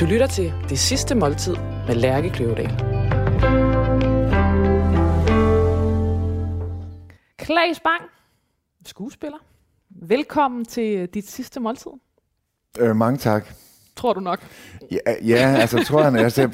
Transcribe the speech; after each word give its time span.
Du 0.00 0.04
lytter 0.06 0.26
til 0.26 0.52
Det 0.68 0.78
Sidste 0.78 1.14
Måltid 1.14 1.56
med 1.86 1.94
Lærke 1.94 2.30
Kløvedal. 2.30 2.66
Klaas 7.38 7.80
Bang, 7.80 8.02
skuespiller. 8.86 9.38
Velkommen 9.90 10.64
til 10.64 11.08
dit 11.08 11.30
sidste 11.30 11.60
måltid, 11.60 11.90
Øh, 12.78 12.96
mange 12.96 13.18
tak. 13.18 13.46
tror 13.96 14.12
du 14.12 14.20
nok. 14.20 14.40
Ja, 14.90 14.98
ja 15.22 15.56
altså 15.60 15.84
tror 15.84 16.02
jeg, 16.02 16.12
ser, 16.32 16.48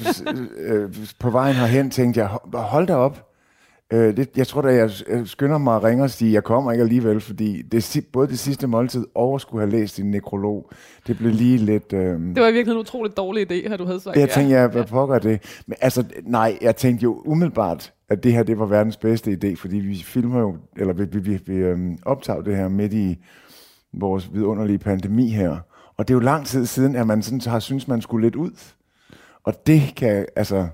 øh, 0.57 0.95
på 1.19 1.29
vejen 1.29 1.55
herhen, 1.55 1.89
tænkte 1.91 2.19
jeg, 2.19 2.27
"Hold- 2.27 2.57
hold 2.57 2.87
da 2.87 2.95
op. 2.95 3.32
Øh, 3.93 4.17
det, 4.17 4.29
jeg 4.37 4.47
tror 4.47 4.61
da, 4.61 4.67
jeg 4.67 4.91
jeg 5.09 5.27
skynder 5.27 5.57
mig 5.57 5.75
at 5.75 5.83
ringe 5.83 6.03
og 6.03 6.09
sige, 6.09 6.33
jeg 6.33 6.43
kommer 6.43 6.71
ikke 6.71 6.81
alligevel, 6.81 7.21
fordi 7.21 7.61
det, 7.61 8.05
både 8.13 8.27
det 8.27 8.39
sidste 8.39 8.67
måltid 8.67 9.05
og 9.15 9.35
at 9.35 9.41
skulle 9.41 9.61
have 9.65 9.71
læst 9.71 9.97
din 9.97 10.11
nekrolog, 10.11 10.69
det 11.07 11.17
blev 11.17 11.31
lige 11.31 11.57
lidt... 11.57 11.93
Øh, 11.93 11.99
Det 11.99 12.19
var 12.19 12.25
i 12.25 12.35
virkeligheden 12.35 12.71
en 12.71 12.77
utrolig 12.81 13.17
dårlig 13.17 13.51
idé, 13.51 13.73
at 13.73 13.79
du 13.79 13.85
havde 13.85 13.99
sagt 13.99 14.17
jeg 14.17 14.29
tænkte, 14.29 14.55
jeg, 14.55 14.67
hvad 14.67 14.83
pokker 14.83 15.15
er 15.15 15.19
det? 15.19 15.61
Men 15.67 15.75
altså, 15.81 16.03
nej, 16.23 16.57
jeg 16.61 16.75
tænkte 16.75 17.03
jo 17.03 17.21
umiddelbart, 17.25 17.93
at 18.09 18.23
det 18.23 18.33
her, 18.33 18.43
det 18.43 18.59
var 18.59 18.65
verdens 18.65 18.97
bedste 18.97 19.31
idé, 19.43 19.55
fordi 19.55 19.77
vi 19.77 19.95
filmer 19.95 20.39
jo, 20.39 20.55
eller 20.77 20.93
vi, 20.93 21.05
vi, 21.05 21.19
vi, 21.19 21.39
vi 21.45 21.53
øhm, 21.53 21.97
optager 22.05 22.41
det 22.41 22.55
her 22.55 22.67
midt 22.67 22.93
i 22.93 23.17
vores 23.93 24.33
vidunderlige 24.33 24.77
pandemi 24.79 25.29
her. 25.29 25.57
Og 25.97 26.07
det 26.07 26.13
er 26.13 26.15
jo 26.15 26.19
lang 26.19 26.45
tid 26.45 26.65
siden, 26.65 26.95
at 26.95 27.07
man 27.07 27.21
sådan 27.21 27.41
har 27.41 27.59
synes 27.59 27.87
man 27.87 28.01
skulle 28.01 28.25
lidt 28.25 28.35
ud. 28.35 28.51
Og 29.43 29.67
det 29.67 29.81
kan, 29.97 30.25
altså, 30.35 30.67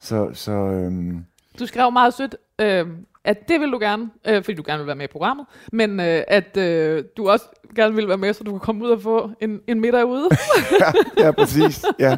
så, 0.00 0.30
så 0.32 0.52
øhm, 0.52 1.24
Du 1.58 1.66
skrev 1.66 1.92
meget 1.92 2.14
sødt, 2.14 2.36
øh, 2.60 2.86
at 3.24 3.48
det 3.48 3.60
vil 3.60 3.72
du 3.72 3.78
gerne, 3.78 4.10
øh, 4.28 4.44
fordi 4.44 4.54
du 4.56 4.62
gerne 4.66 4.78
vil 4.78 4.86
være 4.86 4.96
med 4.96 5.04
i 5.04 5.12
programmet, 5.12 5.46
men 5.72 6.00
øh, 6.00 6.22
at 6.28 6.56
øh, 6.56 7.04
du 7.16 7.28
også 7.28 7.44
gerne 7.76 7.94
vil 7.94 8.08
være 8.08 8.16
med, 8.18 8.32
så 8.32 8.44
du 8.44 8.50
kan 8.50 8.60
komme 8.60 8.84
ud 8.84 8.90
og 8.90 9.02
få 9.02 9.30
en, 9.40 9.60
en 9.66 9.80
middag 9.80 10.06
ude. 10.06 10.28
ja, 11.18 11.24
ja, 11.24 11.30
præcis, 11.30 11.84
ja. 11.98 12.16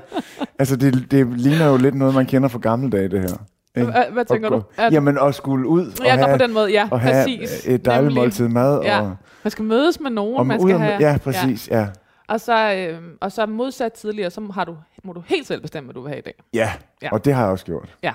Altså, 0.59 0.77
det, 0.77 1.11
det 1.11 1.27
ligner 1.39 1.66
jo 1.66 1.77
lidt 1.77 1.94
noget, 1.94 2.14
man 2.14 2.27
kender 2.27 2.48
fra 2.48 2.59
gamle 2.59 2.91
dage, 2.91 3.09
det 3.09 3.20
her. 3.20 3.36
Hvad, 3.84 4.05
hvad 4.12 4.25
tænker 4.25 4.48
du? 4.48 4.62
At, 4.77 4.92
Jamen, 4.92 5.19
at 5.19 5.34
skulle 5.34 5.69
ud 5.69 5.86
og 5.86 5.92
går 5.98 6.11
have, 6.11 6.39
på 6.39 6.42
den 6.44 6.53
måde, 6.53 6.70
ja, 6.70 6.89
og 6.91 7.00
have 7.00 7.14
præcis. 7.25 7.66
et 7.66 7.84
dejligt 7.84 8.05
Nemlig. 8.05 8.22
måltid 8.22 8.48
mad. 8.48 8.81
Ja. 8.83 9.00
Og, 9.00 9.16
Man 9.44 9.50
skal 9.50 9.64
mødes 9.64 10.00
med 10.00 10.11
nogen, 10.11 10.36
og 10.36 10.47
man 10.47 10.61
skal 10.61 10.78
have... 10.78 10.97
ja, 11.00 11.19
præcis, 11.25 11.69
ja. 11.69 11.86
Og 12.28 12.41
så, 12.41 12.75
øh, 12.75 12.98
og 13.20 13.33
så 13.33 13.47
modsat 13.47 13.92
tidligere, 13.92 14.31
så 14.31 14.50
har 14.55 14.64
du, 14.64 14.77
må 15.05 15.12
du 15.12 15.22
helt 15.27 15.47
selv 15.47 15.61
bestemme, 15.61 15.86
hvad 15.86 15.94
du 15.94 16.00
vil 16.00 16.09
have 16.09 16.19
i 16.19 16.22
dag. 16.22 16.34
Ja, 16.55 16.59
Ja. 16.59 16.70
ja. 17.03 17.09
og 17.12 17.25
det 17.25 17.34
har 17.34 17.42
jeg 17.42 17.50
også 17.50 17.64
gjort. 17.64 17.97
Ja. 18.03 18.12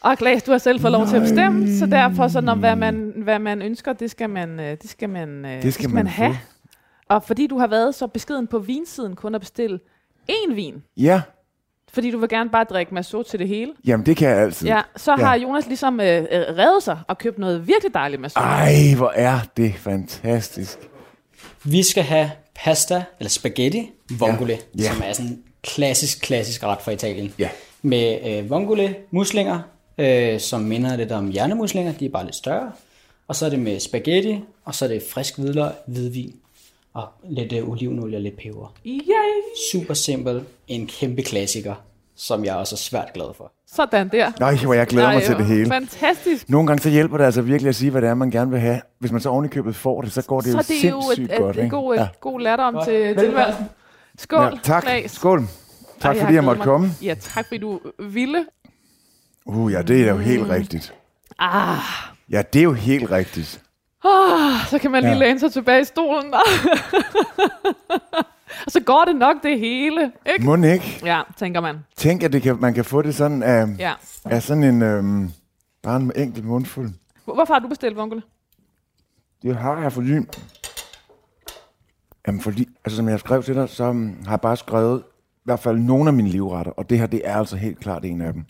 Og 0.00 0.18
Klaas, 0.18 0.42
du 0.42 0.50
har 0.50 0.58
selv 0.58 0.80
fået 0.80 0.92
lov 0.92 1.06
til 1.06 1.16
at 1.16 1.22
bestemme, 1.22 1.78
så 1.78 1.86
derfor 1.86 2.28
så 2.28 2.40
når 2.40 2.54
hvad 2.54 2.76
man, 2.76 3.12
hvad 3.16 3.38
man 3.38 3.62
ønsker, 3.62 3.92
det 3.92 4.10
skal 4.10 4.30
man, 4.30 4.60
øh, 4.60 4.76
det 4.82 4.90
skal 4.90 5.08
man, 5.08 5.44
øh, 5.44 5.62
Det 5.62 5.74
skal 5.74 5.90
man 5.90 6.06
have. 6.06 6.34
få. 6.34 6.38
Og 7.08 7.22
fordi 7.22 7.46
du 7.46 7.58
har 7.58 7.66
været 7.66 7.94
så 7.94 8.06
beskeden 8.06 8.46
på 8.46 8.58
vinsiden 8.58 9.16
kun 9.16 9.34
at 9.34 9.40
bestille 9.40 9.78
én 10.30 10.54
vin, 10.54 10.82
Ja, 10.96 11.22
fordi 11.92 12.10
du 12.10 12.18
vil 12.18 12.28
gerne 12.28 12.50
bare 12.50 12.64
drikke 12.64 12.94
Masso 12.94 13.22
til 13.22 13.38
det 13.38 13.48
hele, 13.48 13.72
jamen 13.86 14.06
det 14.06 14.16
kan 14.16 14.28
jeg 14.28 14.38
altid. 14.38 14.66
ja, 14.66 14.80
så 14.96 15.10
Ja. 15.18 15.24
har 15.24 15.34
Jonas 15.36 15.66
ligesom 15.66 16.00
øh, 16.00 16.06
øh, 16.22 16.26
reddet 16.30 16.82
sig 16.82 16.98
og 17.08 17.18
købt 17.18 17.38
noget 17.38 17.66
virkelig 17.68 17.94
dejligt 17.94 18.22
Masso. 18.22 18.40
Ej, 18.40 18.74
hvor 18.96 19.12
er 19.14 19.38
det 19.56 19.74
fantastisk. 19.74 20.78
Vi 21.64 21.82
skal 21.82 22.02
have 22.02 22.30
pasta, 22.54 23.04
eller 23.20 23.30
spaghetti 23.30 23.90
vongole, 24.18 24.52
ja. 24.52 24.82
Ja. 24.82 24.92
som 24.92 25.02
er 25.06 25.12
sådan 25.12 25.30
en 25.30 25.42
klassisk, 25.62 26.20
klassisk 26.20 26.64
ret 26.64 26.80
fra 26.82 26.90
Italien. 26.92 27.34
Ja. 27.38 27.48
Med 27.82 28.18
øh, 28.42 28.50
vongole 28.50 28.96
muslinger, 29.10 29.60
øh, 29.98 30.40
som 30.40 30.60
minder 30.60 30.96
lidt 30.96 31.12
om 31.12 31.28
hjernemuslinger, 31.30 31.92
de 31.92 32.06
er 32.06 32.10
bare 32.10 32.24
lidt 32.24 32.36
større. 32.36 32.72
Og 33.28 33.36
så 33.36 33.46
er 33.46 33.50
det 33.50 33.58
med 33.58 33.80
spaghetti, 33.80 34.40
og 34.64 34.74
så 34.74 34.84
er 34.84 34.88
det 34.88 35.02
frisk 35.10 35.38
hvidløg, 35.38 35.70
hvidvin, 35.86 36.34
og 36.94 37.08
lidt 37.28 37.52
øh, 37.52 37.68
olivenolie 37.68 38.16
og 38.16 38.22
lidt 38.22 38.36
peber. 38.36 38.74
Yay! 38.86 39.00
Super 39.72 39.94
simpel, 39.94 40.42
en 40.68 40.86
kæmpe 40.86 41.22
klassiker, 41.22 41.74
som 42.16 42.44
jeg 42.44 42.54
også 42.54 42.74
er 42.74 42.78
svært 42.78 43.12
glad 43.14 43.26
for. 43.36 43.52
Sådan 43.66 44.08
der. 44.08 44.32
Nej, 44.40 44.56
hvor 44.56 44.74
jeg 44.74 44.86
glæder 44.86 45.12
mig 45.12 45.22
til 45.22 45.36
det 45.36 45.46
hele. 45.46 45.66
Fantastisk. 45.66 46.48
Nogle 46.50 46.66
gange 46.66 46.82
så 46.82 46.90
hjælper 46.90 47.16
det 47.16 47.24
altså 47.24 47.42
virkelig 47.42 47.68
at 47.68 47.74
sige, 47.74 47.90
hvad 47.90 48.02
det 48.02 48.08
er, 48.08 48.14
man 48.14 48.30
gerne 48.30 48.50
vil 48.50 48.60
have. 48.60 48.80
Hvis 48.98 49.12
man 49.12 49.20
så 49.20 49.28
oven 49.28 49.44
i 49.44 49.48
købet 49.48 49.76
får 49.76 50.02
det, 50.02 50.12
så 50.12 50.22
går 50.22 50.40
det 50.40 50.52
så 50.52 50.58
jo 50.58 50.62
det 50.68 50.84
er 50.84 50.90
jo 50.90 51.02
sindssygt 51.02 51.32
et, 51.32 51.38
godt. 51.38 51.56
et, 51.56 51.64
et 51.64 51.70
god, 51.70 51.94
ja. 51.94 52.02
ja. 52.02 52.08
god 52.20 52.40
latter 52.40 52.84
til 52.84 53.16
tilværelsen. 53.18 53.64
Skål, 54.18 54.40
ja, 54.40 54.50
tak. 54.62 54.82
Klaas. 54.82 55.10
Skål. 55.10 55.42
Tak 56.00 56.16
Ej, 56.16 56.20
fordi 56.20 56.26
har 56.26 56.32
jeg 56.32 56.44
måtte 56.44 56.62
glædet 56.62 56.72
komme. 56.72 56.86
mig. 56.86 56.96
Ja, 57.02 57.14
tak 57.20 57.46
fordi 57.46 57.58
du 57.58 57.80
ville. 57.98 58.46
Uh, 59.46 59.72
ja, 59.72 59.82
det 59.82 60.02
er 60.04 60.08
jo 60.08 60.14
Mm. 60.16 60.20
helt 60.22 60.48
rigtigt. 60.48 60.94
Ah, 61.38 61.78
Ja, 62.30 62.42
det 62.52 62.58
er 62.58 62.62
jo 62.62 62.72
helt 62.72 63.10
rigtigt. 63.10 63.62
oh, 64.04 64.66
så 64.70 64.78
kan 64.78 64.90
man 64.90 65.02
lige 65.02 65.12
Ja. 65.12 65.18
læne 65.18 65.40
sig 65.40 65.52
tilbage 65.52 65.80
i 65.80 65.84
stolen. 65.84 66.34
og 68.66 68.72
så 68.72 68.80
går 68.80 69.04
det 69.04 69.16
nok 69.16 69.36
det 69.42 69.58
hele, 69.60 70.12
ikke? 70.34 70.44
Må 70.44 70.56
ikke? 70.56 71.00
Ja, 71.04 71.22
tænker 71.36 71.60
man. 71.60 71.76
Tænk, 71.96 72.22
at 72.22 72.32
det 72.32 72.42
kan, 72.42 72.56
man 72.60 72.74
kan 72.74 72.84
få 72.84 73.02
det 73.02 73.14
sådan 73.14 73.42
af, 73.42 73.66
Ja. 73.78 73.92
af 74.24 74.42
sådan 74.42 74.64
en, 74.64 74.82
øhm, 74.82 75.30
bare 75.82 75.96
en 75.96 76.12
enkelt 76.16 76.44
mundfuld. 76.44 76.90
Hvor- 77.24 77.34
Hvorfor 77.34 77.54
har 77.54 77.60
du 77.60 77.68
bestilt 77.68 77.96
vongole? 77.96 78.22
Det 79.42 79.56
har 79.56 79.80
jeg, 79.80 79.92
fordi... 79.92 80.12
Jamen, 82.26 82.40
fordi, 82.40 82.68
altså 82.84 82.96
som 82.96 83.08
jeg 83.08 83.20
skrev 83.20 83.42
til 83.42 83.54
dig, 83.54 83.68
så 83.68 83.84
um, 83.84 84.16
har 84.24 84.32
jeg 84.32 84.40
bare 84.40 84.56
skrevet 84.56 85.02
i 85.36 85.40
hvert 85.44 85.60
fald 85.60 85.78
nogle 85.78 86.08
af 86.08 86.12
mine 86.14 86.28
livretter, 86.28 86.72
og 86.72 86.90
det 86.90 86.98
her, 86.98 87.06
det 87.06 87.22
er 87.24 87.36
altså 87.36 87.56
helt 87.56 87.80
klart 87.80 88.04
en 88.04 88.20
af 88.20 88.32
dem. 88.32 88.44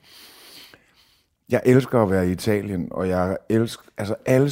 Jeg 1.51 1.61
elsker 1.65 2.03
at 2.03 2.11
være 2.11 2.29
i 2.29 2.33
Italien, 2.33 2.89
og 2.91 3.09
jeg 3.09 3.37
elsker, 3.49 3.85
altså 3.99 4.15
alle, 4.27 4.51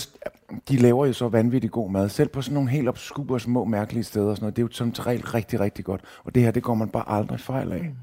de 0.68 0.76
laver 0.76 1.06
jo 1.06 1.12
så 1.12 1.28
vanvittigt 1.28 1.72
god 1.72 1.90
mad, 1.90 2.08
selv 2.08 2.28
på 2.28 2.42
sådan 2.42 2.54
nogle 2.54 2.70
helt 2.70 2.88
obskure, 2.88 3.40
små, 3.40 3.64
mærkelige 3.64 4.04
steder 4.04 4.26
og 4.26 4.36
sådan 4.36 4.44
noget. 4.44 4.56
Det 4.56 4.62
er 4.62 4.66
jo 4.66 4.72
som 4.72 4.90
regel 5.06 5.24
rigtig, 5.26 5.60
rigtig 5.60 5.84
godt, 5.84 6.00
og 6.24 6.34
det 6.34 6.42
her, 6.42 6.50
det 6.50 6.62
går 6.62 6.74
man 6.74 6.88
bare 6.88 7.04
aldrig 7.06 7.40
fejl 7.40 7.72
af, 7.72 7.80
mm. 7.80 7.94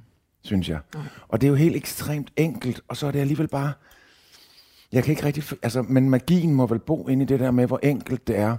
synes 0.42 0.70
jeg. 0.70 0.80
Mm. 0.96 1.00
Og 1.28 1.42
det 1.42 1.48
er 1.48 1.50
jo 1.50 1.56
helt 1.56 1.76
ekstremt 1.76 2.32
enkelt, 2.38 2.82
og 2.88 2.98
så 2.98 3.08
er 3.08 3.12
det 3.12 3.20
alligevel 3.20 3.48
bare, 3.48 3.72
jeg 4.92 5.04
kan 5.04 5.12
ikke 5.12 5.26
rigtig, 5.26 5.44
altså, 5.64 5.82
men 5.82 6.10
magien 6.10 6.54
må 6.54 6.68
vel 6.68 6.80
bo 6.80 7.08
inde 7.08 7.24
i 7.24 7.26
det 7.26 7.40
der 7.40 7.52
med, 7.52 7.68
hvor 7.68 7.80
enkelt 7.84 8.28
det 8.28 8.38
er, 8.38 8.58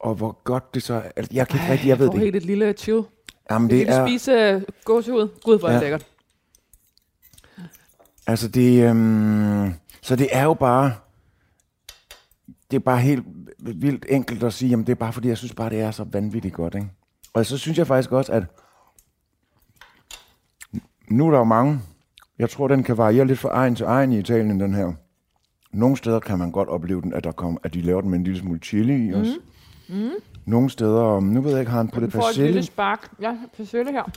og 0.00 0.14
hvor 0.14 0.40
godt 0.44 0.74
det 0.74 0.82
så. 0.82 1.02
Altså, 1.16 1.30
jeg 1.34 1.48
kan 1.48 1.60
ikke 1.60 1.72
rigtig, 1.72 1.88
jeg 1.88 1.98
ved 1.98 2.06
får 2.06 2.12
det. 2.12 2.20
helt 2.22 2.36
et 2.36 2.44
lille 2.44 2.72
chill. 2.72 3.02
Jamen, 3.50 3.70
Det 3.70 3.86
det 3.86 3.94
er, 3.94 4.06
spise 4.06 4.32
øh, 4.32 4.62
gåsehud. 4.84 5.28
Gud, 5.44 5.58
hvor 5.58 5.68
er 5.68 5.72
det 5.72 5.78
Ja. 5.78 5.82
lækkert. 5.84 6.06
Altså 8.26 8.48
det, 8.48 8.82
øhm, 8.90 9.72
så 10.02 10.16
det 10.16 10.28
er 10.32 10.44
jo 10.44 10.54
bare, 10.54 10.92
det 12.70 12.76
er 12.76 12.80
bare 12.80 12.98
helt 13.00 13.24
vildt 13.58 14.06
enkelt 14.08 14.42
at 14.42 14.52
sige, 14.52 14.68
jamen 14.70 14.86
det 14.86 14.92
er 14.92 14.96
bare 14.96 15.12
fordi, 15.12 15.28
jeg 15.28 15.38
synes 15.38 15.54
bare, 15.54 15.70
det 15.70 15.80
er 15.80 15.90
så 15.90 16.04
vanvittigt 16.04 16.54
godt, 16.54 16.74
ikke? 16.74 16.88
Og 17.34 17.46
så 17.46 17.58
synes 17.58 17.78
jeg 17.78 17.86
faktisk 17.86 18.12
også, 18.12 18.32
at 18.32 18.44
nu 21.10 21.26
er 21.26 21.30
der 21.30 21.38
jo 21.38 21.44
mange, 21.44 21.80
jeg 22.38 22.50
tror, 22.50 22.68
den 22.68 22.82
kan 22.82 22.96
variere 22.98 23.26
lidt 23.26 23.38
fra 23.38 23.48
egen 23.48 23.74
til 23.74 23.86
egen 23.86 24.12
i 24.12 24.18
Italien, 24.18 24.60
den 24.60 24.74
her. 24.74 24.92
Nogle 25.72 25.96
steder 25.96 26.20
kan 26.20 26.38
man 26.38 26.50
godt 26.52 26.68
opleve 26.68 27.02
den, 27.02 27.14
at, 27.14 27.24
der 27.24 27.32
kom, 27.32 27.58
at 27.62 27.74
de 27.74 27.80
laver 27.80 28.00
den 28.00 28.10
med 28.10 28.18
en 28.18 28.24
lille 28.24 28.40
smule 28.40 28.58
chili 28.60 29.08
i 29.08 29.12
også. 29.12 29.38
Mm. 29.88 30.10
Nogle 30.44 30.70
steder, 30.70 31.20
nu 31.20 31.40
ved 31.40 31.50
jeg 31.50 31.60
ikke, 31.60 31.70
har 31.70 31.78
han 31.78 31.86
Du 31.86 31.92
puttet 31.92 32.12
får 32.12 32.20
et 32.20 32.36
lille 32.36 32.48
persille. 32.48 32.62
spark. 32.62 33.10
Ja, 33.20 33.36
persille 33.56 33.92
her. 33.92 34.10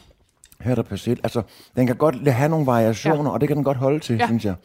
Her 0.66 0.72
er 0.72 0.76
der 0.76 0.84
persille. 0.84 1.18
Altså, 1.24 1.42
den 1.76 1.88
kan 1.88 1.96
godt 1.96 2.28
have 2.31 2.50
nogle 2.50 2.66
variationer, 2.66 3.24
Ja. 3.24 3.30
og 3.30 3.42
det 3.42 3.48
kan 3.50 3.56
den 3.58 3.64
godt 3.64 3.78
holde 3.78 4.00
til, 4.00 4.16
Ja. 4.18 4.26
synes 4.26 4.46
jeg. 4.46 4.56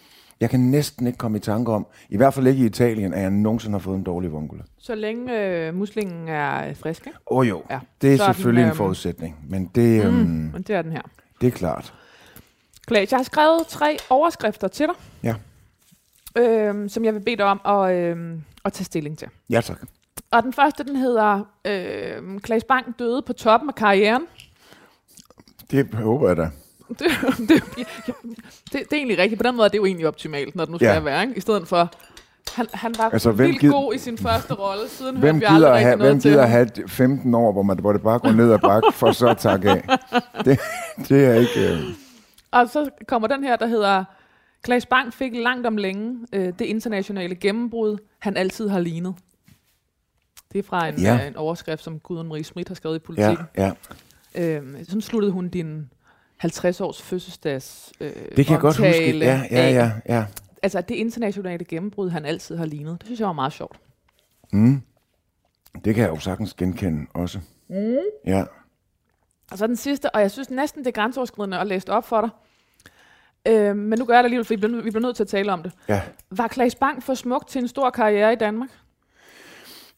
Jeg 0.41 0.51
kan 0.51 0.61
næsten 0.61 1.07
ikke 1.07 1.17
komme 1.17 1.39
i 1.39 1.41
tanke 1.41 1.73
om, 1.73 1.87
i 2.11 2.17
hvert 2.17 2.35
fald 2.35 2.47
ikke 2.47 2.63
i 2.63 2.67
Italien, 2.67 3.15
at 3.15 3.23
jeg 3.23 3.31
nogensinde 3.31 3.73
har 3.75 3.79
fået 3.79 3.97
en 3.97 4.03
dårlig 4.05 4.33
vongole. 4.33 4.63
Så 4.79 4.95
længe 4.95 5.39
øh, 5.47 5.75
muslingen 5.75 6.29
er 6.29 6.69
øh, 6.69 6.77
frisk, 6.77 7.07
ikke? 7.07 7.19
Åh 7.31 7.39
oh, 7.39 7.49
jo, 7.49 7.63
Ja. 7.71 7.79
det 8.03 8.13
er 8.13 8.17
Så 8.17 8.23
er 8.23 8.27
den, 8.27 8.35
selvfølgelig 8.35 8.69
en 8.71 8.75
forudsætning, 8.75 9.37
men 9.49 9.71
det, 9.75 10.05
øhm, 10.05 10.15
Men 10.15 10.63
det 10.63 10.71
er 10.71 10.83
den 10.83 10.93
her. 10.93 11.03
det 11.41 11.47
er 11.47 11.51
klart. 11.51 11.95
Klaas, 12.87 13.11
jeg 13.13 13.19
har 13.19 13.25
skrevet 13.25 13.67
tre 13.69 13.97
overskrifter 14.11 14.69
til 14.69 14.87
dig, 14.87 14.95
Ja, 15.23 15.35
øhm, 16.43 16.89
som 16.89 17.05
jeg 17.05 17.15
vil 17.15 17.21
bede 17.21 17.37
dig 17.37 17.45
om 17.45 17.61
at, 17.65 17.95
øhm, 17.97 18.43
at 18.65 18.73
tage 18.73 18.85
stilling 18.85 19.19
til. 19.19 19.29
ja 19.51 19.61
tak. 19.61 19.79
Og 20.33 20.43
den 20.43 20.53
første, 20.53 20.85
den 20.85 20.97
hedder 20.97 21.45
øhm, 21.65 22.39
Klaas 22.41 22.65
Bang 22.65 22.99
døde 22.99 23.23
på 23.23 23.33
toppen 23.33 23.69
af 23.69 23.75
karrieren. 23.75 24.23
Det 25.71 25.95
håber 25.95 26.29
jeg 26.29 26.37
da. 26.37 26.51
Det, 26.89 26.99
det, 27.49 27.63
ja, 27.79 27.85
ja, 28.09 28.13
det, 28.65 28.73
det 28.73 28.93
er 28.93 28.97
egentlig 28.97 29.19
rigtigt. 29.19 29.39
På 29.39 29.47
den 29.49 29.57
måde 29.57 29.65
er 29.65 29.69
det 29.69 29.79
jo 29.79 29.85
egentlig 29.85 30.07
optimalt, 30.09 30.55
når 30.57 30.65
det 30.65 30.73
nu 30.73 30.79
skal 30.79 30.87
Ja. 30.87 30.93
ja. 30.95 31.01
være, 31.01 31.23
ikke? 31.23 31.37
I 31.37 31.41
stedet 31.41 31.69
for... 31.69 31.93
Han, 32.55 32.67
han 32.75 32.95
var 32.99 33.11
Altså, 33.13 33.33
hvem 33.33 33.47
vildt 33.49 33.61
gider- 33.61 33.73
god 33.73 33.95
i 33.95 33.99
sin 33.99 34.19
første 34.19 34.55
rolle, 34.55 34.89
siden 34.89 35.17
Hvem 35.17 35.35
hørte 35.35 35.39
vi 35.39 35.45
aldrig 35.55 35.73
rigtig 35.73 35.87
have, 35.87 35.97
noget 35.97 36.13
hvem 36.13 36.21
gider 36.21 36.47
have 36.47 36.69
15 36.87 37.35
år, 37.35 37.53
hvor, 37.53 37.63
man, 37.63 37.79
hvor 37.79 37.93
det 37.93 38.03
bare 38.03 38.19
går 38.19 38.33
ned 38.33 38.53
ad 38.53 38.59
bakke, 38.59 38.93
for 38.93 39.13
så 39.13 39.29
at 39.29 39.39
takke 39.39 39.71
af? 39.71 39.99
Det, 40.45 40.61
det 41.09 41.25
er 41.25 41.35
ikke... 41.35 41.73
Øh, 41.73 41.81
Og 42.51 42.69
så 42.69 42.91
kommer 43.09 43.29
den 43.29 43.45
her, 43.45 43.57
der 43.57 43.67
hedder... 43.67 44.05
Klaas 44.63 44.87
Bang 44.87 45.15
fik 45.15 45.33
langt 45.35 45.67
om 45.67 45.77
længe 45.77 46.19
øh, 46.33 46.45
det 46.59 46.61
internationale 46.61 47.35
gennembrud, 47.35 47.99
han 48.19 48.37
altid 48.37 48.69
har 48.69 48.81
lignet. 48.81 49.15
Det 50.53 50.59
er 50.59 50.63
fra 50.63 50.89
en, 50.89 50.95
Ja. 51.01 51.15
øh, 51.15 51.27
en 51.27 51.37
overskrift, 51.37 51.83
som 51.85 51.99
Gudrun 51.99 52.29
Marie 52.29 52.45
Schmidt 52.45 52.69
har 52.69 52.75
skrevet 52.75 52.97
i 52.97 53.01
ja, 53.01 53.07
politikken. 53.07 53.45
ja. 53.57 53.71
Øhm, 54.35 54.85
sådan 54.85 55.01
sluttede 55.01 55.33
hun 55.33 55.49
din 55.49 55.91
50 56.37 56.81
års 56.81 57.03
fødselsdags 57.03 57.93
øh, 58.01 58.13
Det 58.37 58.47
kan 58.47 58.53
jeg 58.53 58.61
godt 58.61 58.77
huske. 58.77 59.19
Ja, 59.19 59.43
ja, 59.51 59.71
ja, 59.71 59.93
ja. 60.09 60.25
Altså 60.63 60.81
det 60.81 60.95
internationale 60.95 61.65
gennembrud, 61.65 62.11
han 62.11 62.25
altid 62.25 62.57
har 62.57 62.65
lignet. 62.67 62.97
Det 62.99 63.07
synes 63.07 63.21
jeg 63.21 63.27
var 63.27 63.33
meget 63.33 63.53
sjovt. 63.53 63.81
Mm. 64.53 64.83
Det 65.85 65.95
kan 65.95 66.05
jeg 66.05 66.11
jo 66.11 66.19
sagtens 66.19 66.55
genkende 66.55 67.07
også. 67.15 67.39
Mm. 67.69 67.97
Ja. 68.27 68.45
Og 69.51 69.59
så 69.59 69.67
den 69.67 69.77
sidste, 69.77 70.11
og 70.15 70.21
jeg 70.21 70.31
synes 70.31 70.51
næsten, 70.51 70.81
det 70.85 70.87
er 70.87 70.93
grænseoverskridende 70.93 71.59
at 71.59 71.67
læse 71.67 71.93
op 71.93 72.09
for 72.09 72.21
dig. 72.21 72.31
Øh, 73.47 73.77
men 73.77 73.99
nu 73.99 74.05
gør 74.05 74.15
jeg 74.15 74.23
det 74.23 74.27
alligevel, 74.27 74.45
fordi 74.45 74.61
vi 74.61 74.67
bliver, 74.67 74.83
vi 74.83 74.91
bliver 74.91 75.03
nødt 75.03 75.17
til 75.17 75.23
at 75.25 75.29
tale 75.29 75.53
om 75.53 75.63
det. 75.63 75.73
Ja. 75.89 76.03
Var 76.31 76.49
Klaas 76.49 76.75
Bang 76.75 77.03
for 77.03 77.15
smukt 77.15 77.49
til 77.49 77.61
en 77.63 77.69
stor 77.69 77.91
karriere 77.91 78.33
i 78.33 78.37
Danmark? 78.37 78.69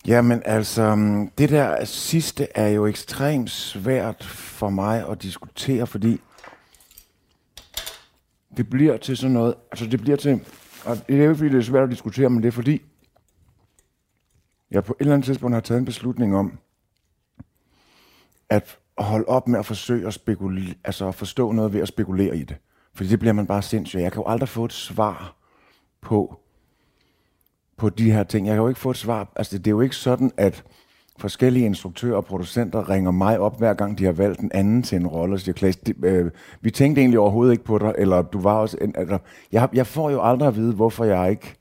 Jamen 0.06 0.42
altså, 0.44 0.94
mm, 0.94 1.30
det 1.30 1.50
der 1.50 1.84
sidste 1.84 2.48
er 2.54 2.68
jo 2.68 2.86
ekstremt 2.86 3.50
svært 3.50 4.24
for 4.24 4.70
mig 4.70 5.08
at 5.08 5.22
diskutere, 5.22 5.86
fordi 5.86 6.20
det 8.56 8.70
bliver 8.70 8.96
til 8.96 9.16
sådan 9.16 9.32
noget, 9.32 9.54
altså 9.70 9.86
det 9.86 10.00
bliver 10.00 10.16
til, 10.16 10.40
og 10.84 10.96
det 11.08 11.14
er 11.14 11.24
jo 11.24 11.30
ikke 11.30 11.34
fordi, 11.34 11.50
det 11.50 11.58
er 11.58 11.62
svært 11.62 11.84
at 11.84 11.90
diskutere, 11.90 12.30
men 12.30 12.42
det 12.42 12.48
er 12.48 12.52
fordi, 12.52 12.82
jeg 14.70 14.84
på 14.84 14.92
et 14.92 15.00
eller 15.00 15.14
andet 15.14 15.26
tidspunkt 15.26 15.54
har 15.54 15.60
taget 15.60 15.78
en 15.78 15.84
beslutning 15.84 16.36
om, 16.36 16.58
at 18.48 18.78
holde 18.98 19.28
op 19.28 19.48
med 19.48 19.58
at 19.58 19.66
forsøge 19.66 20.06
at, 20.06 20.14
spekulere, 20.14 20.74
altså 20.84 21.08
at 21.08 21.14
forstå 21.14 21.52
noget 21.52 21.72
ved 21.72 21.80
at 21.80 21.88
spekulere 21.88 22.36
i 22.36 22.44
det. 22.44 22.56
Fordi 22.94 23.08
det 23.08 23.18
bliver 23.18 23.32
man 23.32 23.46
bare 23.46 23.62
sindssyg. 23.62 24.00
Jeg 24.00 24.12
kan 24.12 24.22
jo 24.22 24.28
aldrig 24.28 24.48
få 24.48 24.64
et 24.64 24.72
svar 24.72 25.36
på, 26.00 26.41
på 27.82 27.88
de 27.88 28.12
her 28.12 28.22
ting. 28.22 28.46
Jeg 28.46 28.54
kan 28.54 28.62
jo 28.62 28.68
ikke 28.68 28.80
få 28.80 28.90
et 28.90 28.96
svar. 28.96 29.28
Altså, 29.36 29.58
det 29.58 29.66
er 29.66 29.70
jo 29.70 29.80
ikke 29.80 29.96
sådan, 29.96 30.30
at 30.36 30.64
forskellige 31.18 31.64
instruktører 31.66 32.16
og 32.16 32.24
producenter 32.24 32.90
ringer 32.90 33.10
mig 33.10 33.38
op, 33.38 33.58
hver 33.58 33.74
gang 33.74 33.98
de 33.98 34.04
har 34.04 34.12
valgt 34.12 34.40
en 34.40 34.50
anden 34.54 34.82
til 34.82 34.96
en 34.96 35.06
rolle, 35.06 35.34
og 35.34 35.40
siger, 35.40 35.52
Klaas, 35.52 35.78
øh, 36.04 36.30
vi 36.60 36.70
tænkte 36.70 37.00
egentlig 37.00 37.18
overhovedet 37.18 37.52
ikke 37.52 37.64
på 37.64 37.78
dig, 37.78 37.94
eller 37.98 38.22
du 38.22 38.40
var 38.40 38.54
også... 38.54 38.76
En, 38.80 38.94
altså, 38.96 39.18
jeg, 39.52 39.68
jeg 39.72 39.86
får 39.86 40.10
jo 40.10 40.22
aldrig 40.22 40.48
at 40.48 40.56
vide, 40.56 40.74
hvorfor 40.74 41.04
jeg 41.04 41.30
ikke 41.30 41.54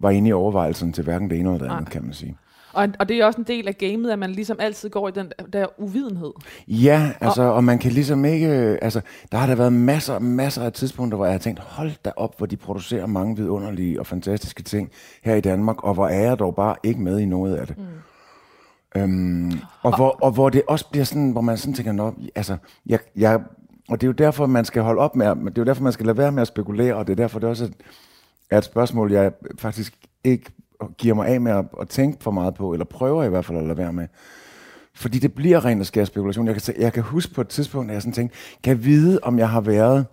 var 0.00 0.10
inde 0.10 0.28
i 0.28 0.32
overvejelsen 0.32 0.92
til 0.92 1.04
hverken 1.04 1.30
det 1.30 1.38
ene 1.38 1.48
eller 1.48 1.58
det 1.58 1.72
andet, 1.72 1.82
Nej. 1.82 1.90
kan 1.90 2.02
man 2.02 2.12
sige. 2.12 2.36
Og, 2.72 2.88
og 2.98 3.08
det 3.08 3.16
er 3.16 3.24
også 3.24 3.38
en 3.38 3.46
del 3.46 3.68
af 3.68 3.78
gamet, 3.78 4.10
at 4.10 4.18
man 4.18 4.30
ligesom 4.30 4.56
altid 4.60 4.90
går 4.90 5.08
i 5.08 5.10
den 5.10 5.32
der 5.52 5.66
uvidenhed. 5.78 6.32
Ja, 6.68 7.12
altså, 7.20 7.42
og, 7.42 7.52
og 7.52 7.64
man 7.64 7.78
kan 7.78 7.92
ligesom 7.92 8.24
ikke... 8.24 8.48
Altså, 8.82 9.00
der 9.32 9.38
har 9.38 9.46
der 9.46 9.54
været 9.54 9.72
masser, 9.72 10.18
masser 10.18 10.62
af 10.62 10.72
tidspunkter, 10.72 11.16
hvor 11.16 11.24
jeg 11.24 11.34
har 11.34 11.38
tænkt, 11.38 11.60
hold 11.60 11.92
da 12.04 12.12
op, 12.16 12.38
hvor 12.38 12.46
de 12.46 12.56
producerer 12.56 13.06
mange 13.06 13.36
vidunderlige 13.36 14.00
og 14.00 14.06
fantastiske 14.06 14.62
ting 14.62 14.90
her 15.22 15.34
i 15.34 15.40
Danmark, 15.40 15.84
og 15.84 15.94
hvor 15.94 16.08
er 16.08 16.22
jeg 16.22 16.38
dog 16.38 16.54
bare 16.54 16.76
ikke 16.82 17.00
med 17.00 17.18
i 17.18 17.26
noget 17.26 17.56
af 17.56 17.66
det. 17.66 17.78
Mm. 17.78 17.84
Øhm, 18.96 19.52
og, 19.82 19.96
hvor, 19.96 20.18
og 20.22 20.30
hvor 20.30 20.48
det 20.48 20.62
også 20.68 20.88
bliver 20.90 21.04
sådan, 21.04 21.30
hvor 21.30 21.40
man 21.40 21.56
sådan 21.56 21.74
tænker, 21.74 21.92
Nå, 21.92 22.14
altså, 22.34 22.56
jeg, 22.86 22.98
jeg, 23.16 23.40
og 23.88 24.00
det 24.00 24.06
er 24.06 24.08
jo 24.08 24.12
derfor, 24.12 24.46
man 24.46 24.64
skal 24.64 24.82
holde 24.82 25.00
op 25.00 25.16
med, 25.16 25.26
det 25.26 25.34
er 25.34 25.52
jo 25.58 25.64
derfor, 25.64 25.82
man 25.82 25.92
skal 25.92 26.06
lade 26.06 26.18
være 26.18 26.32
med 26.32 26.42
at 26.42 26.48
spekulere, 26.48 26.94
og 26.94 27.06
det 27.06 27.12
er 27.12 27.16
derfor, 27.16 27.38
det 27.38 27.48
også 27.48 27.70
er 28.50 28.58
et 28.58 28.64
spørgsmål, 28.64 29.12
jeg 29.12 29.32
faktisk 29.58 29.94
ikke 30.24 30.50
giver 30.98 31.14
mig 31.14 31.28
af 31.28 31.40
med 31.40 31.52
at, 31.52 31.64
at 31.80 31.88
tænke 31.88 32.22
for 32.22 32.30
meget 32.30 32.54
på, 32.54 32.72
eller 32.72 32.84
prøver 32.84 33.24
i 33.24 33.28
hvert 33.28 33.44
fald 33.44 33.58
at 33.58 33.64
lade 33.64 33.78
være 33.78 33.92
med. 33.92 34.06
Fordi 34.94 35.18
det 35.18 35.34
bliver 35.34 35.64
ren 35.64 35.80
og 35.80 35.86
skær 35.86 36.04
spekulation. 36.04 36.46
Jeg 36.46 36.62
kan, 36.62 36.74
jeg 36.78 36.92
kan 36.92 37.02
huske 37.02 37.34
på 37.34 37.40
et 37.40 37.48
tidspunkt, 37.48 37.90
at 37.90 37.94
jeg 37.94 38.02
sådan 38.02 38.12
tænkte, 38.12 38.36
kan 38.62 38.76
jeg 38.76 38.84
vide, 38.84 39.18
om 39.22 39.38
jeg 39.38 39.48
har 39.48 39.60
været 39.60 40.06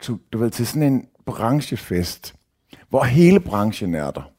to, 0.00 0.16
du 0.32 0.38
ved, 0.38 0.50
til 0.50 0.66
sådan 0.66 0.82
en 0.82 1.06
branchefest, 1.26 2.34
hvor 2.88 3.04
hele 3.04 3.40
branchen 3.40 3.94
er 3.94 4.10
der. 4.10 4.30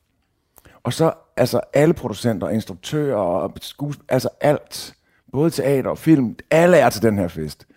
Og 0.84 0.94
så 0.94 1.14
altså 1.38 1.62
alle 1.74 1.94
producenter, 1.94 2.50
instruktører 2.50 3.18
og 3.18 3.54
skuespil, 3.62 4.06
altså 4.10 4.30
alt, 4.42 4.96
både 5.32 5.50
teater 5.50 5.90
og 5.90 5.98
film, 5.98 6.36
alle 6.52 6.78
er 6.78 6.90
til 6.90 7.02
den 7.02 7.18
her 7.18 7.28
fest. 7.28 7.68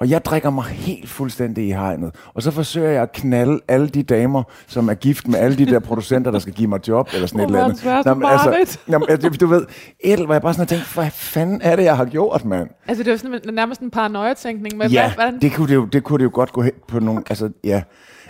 Og 0.00 0.10
jeg 0.10 0.24
drikker 0.24 0.50
mig 0.50 0.64
helt 0.64 1.08
fuldstændig 1.08 1.68
i 1.68 1.70
hegnet. 1.70 2.14
Og 2.34 2.42
så 2.42 2.50
forsøger 2.50 2.90
jeg 2.90 3.02
at 3.02 3.12
knalde 3.12 3.60
alle 3.68 3.88
de 3.88 4.02
damer, 4.02 4.42
som 4.66 4.88
er 4.88 4.94
gift 4.94 5.28
med 5.28 5.38
alle 5.38 5.58
de 5.58 5.66
der 5.66 5.78
producenter, 5.78 6.30
der 6.30 6.38
skal 6.38 6.52
give 6.52 6.68
mig 6.68 6.88
job, 6.88 7.08
eller 7.14 7.26
sådan 7.26 7.40
et 7.40 7.44
eller 7.44 7.64
andet. 7.64 7.84
verdens 7.84 7.84
værste 7.84 8.08
Nå, 8.08 8.14
men 8.14 8.28
altså, 8.28 8.78
jamen, 8.88 9.08
altså, 9.10 9.30
du 9.30 9.46
ved, 9.46 9.66
et, 10.00 10.24
hvor 10.24 10.34
jeg 10.34 10.42
bare 10.42 10.54
sådan 10.54 10.68
har 10.68 10.76
tænkt, 10.76 10.94
hvad 10.94 11.10
fanden 11.10 11.62
er 11.62 11.76
det, 11.76 11.84
jeg 11.84 11.96
har 11.96 12.04
gjort, 12.04 12.44
mand? 12.44 12.70
Altså, 12.88 13.02
det 13.02 13.08
er 13.08 13.12
jo 13.12 13.18
sådan 13.18 13.54
nærmest 13.54 13.80
en 13.80 13.90
paranoia-tænkning. 13.90 14.76
Men 14.76 14.90
Ja, 14.90 15.02
hvad, 15.02 15.14
hvordan, 15.14 15.40
det 15.40 15.52
kunne 15.52 15.68
det, 15.68 15.74
jo, 15.74 15.84
det 15.84 16.04
kunne 16.04 16.18
det 16.18 16.24
jo 16.24 16.30
godt 16.32 16.52
gå 16.52 16.62
hen 16.62 16.72
på 16.88 17.00
nogle... 17.00 17.22
Altså, 17.30 17.50
ja. 17.64 17.82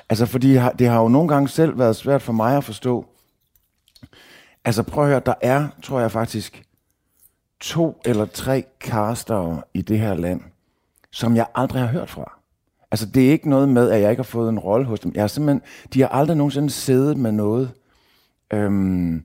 Altså, 0.08 0.26
fordi 0.26 0.58
det 0.78 0.88
har 0.88 1.00
jo 1.00 1.08
nogle 1.08 1.28
gange 1.28 1.48
selv 1.48 1.78
været 1.78 1.96
svært 1.96 2.22
for 2.22 2.32
mig 2.32 2.56
at 2.56 2.64
forstå. 2.64 3.06
Altså, 4.64 4.82
prøv 4.82 5.04
at 5.04 5.10
høre, 5.10 5.22
der 5.26 5.34
er, 5.40 5.68
tror 5.82 6.00
jeg 6.00 6.10
faktisk, 6.10 6.62
to 7.60 8.00
eller 8.04 8.26
tre 8.26 8.64
caster 8.80 9.62
i 9.74 9.82
det 9.82 9.98
her 9.98 10.14
land, 10.14 10.40
som 11.12 11.36
jeg 11.36 11.46
aldrig 11.54 11.80
har 11.82 11.88
hørt 11.88 12.10
fra. 12.10 12.40
Altså, 12.90 13.06
det 13.06 13.26
er 13.26 13.30
ikke 13.30 13.50
noget 13.50 13.68
med, 13.68 13.90
at 13.90 14.00
jeg 14.00 14.10
ikke 14.10 14.20
har 14.20 14.24
fået 14.24 14.48
en 14.48 14.58
rolle 14.58 14.86
hos 14.86 15.00
dem. 15.00 15.12
Jeg 15.14 15.22
har 15.22 15.28
simpelthen, 15.28 15.62
de 15.94 16.00
har 16.00 16.08
aldrig 16.08 16.36
nogensinde 16.36 16.70
siddet 16.70 17.16
med 17.16 17.32
noget. 17.32 17.70
Øhm, 18.52 19.24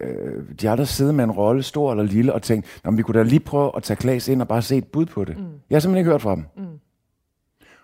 øh, 0.00 0.44
de 0.60 0.66
har 0.66 0.70
aldrig 0.70 0.88
siddet 0.88 1.14
med 1.14 1.24
en 1.24 1.30
rolle, 1.30 1.62
stor 1.62 1.90
eller 1.90 2.04
lille, 2.04 2.32
og 2.32 2.42
tænkt, 2.42 2.80
Nå, 2.84 2.90
men 2.90 2.98
vi 2.98 3.02
kunne 3.02 3.18
da 3.18 3.22
lige 3.22 3.40
prøve 3.40 3.70
at 3.76 3.82
tage 3.82 3.96
Klaas 3.96 4.28
ind 4.28 4.42
og 4.42 4.48
bare 4.48 4.62
se 4.62 4.76
et 4.76 4.86
bud 4.86 5.06
på 5.06 5.24
det. 5.24 5.38
Mm. 5.38 5.44
Jeg 5.70 5.76
har 5.76 5.80
simpelthen 5.80 5.96
ikke 5.96 6.10
hørt 6.10 6.22
fra 6.22 6.34
dem. 6.34 6.44
Mm. 6.56 6.78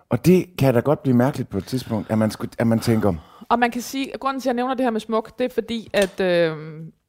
Og 0.08 0.26
det 0.26 0.46
kan 0.58 0.74
da 0.74 0.80
godt 0.80 1.02
blive 1.02 1.16
mærkeligt 1.16 1.48
på 1.48 1.58
et 1.58 1.64
tidspunkt, 1.64 2.10
at 2.10 2.18
man, 2.18 2.30
skulle, 2.30 2.50
at 2.58 2.66
man 2.66 2.80
tænker, 2.80 3.14
Og 3.48 3.58
man 3.58 3.70
kan 3.70 3.82
sige, 3.82 4.14
at 4.14 4.20
grunden 4.20 4.40
til, 4.40 4.48
at 4.48 4.52
jeg 4.52 4.56
nævner 4.56 4.74
det 4.74 4.84
her 4.84 4.90
med 4.90 5.00
smuk, 5.00 5.38
det 5.38 5.44
er 5.44 5.54
fordi, 5.54 5.90
at 5.92 6.20
øh, 6.20 6.56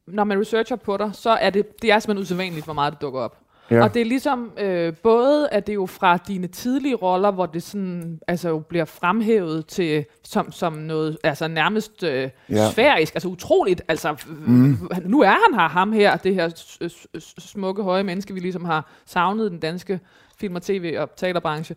når 0.06 0.24
man 0.24 0.40
researcher 0.40 0.76
på 0.76 0.96
dig, 0.96 1.10
så 1.12 1.30
er 1.30 1.50
det, 1.50 1.82
det 1.82 1.92
er 1.92 1.98
simpelthen 1.98 2.22
usædvanligt, 2.22 2.64
hvor 2.64 2.74
meget 2.74 2.92
det 2.92 3.00
dukker 3.00 3.20
op. 3.20 3.38
Ja. 3.70 3.82
Og 3.82 3.94
det 3.94 4.02
er 4.02 4.06
ligesom, 4.06 4.52
øh, 4.58 4.92
både 5.02 5.48
at 5.48 5.66
det 5.66 5.72
er 5.72 5.74
jo 5.74 5.86
fra 5.86 6.16
dine 6.16 6.46
tidlige 6.46 6.94
roller, 6.94 7.30
hvor 7.30 7.46
det 7.46 7.62
sådan, 7.62 8.20
altså 8.28 8.48
jo 8.48 8.58
bliver 8.58 8.84
fremhævet 8.84 9.66
til, 9.66 10.04
som, 10.24 10.52
som 10.52 10.72
noget, 10.72 11.18
altså 11.24 11.48
nærmest 11.48 12.02
øh, 12.02 12.30
Ja. 12.50 12.70
sfærisk, 12.70 13.14
altså 13.14 13.28
utroligt, 13.28 13.82
altså 13.88 14.16
mm. 14.46 14.78
nu 15.04 15.20
er 15.20 15.28
han 15.28 15.60
her, 15.60 15.68
ham 15.68 15.92
her, 15.92 16.16
det 16.16 16.34
her 16.34 16.50
smukke, 17.38 17.82
høje 17.82 18.02
menneske, 18.02 18.34
vi 18.34 18.40
ligesom 18.40 18.64
har 18.64 18.90
savnet 19.06 19.50
den 19.50 19.58
danske 19.60 20.00
film- 20.40 20.54
og 20.56 20.62
tv- 20.62 20.94
og 20.98 21.10
teaterbranche. 21.16 21.76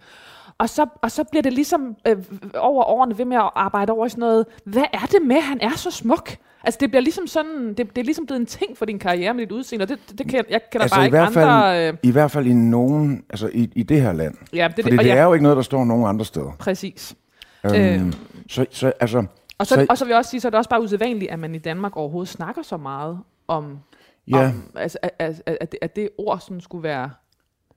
Og 0.57 0.69
så, 0.69 0.85
og 1.01 1.11
så 1.11 1.23
bliver 1.23 1.41
det 1.41 1.53
ligesom 1.53 1.95
øh, 2.07 2.17
over 2.55 2.83
årene 2.83 3.17
ved 3.17 3.25
med 3.25 3.37
at 3.37 3.49
arbejde 3.55 3.91
over 3.93 4.05
i 4.05 4.09
sådan 4.09 4.19
noget, 4.19 4.45
hvad 4.63 4.83
er 4.93 5.05
det 5.11 5.21
med, 5.21 5.35
at 5.35 5.43
han 5.43 5.61
er 5.61 5.75
så 5.75 5.91
smuk? 5.91 6.29
Altså 6.63 6.77
det 6.81 6.89
bliver 6.91 7.01
ligesom 7.01 7.27
sådan, 7.27 7.67
det, 7.67 7.77
det 7.77 7.97
er 7.97 8.03
ligesom 8.03 8.25
blevet 8.25 8.39
en 8.39 8.45
ting 8.45 8.77
for 8.77 8.85
din 8.85 8.99
karriere 8.99 9.33
med 9.33 9.41
dit 9.45 9.51
udseende, 9.51 9.83
og 9.83 9.89
det, 9.89 9.99
det, 10.09 10.17
det 10.17 10.27
kan, 10.29 10.45
jeg 10.49 10.61
kender 10.71 10.81
altså 10.83 10.95
bare 10.95 11.03
i 11.03 11.05
ikke 11.05 11.17
hvert, 11.17 11.33
fald, 11.33 11.45
andre... 11.49 11.87
Øh, 11.87 11.97
i 12.03 12.11
hvert 12.11 12.31
fald 12.31 12.45
i 12.47 12.53
nogen, 12.53 13.23
altså 13.29 13.49
i, 13.53 13.71
i 13.75 13.83
det 13.83 14.01
her 14.01 14.13
land. 14.13 14.35
ja, 14.53 14.67
det, 14.75 14.85
Fordi 14.85 14.97
det 14.97 15.05
ja, 15.05 15.15
er 15.15 15.23
jo 15.23 15.33
ikke 15.33 15.43
noget, 15.43 15.55
der 15.55 15.61
står 15.63 15.85
nogen 15.85 16.05
andre 16.07 16.25
steder. 16.25 16.51
præcis. 16.59 17.15
Øhm, 17.63 17.75
Øhm. 17.75 18.13
så, 18.49 18.65
så 18.71 18.93
altså, 18.99 19.25
Og 19.57 19.67
så, 19.67 19.75
Så- 19.75 19.85
og 19.89 19.97
så 19.97 20.05
vil 20.05 20.09
jeg 20.11 20.17
også 20.17 20.31
sige, 20.31 20.41
så 20.41 20.47
er 20.47 20.49
det 20.49 20.57
også 20.57 20.69
bare 20.69 20.81
usædvanligt, 20.81 21.31
at 21.31 21.39
man 21.39 21.55
i 21.55 21.57
Danmark 21.57 21.97
overhovedet 21.97 22.29
snakker 22.29 22.61
så 22.61 22.77
meget 22.77 23.19
om, 23.47 23.79
ja, 24.27 24.45
om 24.45 24.63
altså, 24.75 24.97
at, 25.03 25.11
at, 25.19 25.57
at, 25.61 25.71
det, 25.71 25.79
at 25.81 25.95
det 25.95 26.09
ord 26.17 26.39
sådan 26.39 26.61
skulle 26.61 26.83
være... 26.83 27.09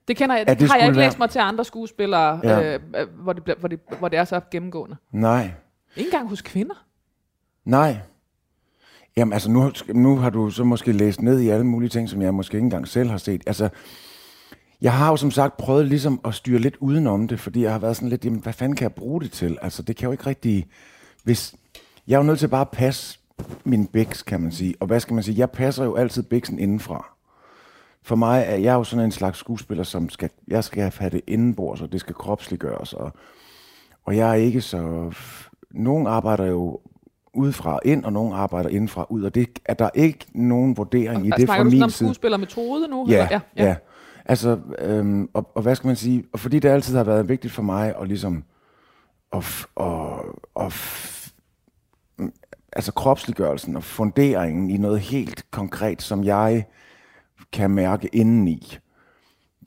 Det 0.07 0.17
kender 0.17 0.35
jeg, 0.35 0.47
det, 0.47 0.51
det 0.53 0.59
det 0.59 0.69
har 0.69 0.77
jeg 0.77 0.87
ikke 0.87 0.97
være- 0.97 1.05
læst 1.07 1.19
mig 1.19 1.29
til 1.29 1.39
andre 1.39 1.65
skuespillere, 1.65 2.39
Ja. 2.43 2.59
ja. 2.59 2.73
øh, 2.75 2.79
øh, 2.97 3.07
hvor, 3.23 3.33
det, 3.33 3.55
hvor, 3.59 3.67
det, 3.67 3.79
hvor 3.99 4.07
det 4.07 4.19
er 4.19 4.23
så 4.23 4.39
gennemgående. 4.51 4.95
nej, 5.11 5.51
Ikke 5.95 6.07
engang 6.07 6.29
hos 6.29 6.41
kvinder. 6.41 6.85
nej. 7.65 7.97
Jamen 9.17 9.33
altså, 9.33 9.51
nu, 9.51 9.71
nu 9.93 10.15
har 10.17 10.29
du 10.29 10.49
så 10.49 10.63
måske 10.63 10.91
læst 10.91 11.21
ned 11.21 11.39
i 11.39 11.49
alle 11.49 11.65
mulige 11.65 11.89
ting, 11.89 12.09
som 12.09 12.21
jeg 12.21 12.33
måske 12.33 12.55
ikke 12.57 12.65
engang 12.65 12.87
selv 12.87 13.09
har 13.09 13.17
set. 13.17 13.43
Altså, 13.47 13.69
jeg 14.81 14.93
har 14.93 15.09
jo 15.09 15.17
som 15.17 15.31
sagt 15.31 15.57
prøvet 15.57 15.87
ligesom 15.87 16.19
at 16.25 16.33
styre 16.33 16.59
lidt 16.59 16.75
udenom 16.79 17.27
det, 17.27 17.39
fordi 17.39 17.63
jeg 17.63 17.71
har 17.71 17.79
været 17.79 17.95
sådan 17.95 18.09
lidt, 18.09 18.25
jamen, 18.25 18.39
hvad 18.39 18.53
fanden 18.53 18.75
kan 18.75 18.83
jeg 18.83 18.93
bruge 18.93 19.21
det 19.21 19.31
til? 19.31 19.57
Altså, 19.61 19.83
det 19.83 19.95
kan 19.95 20.05
jo 20.05 20.11
ikke 20.11 20.25
rigtig... 20.25 20.67
Hvis, 21.23 21.55
jeg 22.07 22.15
er 22.15 22.19
jo 22.19 22.23
nødt 22.23 22.39
til 22.39 22.47
bare 22.47 22.61
at 22.61 22.69
passe 22.69 23.19
min 23.63 23.87
biks, 23.87 24.23
kan 24.23 24.41
man 24.41 24.51
sige. 24.51 24.75
Og 24.79 24.87
hvad 24.87 24.99
skal 24.99 25.13
man 25.13 25.23
sige? 25.23 25.39
Jeg 25.39 25.51
passer 25.51 25.83
jo 25.83 25.95
altid 25.95 26.23
biksen 26.23 26.59
indenfra. 26.59 27.15
For 28.03 28.15
mig 28.15 28.43
er 28.47 28.55
jeg 28.55 28.73
jo 28.73 28.83
sådan 28.83 29.05
en 29.05 29.11
slags 29.11 29.39
skuespiller, 29.39 29.83
som 29.83 30.09
skal, 30.09 30.29
jeg 30.47 30.63
skal 30.63 30.91
have 30.97 31.09
det 31.09 31.21
indenbords, 31.27 31.81
og 31.81 31.91
det 31.91 31.99
skal 31.99 32.15
kropsliggøres. 32.15 32.93
Og, 32.93 33.11
og 34.05 34.17
jeg 34.17 34.29
er 34.29 34.33
ikke 34.33 34.61
så... 34.61 35.11
Nogen 35.71 36.07
arbejder 36.07 36.45
jo 36.45 36.79
udefra 37.35 37.79
ind, 37.85 38.05
og 38.05 38.13
nogen 38.13 38.33
arbejder 38.33 38.69
indenfra 38.69 39.05
ud, 39.09 39.23
og 39.23 39.35
det 39.35 39.47
er 39.65 39.73
der 39.73 39.89
ikke 39.93 40.25
nogen 40.33 40.77
vurdering 40.77 41.27
i 41.27 41.31
Og 41.31 41.37
det 41.37 41.47
fra 41.47 41.55
snakker 41.55 41.63
du 41.63 41.69
sådan 41.69 41.77
min 41.77 41.83
om 41.83 41.89
side. 41.89 42.07
skuespillermetode 42.09 42.87
nu? 42.87 43.05
Ja, 43.09 43.25
eller? 43.25 43.39
ja, 43.57 43.65
ja. 43.65 43.75
Altså, 44.25 44.59
øhm, 44.79 45.29
og, 45.33 45.51
og 45.55 45.61
hvad 45.61 45.75
skal 45.75 45.87
man 45.87 45.95
sige? 45.95 46.23
Og 46.33 46.39
fordi 46.39 46.59
det 46.59 46.69
altid 46.69 46.95
har 46.95 47.03
været 47.03 47.29
vigtigt 47.29 47.53
for 47.53 47.63
mig 47.63 47.93
at 48.01 48.07
ligesom 48.07 48.43
at, 49.33 49.65
og, 49.75 50.25
og 50.55 50.71
mm, 52.17 52.31
altså 52.73 52.91
kropsliggørelsen 52.91 53.75
og 53.75 53.83
funderingen 53.83 54.69
i 54.69 54.77
noget 54.77 54.99
helt 54.99 55.51
konkret, 55.51 56.01
som 56.01 56.23
jeg 56.23 56.65
kan 57.53 57.71
mærke 57.71 58.09
indeni. 58.13 58.77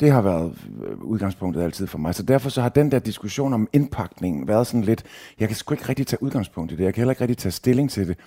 Det 0.01 0.11
har 0.11 0.23
været 0.23 0.59
øh, 0.85 0.99
udgangspunktet 0.99 1.63
altid 1.63 1.87
for 1.87 1.99
mig. 1.99 2.15
Så 2.15 2.23
derfor 2.23 2.51
så 2.51 2.63
har 2.63 2.69
den 2.69 2.91
der 2.93 2.99
diskussion 2.99 3.53
om 3.53 3.69
indpakningen 3.73 4.49
været 4.49 4.67
sådan 4.67 4.83
lidt, 4.83 5.05
jeg 5.41 5.49
kan 5.49 5.57
sgu 5.57 5.75
ikke 5.75 5.89
rigtig 5.89 6.07
tage 6.07 6.23
udgangspunkt 6.23 6.73
i 6.73 6.77
det. 6.77 6.85
Jeg 6.85 6.95
kan 6.95 7.01
heller 7.01 7.13
ikke 7.13 7.21
rigtig 7.21 7.39
tage 7.39 7.53
stilling 7.53 7.91
til 7.91 8.09
det. 8.09 8.19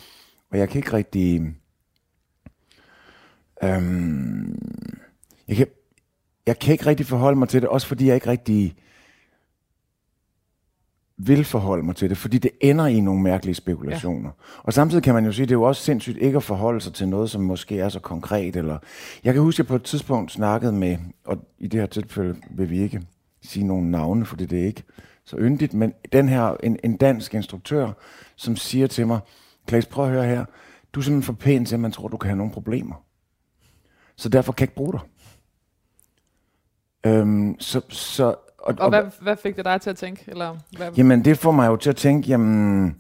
Og 0.52 0.58
jeg 0.58 0.70
kan 0.70 0.80
ikke 0.80 0.94
rigtig... 0.94 1.42
Øhm, 3.64 4.60
jeg, 5.48 5.58
kan, 5.58 5.68
jeg 6.48 6.60
kan 6.60 6.72
ikke 6.72 6.86
rigtig 6.86 7.06
forholde 7.06 7.40
mig 7.40 7.50
til 7.50 7.62
det, 7.62 7.70
også 7.70 7.88
fordi 7.88 8.08
jeg 8.08 8.16
ikke 8.16 8.30
rigtig 8.30 8.76
vil 11.28 11.46
forholde 11.46 11.84
mig 11.84 11.96
til 11.96 12.10
det, 12.10 12.18
fordi 12.18 12.38
det 12.38 12.52
ender 12.62 12.86
i 12.86 13.00
nogle 13.00 13.22
mærkelige 13.22 13.56
spekulationer. 13.56 14.30
Ja. 14.30 14.62
Og 14.64 14.74
samtidig 14.74 15.04
kan 15.04 15.14
man 15.14 15.26
jo 15.26 15.32
sige, 15.32 15.44
at 15.44 15.50
det 15.50 15.56
er 15.56 15.60
jo 15.60 15.64
også 15.64 15.84
sindssygt 15.84 16.18
ikke 16.18 16.38
at 16.38 16.44
forholde 16.44 16.82
sig 16.82 16.94
til 16.94 17.08
noget, 17.08 17.30
som 17.30 17.42
måske 17.42 17.80
er 17.80 17.90
så 17.90 18.00
konkret. 18.00 18.56
Eller 18.56 18.78
jeg 19.24 19.34
kan 19.34 19.44
huske, 19.44 19.56
at 19.56 19.60
jeg 19.60 19.68
på 19.68 19.76
et 19.76 19.84
tidspunkt 19.84 20.32
snakkede 20.32 20.72
med, 20.72 20.98
og 21.26 21.38
i 21.60 21.68
det 21.68 21.80
her 21.80 21.88
tilfælde 21.88 22.36
vil 22.50 22.70
vi 22.70 22.80
ikke 22.80 23.02
sige 23.42 23.68
nogle 23.68 23.92
navne, 23.92 24.26
fordi 24.26 24.46
det 24.46 24.62
er 24.62 24.66
ikke 24.66 24.84
så 25.26 25.38
yndigt, 25.40 25.74
men 25.74 25.94
den 26.12 26.30
her, 26.30 26.56
en, 26.64 26.80
en 26.84 26.98
dansk 26.98 27.34
instruktør, 27.34 27.92
som 28.36 28.56
siger 28.56 28.88
til 28.88 29.08
mig, 29.08 29.20
Klaas, 29.68 29.86
prøv 29.86 30.06
at 30.06 30.12
høre 30.12 30.26
her, 30.26 30.46
du 30.94 31.00
er 31.00 31.04
simpelthen 31.04 31.36
for 31.36 31.44
pæn 31.44 31.66
til, 31.66 31.76
at 31.76 31.80
man 31.80 31.92
tror, 31.92 32.08
du 32.08 32.18
kan 32.18 32.30
have 32.30 32.38
nogle 32.38 32.54
problemer. 32.54 33.04
Så 34.16 34.30
derfor 34.30 34.54
kan 34.54 34.64
jeg 34.64 34.70
ikke 34.70 34.76
bruge 34.76 34.94
dig. 34.94 35.02
Øhm, 37.06 37.56
så, 37.60 37.82
så, 37.90 38.36
og, 38.64 38.76
og 38.80 38.90
hvad, 38.90 39.04
hvad 39.22 39.36
fik 39.36 39.56
det 39.56 39.66
dig 39.66 39.82
til 39.82 39.90
at 39.90 39.96
tænke? 39.96 40.24
Eller 40.28 40.56
hvad? 40.78 40.92
Jamen, 40.98 41.26
det 41.26 41.38
får 41.38 41.52
mig 41.52 41.68
jo 41.68 41.76
til 41.76 41.90
at 41.90 41.96
tænke, 41.96 42.28
jamen, 42.28 42.96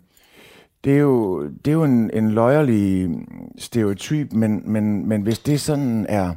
det 0.84 0.94
er 0.94 0.98
jo, 0.98 1.44
det 1.48 1.68
er 1.68 1.72
jo 1.72 1.84
en, 1.84 2.10
en 2.14 2.32
løjerlig 2.32 3.10
stereotyp, 3.58 4.34
men, 4.34 4.72
men, 4.72 5.08
men 5.08 5.22
hvis 5.22 5.40
det 5.40 5.62
sådan 5.62 6.06
er... 6.10 6.34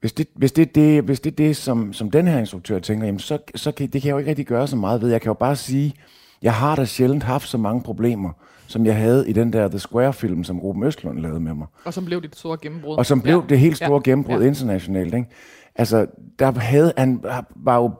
Hvis 0.00 0.12
det, 0.12 0.28
hvis 0.34 0.52
det, 0.52 0.74
det, 0.74 1.02
hvis 1.02 1.20
det 1.20 1.38
det, 1.38 1.56
som, 1.56 1.92
som 1.92 2.10
den 2.10 2.26
her 2.26 2.38
instruktør 2.38 2.78
tænker, 2.78 3.06
jamen 3.06 3.18
så, 3.18 3.38
så 3.54 3.72
kan, 3.72 3.90
det 3.90 4.02
kan 4.02 4.08
jeg 4.08 4.12
jo 4.12 4.18
ikke 4.18 4.30
rigtig 4.30 4.46
gøre 4.46 4.68
så 4.68 4.76
meget 4.76 5.02
ved. 5.02 5.10
Jeg 5.10 5.20
kan 5.20 5.30
jo 5.30 5.34
bare 5.34 5.56
sige, 5.56 5.94
jeg 6.42 6.54
har 6.54 6.76
da 6.76 6.84
sjældent 6.84 7.22
haft 7.22 7.48
så 7.48 7.58
mange 7.58 7.82
problemer, 7.82 8.32
som 8.66 8.86
jeg 8.86 8.96
havde 8.96 9.28
i 9.28 9.32
den 9.32 9.52
der 9.52 9.68
The 9.68 9.78
Square-film, 9.78 10.44
som 10.44 10.60
Ruben 10.60 10.82
Østlund 10.82 11.18
lavede 11.18 11.40
med 11.40 11.54
mig. 11.54 11.66
Og 11.84 11.94
som 11.94 12.04
blev 12.04 12.22
det 12.22 12.36
store 12.36 12.58
gennembrud. 12.62 12.96
Og 12.96 13.06
som 13.06 13.20
blev 13.20 13.36
ja. 13.36 13.46
det 13.48 13.58
helt 13.58 13.76
store 13.76 14.02
ja. 14.06 14.10
gennembrud 14.10 14.40
ja. 14.40 14.46
internationalt. 14.46 15.14
Ikke? 15.14 15.28
Altså, 15.74 16.06
der 16.38 16.52
havde, 16.52 16.92
han 16.96 17.24
var 17.56 17.76
jo 17.76 17.92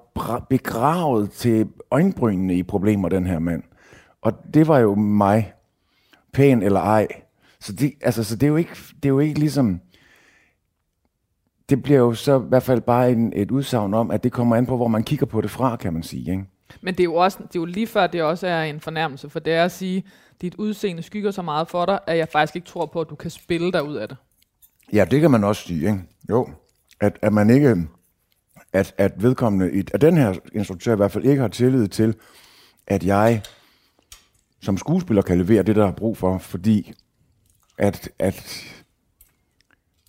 begravet 0.49 1.31
til 1.31 1.69
øjenbrynene 1.91 2.55
i 2.55 2.63
problemer, 2.63 3.09
den 3.09 3.27
her 3.27 3.39
mand. 3.39 3.63
Og 4.23 4.33
det 4.55 4.69
var 4.69 4.79
jo 4.79 4.95
mig, 4.95 5.53
pæn 6.33 6.63
eller 6.63 6.81
ej. 6.81 7.09
Så 7.61 7.73
det, 7.73 7.93
altså, 8.01 8.25
så 8.25 8.37
det, 8.37 8.43
er, 8.43 8.51
jo 8.51 8.57
ikke, 8.57 8.77
det 8.97 9.05
er 9.05 9.09
jo 9.09 9.19
ikke 9.19 9.41
ligesom... 9.41 9.81
Det 11.69 11.83
bliver 11.83 11.99
jo 11.99 12.15
så 12.15 12.41
i 12.41 12.45
hvert 12.49 12.63
fald 12.63 12.81
bare 12.81 13.13
en, 13.13 13.33
et 13.37 13.51
udsagn 13.51 13.95
om, 13.95 14.11
at 14.11 14.25
det 14.25 14.33
kommer 14.33 14.57
an 14.57 14.67
på, 14.67 14.77
hvor 14.77 14.89
man 14.89 15.03
kigger 15.03 15.27
på 15.27 15.41
det 15.41 15.51
fra, 15.51 15.77
kan 15.77 15.93
man 15.93 16.03
sige. 16.03 16.31
Ikke? 16.31 16.45
Men 16.81 16.95
det 16.95 17.01
er 17.01 17.05
jo 17.05 17.15
også, 17.15 17.39
det 17.39 17.57
er 17.57 17.61
jo 17.61 17.65
lige 17.65 17.87
før, 17.87 18.07
det 18.07 18.23
også 18.23 18.47
er 18.47 18.63
en 18.63 18.81
fornærmelse, 18.81 19.31
for 19.31 19.39
det 19.39 19.53
er 19.53 19.65
at 19.65 19.73
sige, 19.73 20.05
dit 20.41 20.55
udseende 20.55 21.03
skygger 21.03 21.31
så 21.31 21.43
meget 21.43 21.69
for 21.69 21.87
dig, 21.87 21.99
at 22.07 22.19
jeg 22.19 22.29
faktisk 22.29 22.57
ikke 22.57 22.69
tror 22.69 22.87
på, 22.87 23.01
at 23.01 23.11
du 23.11 23.15
kan 23.15 23.31
spille 23.31 23.73
dig 23.73 23.83
ud 23.83 23.95
af 23.95 24.09
det. 24.09 24.17
Ja, 24.93 25.05
det 25.11 25.21
kan 25.21 25.31
man 25.31 25.45
også 25.45 25.63
sige, 25.63 25.87
ikke? 25.87 26.01
Jo 26.31 26.49
at, 27.01 27.19
at 27.23 27.33
man 27.33 27.51
ikke, 27.51 27.77
at, 28.73 28.95
at 28.99 29.23
vedkommende, 29.23 29.85
at 29.95 30.01
den 30.01 30.17
her 30.17 30.35
instruktør 30.53 30.93
i 30.93 30.97
hvert 30.97 31.13
fald 31.13 31.25
ikke 31.25 31.41
har 31.41 31.49
tillid 31.49 31.89
til, 31.89 32.15
at 32.87 33.05
jeg 33.05 33.43
som 34.63 34.79
skuespiller 34.79 35.23
kan 35.23 35.39
levere 35.39 35.63
det, 35.63 35.77
der 35.77 35.87
er 35.87 35.93
brug 35.93 36.17
for, 36.17 36.39
fordi 36.39 36.93
at, 37.79 38.09
at, 38.19 38.65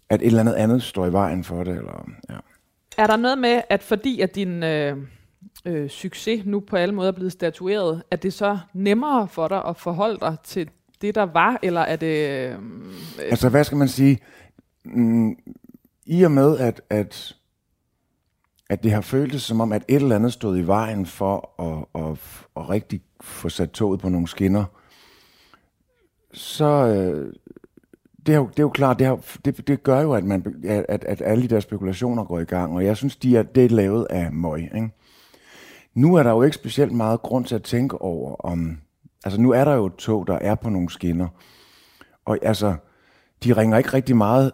at 0.10 0.22
et 0.22 0.28
eller 0.28 0.40
andet 0.40 0.54
andet 0.54 0.84
står 0.84 1.06
i 1.06 1.12
vejen 1.12 1.44
for 1.44 1.64
det. 1.64 1.78
Eller, 1.78 2.10
ja. 2.30 2.38
Er 2.98 3.08
der 3.08 3.16
noget 3.16 3.38
med, 3.38 3.62
at 3.70 3.84
fordi 3.84 4.22
at 4.22 4.36
din 4.36 4.64
øh, 4.64 4.98
øh, 5.66 5.90
succes 5.90 6.46
nu 6.46 6.60
på 6.60 6.76
alle 6.76 6.96
måder 6.96 7.08
er 7.08 7.16
blevet 7.16 7.32
statueret, 7.32 8.04
at 8.12 8.24
det 8.24 8.34
så 8.34 8.58
nemmere 8.74 9.28
for 9.28 9.48
dig 9.48 9.66
at 9.66 9.78
forholde 9.78 10.20
dig 10.20 10.38
til 10.44 10.70
det, 11.02 11.16
der 11.16 11.24
var, 11.24 11.60
eller 11.64 11.82
er 11.82 11.96
det... 11.96 12.30
Øh, 12.30 12.60
altså, 13.20 13.50
hvad 13.50 13.64
skal 13.64 13.78
man 13.78 13.88
sige? 13.88 14.20
Mm, 14.86 15.38
i 16.06 16.24
og 16.24 16.32
med, 16.32 16.58
at, 16.58 16.82
at, 16.90 17.36
at 18.70 18.84
det 18.84 18.92
har 18.92 19.02
føltes 19.02 19.42
som 19.42 19.62
om, 19.62 19.72
at 19.72 19.86
et 19.88 19.96
eller 19.96 20.16
andet 20.16 20.34
stod 20.34 20.58
i 20.58 20.68
vejen 20.68 21.06
for 21.06 21.62
at, 21.62 22.04
at, 22.04 22.18
at 22.58 22.70
rigtig 22.70 23.02
få 23.22 23.50
sat 23.50 23.72
toget 23.72 24.00
på 24.00 24.10
nogle 24.10 24.28
skinner, 24.28 24.66
så 26.34 26.66
øh, 26.66 27.34
det, 28.26 28.34
er 28.34 28.38
jo, 28.38 28.48
det 28.48 28.60
er 28.60 28.64
jo 28.64 28.70
klart, 28.70 29.00
det, 29.00 29.08
har, 29.08 29.20
det, 29.46 29.68
det 29.68 29.84
gør 29.84 30.02
jo, 30.02 30.14
at, 30.14 30.24
man, 30.24 30.64
at, 30.90 31.04
at 31.04 31.22
alle 31.26 31.44
de 31.44 31.48
der 31.48 31.60
spekulationer 31.60 32.24
går 32.24 32.40
i 32.40 32.46
gang, 32.46 32.76
og 32.76 32.86
jeg 32.86 32.98
synes, 32.98 33.16
de 33.16 33.38
er, 33.38 33.44
det 33.44 33.66
er 33.66 33.70
lavet 33.70 34.08
af 34.10 34.32
møg. 34.32 34.62
Ikke? 34.76 34.90
Nu 35.96 36.16
er 36.16 36.24
der 36.24 36.32
jo 36.32 36.42
ikke 36.42 36.56
specielt 36.56 36.92
meget 36.92 37.22
grund 37.22 37.46
til 37.46 37.56
at 37.56 37.64
tænke 37.64 38.02
over, 38.02 38.36
om... 38.36 38.78
Altså, 39.26 39.42
nu 39.42 39.52
er 39.52 39.66
der 39.66 39.74
jo 39.74 39.86
et 39.86 39.96
tog, 39.96 40.28
der 40.28 40.38
er 40.42 40.56
på 40.56 40.70
nogle 40.70 40.90
skinner, 40.90 41.28
og 42.26 42.38
altså, 42.42 42.76
de 43.44 43.54
ringer 43.54 43.78
ikke 43.78 43.94
rigtig 43.94 44.18
meget 44.18 44.52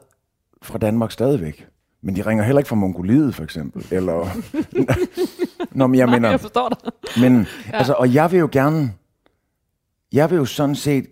fra 0.61 0.77
Danmark 0.77 1.11
stadigvæk. 1.11 1.67
Men 2.03 2.15
de 2.15 2.21
ringer 2.21 2.43
heller 2.43 2.59
ikke 2.59 2.69
fra 2.69 2.75
Mongoliet, 2.75 3.35
for 3.35 3.43
eksempel. 3.43 3.85
Eller... 3.91 4.27
Nå, 5.77 5.87
men 5.87 5.97
jeg 5.97 6.05
Nej, 6.05 6.15
mener... 6.15 6.29
jeg 6.29 6.39
forstår 6.39 6.69
dig. 6.69 6.91
men, 7.21 7.47
ja. 7.67 7.77
altså, 7.77 7.93
og 7.93 8.13
jeg 8.13 8.31
vil 8.31 8.39
jo 8.39 8.49
gerne... 8.51 8.93
Jeg 10.11 10.29
vil 10.29 10.35
jo 10.37 10.45
sådan 10.45 10.75
set... 10.75 11.05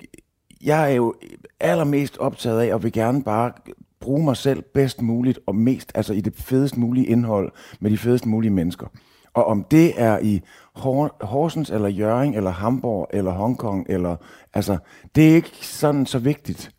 Jeg 0.62 0.92
er 0.92 0.96
jo 0.96 1.14
allermest 1.60 2.18
optaget 2.18 2.62
af, 2.62 2.74
og 2.74 2.84
vil 2.84 2.92
gerne 2.92 3.24
bare 3.24 3.52
bruge 4.00 4.24
mig 4.24 4.38
selv 4.38 4.62
bedst 4.74 5.02
muligt, 5.02 5.40
og 5.48 5.56
mest, 5.56 5.92
altså 5.96 6.14
i 6.14 6.22
det 6.22 6.36
fedest 6.36 6.78
mulige 6.78 7.06
indhold, 7.06 7.52
med 7.80 7.92
de 7.92 7.98
fedest 7.98 8.26
mulige 8.26 8.52
mennesker. 8.52 8.88
Og 9.34 9.46
om 9.46 9.64
det 9.64 10.02
er 10.02 10.20
i 10.20 10.42
Horsens, 11.22 11.70
eller 11.70 11.90
Jøring, 11.90 12.36
eller 12.36 12.52
Hamburg, 12.52 13.08
eller 13.14 13.32
Hongkong, 13.32 13.86
eller... 13.90 14.16
Altså, 14.54 14.78
det 15.16 15.30
er 15.30 15.36
ikke 15.36 15.52
sådan 15.62 16.06
så 16.06 16.20
vigtigt. 16.20 16.72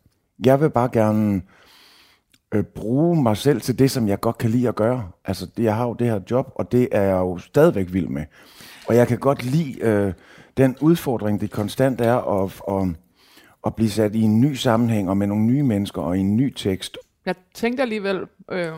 Jeg 0.45 0.61
vil 0.61 0.69
bare 0.69 0.89
gerne 0.93 1.41
øh, 2.53 2.63
bruge 2.63 3.23
mig 3.23 3.37
selv 3.37 3.61
til 3.61 3.79
det, 3.79 3.91
som 3.91 4.07
jeg 4.07 4.19
godt 4.19 4.37
kan 4.37 4.49
lide 4.49 4.67
at 4.67 4.75
gøre. 4.75 5.09
Altså, 5.25 5.45
det, 5.57 5.63
jeg 5.63 5.75
har 5.75 5.87
jo 5.87 5.93
det 5.93 6.07
her 6.07 6.19
job, 6.31 6.51
og 6.55 6.71
det 6.71 6.87
er 6.91 7.01
jeg 7.01 7.17
jo 7.17 7.37
stadigvæk 7.37 7.93
vild 7.93 8.07
med. 8.07 8.25
Og 8.87 8.95
jeg 8.95 9.07
kan 9.07 9.17
godt 9.17 9.43
lide 9.43 9.81
øh, 9.81 10.13
den 10.57 10.75
udfordring, 10.81 11.41
det 11.41 11.51
konstant 11.51 12.01
er 12.01 12.43
at, 12.43 12.61
at, 12.67 12.87
at 13.65 13.75
blive 13.75 13.89
sat 13.89 14.15
i 14.15 14.21
en 14.21 14.41
ny 14.41 14.53
sammenhæng, 14.53 15.09
og 15.09 15.17
med 15.17 15.27
nogle 15.27 15.45
nye 15.45 15.63
mennesker, 15.63 16.01
og 16.01 16.17
i 16.17 16.19
en 16.19 16.37
ny 16.37 16.53
tekst. 16.53 16.97
Jeg 17.25 17.35
tænkte 17.53 17.81
alligevel 17.81 18.25
øh, 18.51 18.71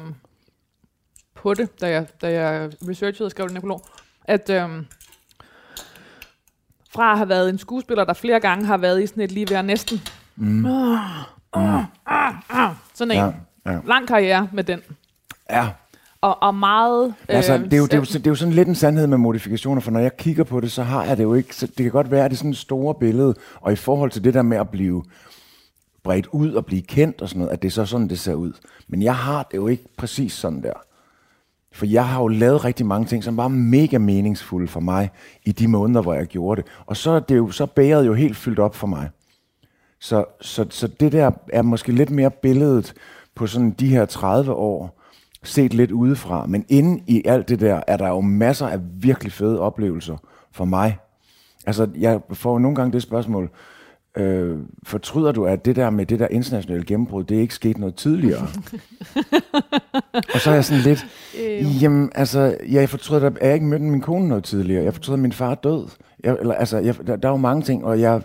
på 1.35 1.53
det, 1.53 1.81
da 1.81 1.89
jeg, 1.89 2.07
da 2.21 2.31
jeg 2.31 2.71
researchede 2.89 3.27
og 3.27 3.31
skrev 3.31 3.47
den 3.47 3.53
nekrolog, 3.53 3.85
at 4.25 4.49
øh, 4.49 4.69
fra 6.89 7.11
at 7.11 7.17
have 7.17 7.29
været 7.29 7.49
en 7.49 7.57
skuespiller, 7.57 8.03
der 8.03 8.13
flere 8.13 8.39
gange 8.39 8.65
har 8.65 8.77
været 8.77 9.03
i 9.03 9.07
sådan 9.07 9.23
et 9.23 9.31
lige 9.31 9.49
ved 9.49 9.63
næsten. 9.63 10.01
Mm. 10.35 10.65
Uh, 10.65 10.71
uh, 11.57 11.63
uh, 11.63 12.35
uh, 12.49 12.75
sådan 12.93 13.11
en. 13.11 13.17
Ja 13.17 13.31
Ja. 13.65 13.79
Lang 13.85 14.07
karriere 14.07 14.49
med 14.53 14.63
den. 14.63 14.81
Ja. 15.49 15.69
Og, 16.21 16.43
og 16.43 16.55
meget... 16.55 17.13
Altså, 17.27 17.53
øh, 17.53 17.63
det, 17.63 17.73
er 17.73 17.77
jo, 17.77 17.85
det, 17.85 17.93
er 17.93 17.97
jo, 17.97 18.03
det 18.03 18.27
er 18.27 18.31
jo 18.31 18.35
sådan 18.35 18.53
lidt 18.53 18.67
en 18.67 18.75
sandhed 18.75 19.07
med 19.07 19.17
modifikationer, 19.17 19.81
for 19.81 19.91
når 19.91 19.99
jeg 19.99 20.17
kigger 20.17 20.43
på 20.43 20.59
det, 20.59 20.71
så 20.71 20.83
har 20.83 21.03
jeg 21.03 21.17
det 21.17 21.23
jo 21.23 21.33
ikke... 21.33 21.55
Så 21.55 21.67
det 21.67 21.75
kan 21.75 21.91
godt 21.91 22.11
være, 22.11 22.25
at 22.25 22.31
det 22.31 22.35
er 22.35 22.37
sådan 22.37 22.51
et 22.51 22.57
store 22.57 22.95
billede, 22.95 23.35
og 23.61 23.73
i 23.73 23.75
forhold 23.75 24.11
til 24.11 24.23
det 24.23 24.33
der 24.33 24.41
med 24.41 24.57
at 24.57 24.69
blive 24.69 25.03
bredt 26.03 26.27
ud 26.31 26.53
og 26.53 26.65
blive 26.65 26.81
kendt 26.81 27.21
og 27.21 27.29
sådan 27.29 27.39
noget, 27.39 27.53
at 27.53 27.61
det 27.61 27.67
er 27.67 27.71
så 27.71 27.85
sådan, 27.85 28.07
det 28.07 28.19
ser 28.19 28.33
ud. 28.33 28.53
Men 28.87 29.01
jeg 29.01 29.15
har 29.15 29.43
det 29.43 29.57
jo 29.57 29.67
ikke 29.67 29.83
præcis 29.97 30.33
sådan 30.33 30.63
der. 30.63 30.73
For 31.73 31.85
jeg 31.85 32.07
har 32.07 32.21
jo 32.21 32.27
lavet 32.27 32.65
rigtig 32.65 32.85
mange 32.85 33.07
ting, 33.07 33.23
som 33.23 33.37
var 33.37 33.47
mega 33.47 33.97
meningsfulde 33.97 34.67
for 34.67 34.79
mig 34.79 35.09
i 35.45 35.51
de 35.51 35.67
måneder, 35.67 36.01
hvor 36.01 36.13
jeg 36.13 36.25
gjorde 36.25 36.61
det. 36.61 36.71
Og 36.85 36.97
så 36.97 37.11
er 37.11 37.19
det 37.19 37.37
jo 37.37 37.51
så 37.51 37.65
bæret 37.65 38.05
jo 38.05 38.13
helt 38.13 38.37
fyldt 38.37 38.59
op 38.59 38.75
for 38.75 38.87
mig. 38.87 39.09
Så, 39.99 40.25
så, 40.41 40.65
så 40.69 40.87
det 40.87 41.11
der 41.11 41.31
er 41.53 41.61
måske 41.61 41.91
lidt 41.91 42.09
mere 42.09 42.31
billedet 42.31 42.93
på 43.35 43.47
sådan 43.47 43.71
de 43.71 43.87
her 43.87 44.05
30 44.05 44.53
år, 44.53 45.01
set 45.43 45.73
lidt 45.73 45.91
udefra. 45.91 46.45
Men 46.45 46.65
inde 46.69 47.03
i 47.07 47.21
alt 47.25 47.49
det 47.49 47.59
der, 47.59 47.81
er 47.87 47.97
der 47.97 48.07
jo 48.07 48.21
masser 48.21 48.67
af 48.67 48.79
virkelig 48.81 49.31
fede 49.31 49.59
oplevelser 49.59 50.17
for 50.51 50.65
mig. 50.65 50.97
Altså, 51.65 51.87
jeg 51.97 52.21
får 52.33 52.59
nogle 52.59 52.75
gange 52.75 52.93
det 52.93 53.01
spørgsmål, 53.01 53.49
øh, 54.17 54.57
fortryder 54.83 55.31
du, 55.31 55.45
at 55.45 55.65
det 55.65 55.75
der 55.75 55.89
med 55.89 56.05
det 56.05 56.19
der 56.19 56.27
internationale 56.27 56.85
gennembrud, 56.85 57.23
det 57.23 57.37
er 57.37 57.41
ikke 57.41 57.53
sket 57.53 57.77
noget 57.77 57.95
tidligere? 57.95 58.41
og 60.33 60.39
så 60.39 60.49
er 60.49 60.53
jeg 60.53 60.65
sådan 60.65 60.83
lidt, 60.83 61.07
øh. 61.41 61.83
jamen, 61.83 62.11
altså, 62.15 62.57
jeg 62.69 62.89
fortryder, 62.89 63.27
at 63.27 63.37
jeg 63.41 63.53
ikke 63.53 63.65
mødte 63.65 63.85
min 63.85 64.01
kone 64.01 64.27
noget 64.27 64.43
tidligere. 64.43 64.83
Jeg 64.83 64.93
fortryder, 64.93 65.17
at 65.17 65.21
min 65.21 65.31
far 65.31 65.51
er 65.51 65.55
død. 65.55 65.87
Jeg, 66.23 66.37
eller, 66.39 66.53
altså, 66.53 66.77
jeg, 66.77 67.07
der, 67.07 67.15
der 67.15 67.27
er 67.27 67.33
jo 67.33 67.37
mange 67.37 67.61
ting, 67.61 67.85
og 67.85 67.99
jeg 67.99 68.21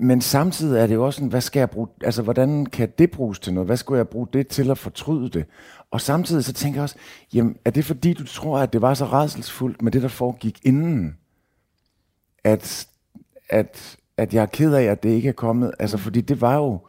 men 0.00 0.20
samtidig 0.20 0.80
er 0.80 0.86
det 0.86 0.94
jo 0.94 1.06
også 1.06 1.16
sådan, 1.16 1.28
hvad 1.28 1.40
skal 1.40 1.60
jeg 1.60 1.70
bruge, 1.70 1.88
altså 2.02 2.22
hvordan 2.22 2.66
kan 2.66 2.92
det 2.98 3.10
bruges 3.10 3.38
til 3.38 3.54
noget? 3.54 3.68
Hvad 3.68 3.76
skulle 3.76 3.98
jeg 3.98 4.08
bruge 4.08 4.26
det 4.32 4.48
til 4.48 4.70
at 4.70 4.78
fortryde 4.78 5.28
det? 5.28 5.44
Og 5.90 6.00
samtidig 6.00 6.44
så 6.44 6.52
tænker 6.52 6.78
jeg 6.78 6.82
også, 6.82 6.96
jamen 7.34 7.56
er 7.64 7.70
det 7.70 7.84
fordi 7.84 8.12
du 8.12 8.24
tror, 8.24 8.58
at 8.58 8.72
det 8.72 8.82
var 8.82 8.94
så 8.94 9.04
redselsfuldt 9.04 9.82
med 9.82 9.92
det, 9.92 10.02
der 10.02 10.08
foregik 10.08 10.60
inden, 10.62 11.16
at, 12.44 12.88
at, 13.48 13.96
at 14.18 14.34
jeg 14.34 14.42
er 14.42 14.46
ked 14.46 14.74
af, 14.74 14.82
at 14.82 15.02
det 15.02 15.10
ikke 15.10 15.28
er 15.28 15.32
kommet? 15.32 15.72
Altså 15.78 15.98
fordi 15.98 16.20
det 16.20 16.40
var 16.40 16.54
jo 16.56 16.80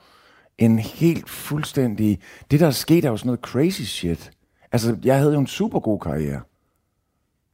en 0.58 0.80
helt 0.80 1.30
fuldstændig, 1.30 2.20
det 2.52 2.60
der 2.60 2.72
skete 2.72 3.08
er 3.08 3.12
jo 3.12 3.18
sådan 3.18 3.28
noget 3.28 3.40
crazy 3.40 3.82
shit. 3.82 4.32
Altså 4.72 4.98
jeg 5.04 5.18
havde 5.18 5.34
jo 5.34 5.40
en 5.40 5.48
super 5.48 5.80
god 5.80 6.00
karriere. 6.00 6.42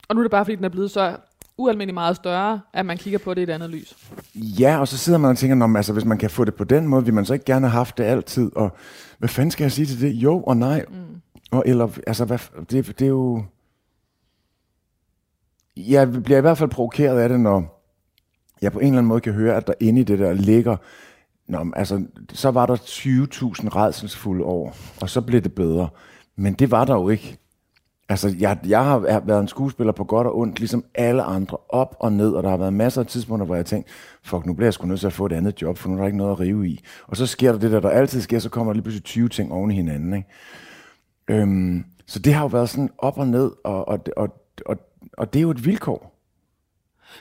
Og 0.08 0.15
nu 0.15 0.22
er 0.22 0.24
det 0.24 0.32
bare 0.32 0.46
fordi, 0.46 0.55
den 0.55 0.65
er 0.65 0.70
blevet 0.70 0.91
så 0.91 1.17
ualmindelig 1.58 1.94
meget 1.94 2.15
større, 2.15 2.62
at 2.74 2.86
man 2.86 2.98
kigger 2.98 3.20
på 3.20 3.34
det 3.34 3.41
i 3.41 3.44
et 3.44 3.50
andet 3.50 3.70
lys. 3.70 3.98
Ja, 4.36 4.79
og 4.79 4.88
så 4.88 4.98
sidder 4.98 5.20
man 5.20 5.32
og 5.32 5.38
tænker, 5.38 5.55
Nå, 5.55 5.77
altså, 5.77 5.94
hvis 5.94 6.05
man 6.05 6.17
kan 6.17 6.29
få 6.29 6.44
det 6.44 6.55
på 6.55 6.63
den 6.63 6.88
måde, 6.88 7.05
vil 7.05 7.13
man 7.13 7.25
så 7.25 7.34
ikke 7.34 7.46
gerne 7.46 7.67
have 7.67 7.77
haft 7.77 7.98
det 7.98 8.03
altid, 8.03 8.55
og 8.55 8.75
hvad 9.17 9.29
fanden 9.29 9.51
skal 9.51 9.63
jeg 9.63 9.72
sige 9.72 9.86
til 9.86 10.01
det? 10.01 10.12
Jo 10.13 10.44
og 10.44 10.58
nej. 10.58 10.86
Mm. 10.89 11.22
Og, 11.51 11.63
eller, 11.65 11.88
altså, 12.08 12.25
hvad, 12.25 12.39
det, 12.70 13.00
det 13.00 13.01
er 13.01 13.10
jo... 13.10 13.44
jeg 15.77 16.24
bliver 16.24 16.38
i 16.38 16.41
hvert 16.41 16.58
fald 16.58 16.70
provokeret 16.70 17.20
af 17.20 17.29
det, 17.29 17.39
når 17.39 17.75
jeg 18.66 18.72
på 18.72 18.80
en 18.80 18.86
eller 18.86 18.98
anden 18.98 19.08
måde 19.08 19.22
kan 19.22 19.34
høre, 19.34 19.56
at 19.56 19.68
der 19.68 19.74
inde 19.80 20.02
i 20.02 20.04
det 20.04 20.20
der 20.20 20.34
ligger, 20.34 20.78
Nå, 21.48 21.66
altså, 21.76 22.04
så 22.34 22.52
var 22.52 22.66
der 22.66 22.76
20.000 22.76 23.76
redselsfulde 23.76 24.44
år, 24.44 24.76
og 25.02 25.10
så 25.10 25.22
blev 25.22 25.42
det 25.42 25.54
bedre. 25.54 25.90
Men 26.36 26.54
det 26.54 26.72
var 26.72 26.86
der 26.86 26.94
jo 26.94 27.10
ikke. 27.10 27.38
Altså, 28.10 28.36
jeg, 28.40 28.58
jeg 28.68 28.86
har 28.86 29.20
været 29.26 29.42
en 29.42 29.48
skuespiller 29.48 29.94
på 29.94 30.04
godt 30.04 30.28
og 30.28 30.38
ondt, 30.38 30.60
ligesom 30.60 30.86
alle 30.96 31.24
andre, 31.24 31.58
op 31.70 31.96
og 32.00 32.14
ned, 32.14 32.32
og 32.32 32.44
der 32.44 32.50
har 32.50 32.58
været 32.58 32.74
masser 32.74 33.02
af 33.02 33.08
tidspunkter, 33.08 33.46
hvor 33.46 33.56
jeg 33.56 33.66
tænkte, 33.66 33.92
fuck, 34.24 34.46
nu 34.46 34.54
bliver 34.54 34.66
jeg 34.66 34.74
sgu 34.74 34.88
nødt 34.88 35.00
til 35.00 35.08
at 35.08 35.14
få 35.14 35.26
et 35.26 35.32
andet 35.32 35.62
job, 35.62 35.78
for 35.78 35.90
nu 35.90 35.96
er 35.96 36.00
der 36.00 36.06
ikke 36.06 36.18
noget 36.18 36.32
at 36.32 36.40
rive 36.40 36.68
i. 36.68 36.84
Og 37.08 37.18
så 37.18 37.26
sker 37.26 37.52
der 37.52 37.60
det 37.60 37.72
der, 37.72 37.80
der 37.80 37.90
altid 37.90 38.22
sker, 38.22 38.40
så 38.40 38.50
kommer 38.50 38.74
der 38.74 38.76
lige 38.76 38.84
pludselig 38.84 39.04
20 39.04 39.30
ting 39.30 39.52
oven 39.52 39.72
i 39.72 39.76
hinanden, 39.76 40.14
ikke? 40.14 40.30
Øhm, 41.28 41.86
så 42.06 42.20
det 42.20 42.34
har 42.34 42.42
jo 42.42 42.48
været 42.48 42.70
sådan 42.70 42.90
op 42.98 43.18
og 43.18 43.28
ned, 43.28 43.52
og, 43.64 43.88
og, 43.88 44.00
og, 44.18 44.30
og, 44.66 44.78
og 45.18 45.34
det 45.34 45.40
er 45.40 45.44
jo 45.44 45.52
et 45.52 45.66
vilkår. 45.66 46.15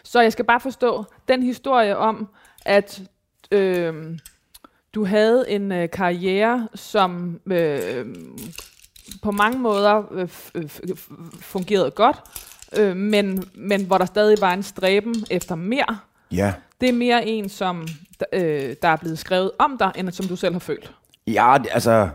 Så 0.03 0.21
jeg 0.21 0.33
skal 0.33 0.45
bare 0.45 0.61
forstå 0.61 1.05
den 1.29 1.43
historie 1.43 1.97
om, 1.97 2.29
at 2.65 3.03
øh, 3.51 4.19
du 4.95 5.05
havde 5.05 5.51
en 5.51 5.73
øh, 5.73 5.91
karriere, 5.91 6.69
som 6.75 7.41
øh, 7.47 8.07
på 9.23 9.31
mange 9.31 9.59
måder 9.59 10.03
øh, 10.13 10.29
øh, 10.55 10.69
fungerede 11.41 11.91
godt, 11.91 12.23
øh, 12.79 12.97
men, 12.97 13.45
men 13.55 13.85
hvor 13.85 13.99
der 13.99 14.05
stadig 14.05 14.41
var 14.41 14.53
en 14.53 14.63
stræben 14.63 15.15
efter 15.31 15.55
mere. 15.55 15.99
Ja. 16.33 16.53
Det 16.81 16.89
er 16.89 16.93
mere 16.93 17.27
en, 17.27 17.49
som 17.49 17.89
øh, 18.33 18.77
der 18.83 18.89
er 18.89 18.97
blevet 18.97 19.19
skrevet 19.19 19.51
om 19.59 19.77
dig, 19.79 19.93
end 19.97 20.11
som 20.11 20.27
du 20.27 20.37
selv 20.37 20.53
har 20.53 20.61
følt. 20.61 20.93
Ja, 21.27 21.57
altså, 21.71 22.09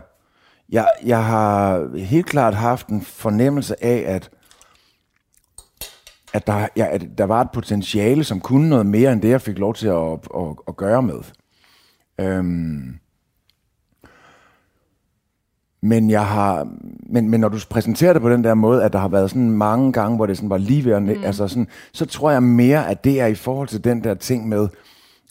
jeg, 0.68 0.88
jeg 1.04 1.24
har 1.24 1.88
helt 1.98 2.26
klart 2.26 2.54
haft 2.54 2.86
en 2.86 3.02
fornemmelse 3.02 3.84
af, 3.84 4.14
at 4.14 4.30
at 6.32 6.46
der, 6.46 6.68
ja, 6.76 6.86
at 6.90 7.02
der 7.18 7.24
var 7.24 7.40
et 7.40 7.50
potentiale, 7.50 8.24
som 8.24 8.40
kunne 8.40 8.68
noget 8.68 8.86
mere 8.86 9.12
end 9.12 9.22
det, 9.22 9.28
jeg 9.28 9.40
fik 9.40 9.58
lov 9.58 9.74
til 9.74 9.86
at, 9.88 9.94
at, 9.96 10.18
at, 10.36 10.46
at 10.68 10.76
gøre 10.76 11.02
med. 11.02 11.18
Øhm, 12.20 12.94
men 15.82 16.10
jeg 16.10 16.26
har, 16.26 16.68
men, 17.06 17.28
men 17.30 17.40
når 17.40 17.48
du 17.48 17.58
præsenterer 17.70 18.12
det 18.12 18.22
på 18.22 18.30
den 18.30 18.44
der 18.44 18.54
måde, 18.54 18.84
at 18.84 18.92
der 18.92 18.98
har 18.98 19.08
været 19.08 19.30
sådan 19.30 19.50
mange 19.50 19.92
gange, 19.92 20.16
hvor 20.16 20.26
det 20.26 20.36
sådan 20.36 20.50
var 20.50 20.58
lige 20.58 20.84
ved 20.84 20.92
at, 20.92 21.02
mm. 21.02 21.08
altså 21.24 21.48
sådan, 21.48 21.68
så 21.92 22.06
tror 22.06 22.30
jeg 22.30 22.42
mere, 22.42 22.88
at 22.88 23.04
det 23.04 23.20
er 23.20 23.26
i 23.26 23.34
forhold 23.34 23.68
til 23.68 23.84
den 23.84 24.04
der 24.04 24.14
ting 24.14 24.48
med, 24.48 24.68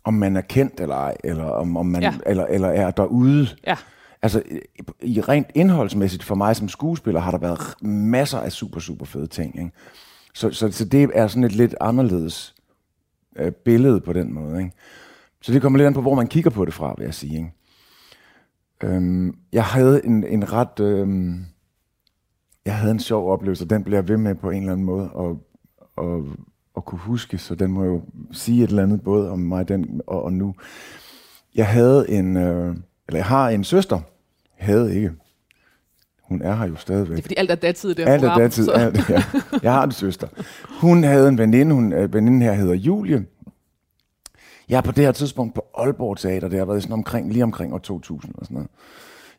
om 0.04 0.14
man 0.14 0.36
er 0.36 0.42
kendt 0.42 0.80
eller 0.80 0.96
ej, 0.96 1.16
eller 1.24 1.44
om, 1.46 1.78
om 1.78 1.86
man 1.86 2.02
Ja. 2.02 2.14
eller, 2.26 2.46
eller 2.46 2.68
er 2.68 2.92
derude. 2.92 3.48
Ja. 3.68 3.76
Altså, 4.22 4.42
i- 5.02 5.22
rent 5.22 5.48
indholdsmæssigt 5.56 6.24
for 6.24 6.36
mig 6.36 6.56
som 6.56 6.70
skuespiller, 6.70 7.20
har 7.22 7.32
der 7.32 7.38
været 7.38 7.60
masser 7.84 8.40
af 8.40 8.52
super, 8.52 8.80
super 8.80 9.06
fede 9.06 9.28
ting. 9.28 9.56
Ikke? 9.60 9.72
Så, 10.40 10.52
så, 10.52 10.72
så 10.72 10.86
det 10.86 11.10
er 11.14 11.28
sådan 11.28 11.44
et 11.44 11.52
lidt 11.52 11.76
anderledes 11.82 12.56
øh, 13.36 13.52
billede 13.52 14.02
på 14.02 14.14
den 14.14 14.34
måde. 14.34 14.60
Ikke? 14.60 14.72
Så 15.42 15.54
det 15.54 15.62
kommer 15.62 15.78
lidt 15.78 15.88
an 15.88 15.94
på, 15.94 16.02
hvor 16.02 16.16
man 16.16 16.28
kigger 16.28 16.50
på 16.50 16.66
det 16.66 16.74
fra, 16.74 16.96
vil 16.98 17.04
jeg 17.06 17.14
sige. 17.14 17.38
Ikke? 17.38 17.52
Øhm, 18.84 19.38
jeg 19.54 19.64
havde 19.64 20.06
en, 20.06 20.24
en 20.24 20.54
ret... 20.54 20.80
Øhm, 20.80 21.46
jeg 22.66 22.78
havde 22.78 22.92
en 22.92 23.00
sjov 23.00 23.32
oplevelse, 23.32 23.64
og 23.64 23.70
den 23.70 23.84
bliver 23.84 23.98
jeg 23.98 24.08
ved 24.08 24.18
med 24.18 24.36
på 24.36 24.50
en 24.50 24.60
eller 24.60 24.72
anden 24.72 24.86
måde 24.86 25.10
at, 25.20 25.36
at, 26.06 26.24
at 26.78 26.86
kunne 26.86 27.00
huske, 27.00 27.38
så 27.38 27.56
den 27.56 27.72
må 27.72 27.84
jo 27.84 28.02
sige 28.32 28.64
et 28.64 28.70
eller 28.70 28.84
andet 28.84 29.02
både 29.02 29.32
om 29.32 29.40
mig 29.40 29.68
den 29.68 30.02
og, 30.08 30.24
og 30.24 30.34
nu. 30.34 30.56
Jeg 31.56 31.68
havde 31.68 32.10
en... 32.10 32.38
Øh, 32.38 32.76
eller 33.08 33.20
jeg 33.20 33.26
har 33.26 33.50
en 33.50 33.64
søster. 33.64 34.00
Havde 34.58 34.96
ikke. 34.96 35.12
Hun 36.30 36.42
er 36.42 36.56
her 36.56 36.68
jo 36.68 36.76
stadigvæk. 36.76 37.12
Det 37.16 37.18
er 37.18 37.22
fordi 37.24 37.36
alt 37.38 37.52
er 37.52 37.56
datid 37.56 37.90
i 37.90 37.94
det 37.94 38.06
her 38.06 38.14
Alt 38.14 38.24
er 38.24 38.38
datid. 38.38 38.66
så- 38.66 38.72
Alt, 38.72 39.10
ja. 39.10 39.24
Jeg 39.64 39.74
har 39.74 39.84
en 39.84 39.92
søster. 39.92 40.28
Hun 40.82 41.04
havde 41.04 41.30
en 41.30 41.38
veninde. 41.38 41.76
Hun, 41.76 41.94
øh, 41.94 42.14
veninden 42.14 42.42
her 42.42 42.54
hedder 42.54 42.74
Julie. 42.76 43.26
Jeg 44.70 44.78
er 44.78 44.82
på 44.82 44.92
det 44.92 45.04
her 45.06 45.12
tidspunkt 45.12 45.56
på 45.56 45.66
Aalborg 45.78 46.18
Teater. 46.18 46.48
Det 46.48 46.60
har 46.60 46.66
været 46.66 46.84
sådan 46.84 46.94
omkring, 46.94 47.32
lige 47.34 47.44
omkring 47.44 47.74
år 47.74 47.78
2000 47.78 48.34
og 48.36 48.46
sådan 48.46 48.56
noget. 48.56 48.70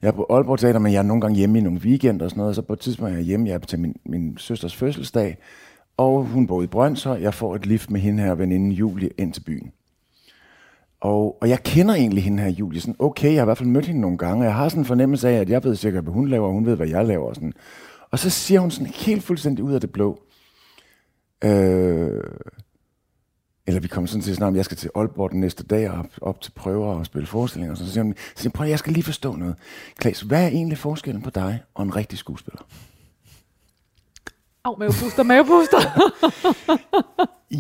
Jeg 0.03 0.09
er 0.09 0.13
på 0.13 0.27
Aalborg 0.31 0.59
Teater, 0.59 0.79
men 0.79 0.93
jeg 0.93 0.99
er 0.99 1.03
nogle 1.03 1.21
gange 1.21 1.37
hjemme 1.37 1.59
i 1.59 1.63
nogle 1.63 1.81
weekender 1.81 2.25
og 2.25 2.31
sådan 2.31 2.41
noget. 2.41 2.55
Så 2.57 2.63
på 2.63 2.73
et 2.73 2.81
tidspunkt 2.81 3.13
er 3.13 3.17
jeg 3.17 3.25
hjemme. 3.25 3.49
Jeg 3.49 3.55
er 3.55 3.59
til 3.59 3.79
min, 3.79 3.95
min 4.07 4.39
søsters 4.39 4.77
fødselsdag. 4.77 5.37
Og 5.97 6.25
hun 6.25 6.47
bor 6.47 6.63
i 6.63 6.67
Brøndshøj. 6.67 7.21
Jeg 7.23 7.35
får 7.35 7.55
et 7.55 7.67
lift 7.67 7.91
med 7.91 8.01
hende 8.01 8.23
her 8.23 8.35
veninde 8.35 8.75
Julie 8.77 9.11
ind 9.19 9.33
til 9.33 9.41
byen. 9.41 9.71
Og, 11.01 11.39
og 11.41 11.49
jeg 11.49 11.63
kender 11.63 11.95
egentlig 11.95 12.25
hende 12.25 12.43
her, 12.43 12.51
Julie. 12.51 12.81
Sådan, 12.81 12.97
okay, 12.99 13.29
jeg 13.29 13.37
har 13.37 13.43
i 13.43 13.45
hvert 13.45 13.59
fald 13.59 13.69
mødt 13.69 13.87
hende 13.87 14.01
nogle 14.01 14.19
gange, 14.19 14.43
og 14.43 14.45
jeg 14.45 14.55
har 14.55 14.69
sådan 14.69 14.81
en 14.81 14.87
fornemmelse 14.87 15.29
af, 15.29 15.41
at 15.41 15.51
jeg 15.51 15.65
ved 15.65 15.77
sikkert, 15.77 16.05
hvad 16.05 16.13
hun 16.13 16.29
laver, 16.29 16.47
og 16.47 16.53
hun 16.53 16.67
ved, 16.67 16.77
hvad 16.77 16.89
jeg 16.89 17.07
laver. 17.07 17.29
Og, 17.29 17.35
sådan. 17.35 17.53
og 18.11 18.19
så 18.19 18.31
siger 18.31 18.61
hun 18.61 18.71
sådan 18.71 18.93
helt 18.95 19.23
fuldstændig 19.23 19.65
ud 19.65 19.73
af 19.73 19.81
det 19.81 19.93
blå. 19.93 20.21
Øh, 21.45 22.23
eller 23.67 23.81
vi 23.81 23.89
kommer 23.89 24.09
sådan 24.09 24.23
til 24.23 24.43
at 24.43 24.55
jeg 24.55 24.65
skal 24.65 24.77
til 24.77 24.91
Aalborg 24.95 25.31
den 25.31 25.41
næste 25.41 25.65
dag 25.65 25.91
og 25.91 25.99
op, 25.99 26.07
op 26.21 26.41
til 26.41 26.51
prøver 26.51 26.95
og 26.95 27.07
spille 27.07 27.27
forestillinger. 27.27 27.73
Og 27.73 27.79
så 27.79 27.93
siger 27.93 28.03
hun, 28.03 28.15
så 28.17 28.43
siger, 28.43 28.51
hun, 28.51 28.53
prøv, 28.53 28.67
jeg 28.67 28.79
skal 28.79 28.93
lige 28.93 29.05
forstå 29.05 29.37
noget. 29.37 29.55
Klaas, 29.99 30.21
hvad 30.21 30.45
er 30.45 30.49
egentlig 30.49 30.79
forskellen 30.79 31.23
på 31.23 31.31
dig 31.31 31.63
og 31.75 31.83
en 31.83 31.97
rigtig 31.97 32.19
skuespiller? 32.19 32.63
Au, 34.65 34.77
mavepuster, 34.79 35.23
mavepuster. 35.23 35.79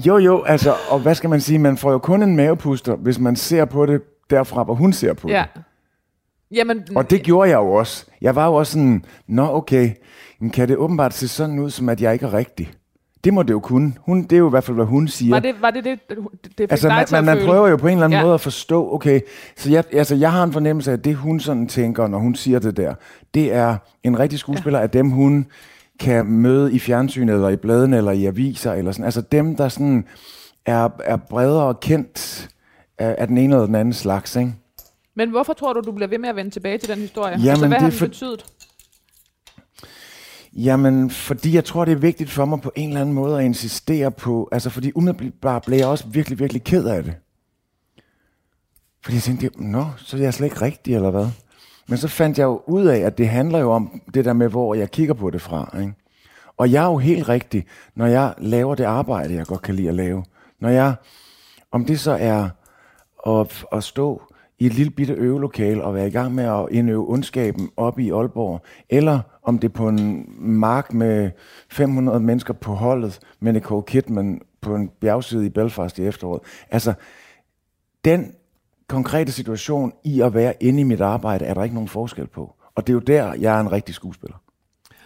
Jo, 0.06 0.18
jo, 0.18 0.42
altså, 0.42 0.74
og 0.90 0.98
hvad 0.98 1.14
skal 1.14 1.30
man 1.30 1.40
sige? 1.40 1.58
Man 1.58 1.76
får 1.76 1.92
jo 1.92 1.98
kun 1.98 2.22
en 2.22 2.36
mavepuster, 2.36 2.96
hvis 2.96 3.18
man 3.18 3.36
ser 3.36 3.64
på 3.64 3.86
det 3.86 4.02
derfra, 4.30 4.62
hvor 4.62 4.74
hun 4.74 4.92
ser 4.92 5.12
på 5.12 5.28
ja. 5.28 5.44
det. 5.54 5.62
Jamen, 6.52 6.86
Og 6.96 7.10
det 7.10 7.22
gjorde 7.22 7.50
jeg 7.50 7.56
jo 7.56 7.72
også. 7.72 8.06
Jeg 8.20 8.36
var 8.36 8.46
jo 8.46 8.54
også 8.54 8.72
sådan, 8.72 9.04
nå 9.26 9.54
okay, 9.54 9.90
men 10.40 10.50
kan 10.50 10.68
det 10.68 10.76
åbenbart 10.76 11.14
se 11.14 11.28
sådan 11.28 11.58
ud, 11.58 11.70
som 11.70 11.88
at 11.88 12.00
jeg 12.00 12.12
ikke 12.12 12.26
er 12.26 12.34
rigtig? 12.34 12.72
Det 13.24 13.34
må 13.34 13.42
det 13.42 13.50
jo 13.50 13.60
kunne. 13.60 13.92
Hun, 14.00 14.22
det 14.22 14.32
er 14.32 14.38
jo 14.38 14.46
i 14.46 14.50
hvert 14.50 14.64
fald, 14.64 14.74
hvad 14.74 14.84
hun 14.84 15.08
siger. 15.08 15.34
var 15.34 15.40
det 15.40 15.54
var 15.60 15.70
det, 15.70 15.84
det, 15.84 15.98
det, 16.08 16.18
fik 16.58 16.70
altså, 16.70 16.88
dig 16.88 16.96
man, 16.96 17.06
til 17.06 17.14
man, 17.14 17.24
man 17.24 17.36
føle? 17.36 17.46
prøver 17.48 17.68
jo 17.68 17.76
på 17.76 17.86
en 17.86 17.92
eller 17.92 18.04
anden 18.04 18.18
ja. 18.18 18.22
måde 18.22 18.34
at 18.34 18.40
forstå, 18.40 18.94
okay, 18.94 19.20
så 19.56 19.70
jeg, 19.70 19.84
altså, 19.92 20.14
jeg 20.14 20.32
har 20.32 20.44
en 20.44 20.52
fornemmelse 20.52 20.90
af, 20.90 20.96
at 20.96 21.04
det 21.04 21.14
hun 21.14 21.40
sådan 21.40 21.66
tænker, 21.66 22.06
når 22.06 22.18
hun 22.18 22.34
siger 22.34 22.58
det 22.58 22.76
der, 22.76 22.94
det 23.34 23.54
er 23.54 23.76
en 24.02 24.18
rigtig 24.18 24.38
skuespiller 24.38 24.78
ja. 24.78 24.82
af 24.82 24.90
dem, 24.90 25.10
hun 25.10 25.46
kan 26.00 26.26
møde 26.26 26.72
i 26.72 26.78
fjernsynet, 26.78 27.34
eller 27.34 27.48
i 27.48 27.56
bladene, 27.56 27.96
eller 27.96 28.12
i 28.12 28.24
aviser, 28.24 28.72
eller 28.72 28.92
sådan. 28.92 29.04
Altså 29.04 29.20
dem, 29.20 29.56
der 29.56 29.68
sådan 29.68 30.04
er, 30.66 30.88
er 31.04 31.16
bredere 31.16 31.74
kendt 31.74 32.48
af, 32.98 33.14
af 33.18 33.26
den 33.26 33.38
ene 33.38 33.54
eller 33.54 33.66
den 33.66 33.74
anden 33.74 33.94
slags, 33.94 34.36
ikke? 34.36 34.54
Men 35.14 35.30
hvorfor 35.30 35.52
tror 35.52 35.72
du, 35.72 35.80
du 35.80 35.92
bliver 35.92 36.08
ved 36.08 36.18
med 36.18 36.28
at 36.28 36.36
vende 36.36 36.50
tilbage 36.50 36.78
til 36.78 36.88
den 36.88 36.98
historie? 36.98 37.32
Jamen, 37.32 37.48
altså, 37.48 37.66
hvad 37.66 37.74
det 37.76 37.82
har 37.82 37.90
den 37.90 37.98
for- 37.98 38.06
betydet? 38.06 38.44
Jamen, 40.52 41.10
fordi 41.10 41.54
jeg 41.54 41.64
tror, 41.64 41.84
det 41.84 41.92
er 41.92 41.96
vigtigt 41.96 42.30
for 42.30 42.44
mig 42.44 42.60
på 42.60 42.72
en 42.76 42.88
eller 42.88 43.00
anden 43.00 43.14
måde 43.14 43.38
at 43.38 43.44
insistere 43.44 44.10
på, 44.10 44.48
altså 44.52 44.70
fordi 44.70 44.92
umiddelbart 44.94 45.62
blev 45.66 45.78
jeg 45.78 45.86
også 45.86 46.04
virkelig, 46.08 46.38
virkelig 46.38 46.64
ked 46.64 46.84
af 46.86 47.02
det. 47.04 47.14
Fordi 49.04 49.14
jeg 49.14 49.22
tænkte, 49.22 49.50
nå, 49.56 49.86
så 49.96 50.16
er 50.16 50.20
jeg 50.20 50.34
slet 50.34 50.46
ikke 50.46 50.60
rigtig, 50.60 50.94
eller 50.94 51.10
hvad? 51.10 51.26
Men 51.90 51.98
så 51.98 52.08
fandt 52.08 52.38
jeg 52.38 52.44
jo 52.44 52.62
ud 52.66 52.84
af, 52.84 52.98
at 52.98 53.18
det 53.18 53.28
handler 53.28 53.58
jo 53.58 53.72
om 53.72 54.00
det 54.14 54.24
der 54.24 54.32
med, 54.32 54.48
hvor 54.48 54.74
jeg 54.74 54.90
kigger 54.90 55.14
på 55.14 55.30
det 55.30 55.40
fra. 55.40 55.78
Ikke? 55.80 55.94
Og 56.56 56.72
jeg 56.72 56.84
er 56.84 56.88
jo 56.88 56.98
helt 56.98 57.28
rigtig, 57.28 57.66
når 57.94 58.06
jeg 58.06 58.34
laver 58.38 58.74
det 58.74 58.84
arbejde, 58.84 59.34
jeg 59.34 59.46
godt 59.46 59.62
kan 59.62 59.74
lide 59.74 59.88
at 59.88 59.94
lave. 59.94 60.24
Når 60.60 60.68
jeg, 60.68 60.94
om 61.72 61.84
det 61.84 62.00
så 62.00 62.16
er 62.20 62.48
at, 63.26 63.64
at 63.72 63.84
stå 63.84 64.22
i 64.58 64.66
et 64.66 64.74
lille 64.74 64.90
bitte 64.90 65.14
øvelokale 65.14 65.84
og 65.84 65.94
være 65.94 66.06
i 66.06 66.10
gang 66.10 66.34
med 66.34 66.44
at 66.44 66.66
indøve 66.70 67.10
ondskaben 67.10 67.70
op 67.76 67.98
i 67.98 68.10
Aalborg, 68.10 68.60
eller 68.88 69.20
om 69.42 69.58
det 69.58 69.68
er 69.68 69.72
på 69.72 69.88
en 69.88 70.34
mark 70.38 70.92
med 70.92 71.30
500 71.70 72.20
mennesker 72.20 72.54
på 72.54 72.72
holdet 72.72 73.20
med 73.40 73.52
Nicole 73.52 73.82
Kidman 73.82 74.40
på 74.60 74.74
en 74.74 74.90
bjergside 75.00 75.46
i 75.46 75.48
Belfast 75.48 75.98
i 75.98 76.06
efteråret. 76.06 76.40
Altså, 76.70 76.94
den 78.04 78.34
konkrete 78.90 79.32
situation 79.32 79.92
i 80.04 80.20
at 80.20 80.34
være 80.34 80.54
inde 80.60 80.80
i 80.80 80.82
mit 80.82 81.00
arbejde, 81.00 81.44
er 81.44 81.54
der 81.54 81.62
ikke 81.62 81.74
nogen 81.74 81.88
forskel 81.88 82.26
på. 82.26 82.54
Og 82.74 82.86
det 82.86 82.92
er 82.92 82.94
jo 82.94 83.00
der, 83.00 83.34
jeg 83.34 83.56
er 83.56 83.60
en 83.60 83.72
rigtig 83.72 83.94
skuespiller. 83.94 84.36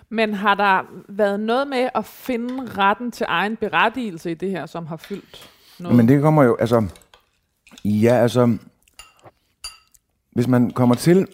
Men 0.09 0.35
har 0.35 0.55
der 0.55 0.83
været 1.09 1.41
noget 1.41 1.69
med 1.69 1.89
at 1.95 2.05
finde 2.05 2.67
retten 2.67 3.11
til 3.11 3.27
egen 3.29 3.57
berettigelse 3.57 4.31
i 4.31 4.35
det 4.35 4.51
her, 4.51 4.67
som 4.67 4.87
har 4.87 4.97
fyldt 4.97 5.51
noget? 5.81 5.97
Men 5.97 6.09
det 6.09 6.23
kommer 6.23 6.43
jo, 6.43 6.57
altså, 6.61 6.87
ja, 7.85 8.15
altså, 8.15 8.59
hvis 10.33 10.49
man 10.49 10.71
kommer 10.71 10.95
til 10.95 11.27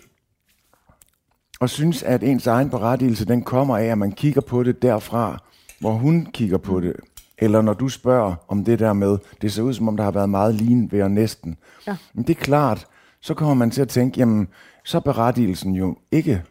og 1.60 1.70
synes, 1.70 2.02
at 2.02 2.22
ens 2.22 2.46
egen 2.46 2.70
berettigelse, 2.70 3.24
den 3.24 3.42
kommer 3.42 3.76
af, 3.78 3.84
at 3.84 3.98
man 3.98 4.12
kigger 4.12 4.40
på 4.40 4.62
det 4.62 4.82
derfra, 4.82 5.38
hvor 5.80 5.92
hun 5.92 6.26
kigger 6.26 6.58
på 6.58 6.80
det, 6.80 6.96
eller 7.40 7.62
når 7.62 7.74
du 7.74 7.88
spørger 7.88 8.34
om 8.48 8.64
det 8.64 8.78
der 8.78 8.92
med, 8.92 9.18
det 9.42 9.52
ser 9.52 9.62
ud 9.62 9.74
som 9.74 9.88
om, 9.88 9.96
der 9.96 10.04
har 10.04 10.10
været 10.10 10.28
meget 10.30 10.54
lin 10.54 10.92
ved 10.92 11.02
og 11.02 11.10
næsten. 11.10 11.56
Ja. 11.86 11.96
Men 12.14 12.24
det 12.24 12.36
er 12.36 12.40
klart, 12.40 12.86
så 13.20 13.34
kommer 13.34 13.54
man 13.54 13.70
til 13.70 13.82
at 13.82 13.88
tænke, 13.88 14.20
jamen, 14.20 14.48
så 14.84 14.98
er 14.98 15.00
berettigelsen 15.00 15.74
jo 15.74 15.96
ikke 16.12 16.42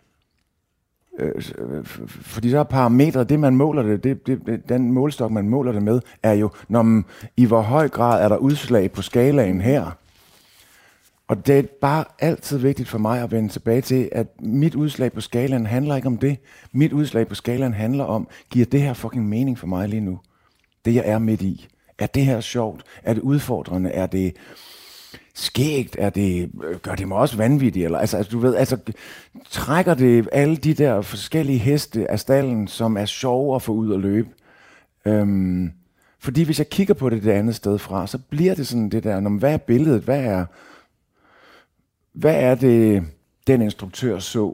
øh, 1.19 1.31
øh, 1.57 1.85
fordi 2.05 2.49
så 2.49 2.59
er 2.59 2.63
parametret, 2.63 3.29
det 3.29 3.39
man 3.39 3.55
måler 3.55 3.83
det, 3.83 4.03
det, 4.03 4.27
det, 4.27 4.45
det, 4.45 4.69
den 4.69 4.91
målstok, 4.91 5.31
man 5.31 5.49
måler 5.49 5.71
det 5.71 5.83
med, 5.83 5.99
er 6.23 6.33
jo, 6.33 6.49
når 6.67 6.81
man, 6.81 7.05
i 7.37 7.45
hvor 7.45 7.61
høj 7.61 7.89
grad 7.89 8.23
er 8.23 8.29
der 8.29 8.37
udslag 8.37 8.91
på 8.91 9.01
skalaen 9.01 9.61
her. 9.61 9.91
Og 11.27 11.47
det 11.47 11.59
er 11.59 11.63
bare 11.81 12.05
altid 12.19 12.57
vigtigt 12.57 12.89
for 12.89 12.97
mig 12.97 13.21
at 13.21 13.31
vende 13.31 13.49
tilbage 13.49 13.81
til, 13.81 14.09
at 14.11 14.27
mit 14.39 14.75
udslag 14.75 15.11
på 15.11 15.21
skalaen 15.21 15.65
handler 15.65 15.95
ikke 15.95 16.07
om 16.07 16.17
det. 16.17 16.37
Mit 16.71 16.93
udslag 16.93 17.27
på 17.27 17.35
skalaen 17.35 17.73
handler 17.73 18.03
om, 18.03 18.27
giver 18.49 18.65
det 18.65 18.81
her 18.81 18.93
fucking 18.93 19.29
mening 19.29 19.57
for 19.57 19.67
mig 19.67 19.89
lige 19.89 20.01
nu? 20.01 20.19
Det 20.85 20.95
jeg 20.95 21.03
er 21.05 21.19
midt 21.19 21.41
i. 21.41 21.67
Er 21.97 22.07
det 22.07 22.25
her 22.25 22.41
sjovt? 22.41 22.83
Er 23.03 23.13
det 23.13 23.21
udfordrende? 23.21 23.89
Er 23.89 24.07
det 24.07 24.35
skægt? 25.33 25.95
Er 25.99 26.09
det, 26.09 26.51
øh, 26.63 26.79
gør 26.79 26.95
det 26.95 27.07
mig 27.07 27.17
også 27.17 27.37
vanvittig? 27.37 27.83
Eller, 27.85 27.97
altså, 27.99 28.17
altså, 28.17 28.31
du 28.31 28.39
ved, 28.39 28.55
altså, 28.55 28.77
trækker 29.49 29.93
det 29.93 30.29
alle 30.31 30.55
de 30.55 30.73
der 30.73 31.01
forskellige 31.01 31.59
heste 31.59 32.11
af 32.11 32.19
stallen, 32.19 32.67
som 32.67 32.97
er 32.97 33.05
sjove 33.05 33.55
at 33.55 33.61
få 33.61 33.71
ud 33.71 33.93
at 33.93 33.99
løbe? 33.99 34.29
Øhm, 35.05 35.71
fordi 36.19 36.43
hvis 36.43 36.59
jeg 36.59 36.69
kigger 36.69 36.93
på 36.93 37.09
det 37.09 37.23
det 37.23 37.31
andet 37.31 37.55
sted 37.55 37.77
fra, 37.77 38.07
så 38.07 38.17
bliver 38.17 38.55
det 38.55 38.67
sådan 38.67 38.89
det 38.89 39.03
der, 39.03 39.19
når, 39.19 39.29
hvad 39.29 39.53
er 39.53 39.57
billedet? 39.57 40.01
Hvad 40.01 40.19
er, 40.23 40.45
hvad 42.13 42.35
er 42.35 42.55
det, 42.55 43.03
den 43.47 43.61
instruktør 43.61 44.19
så, 44.19 44.53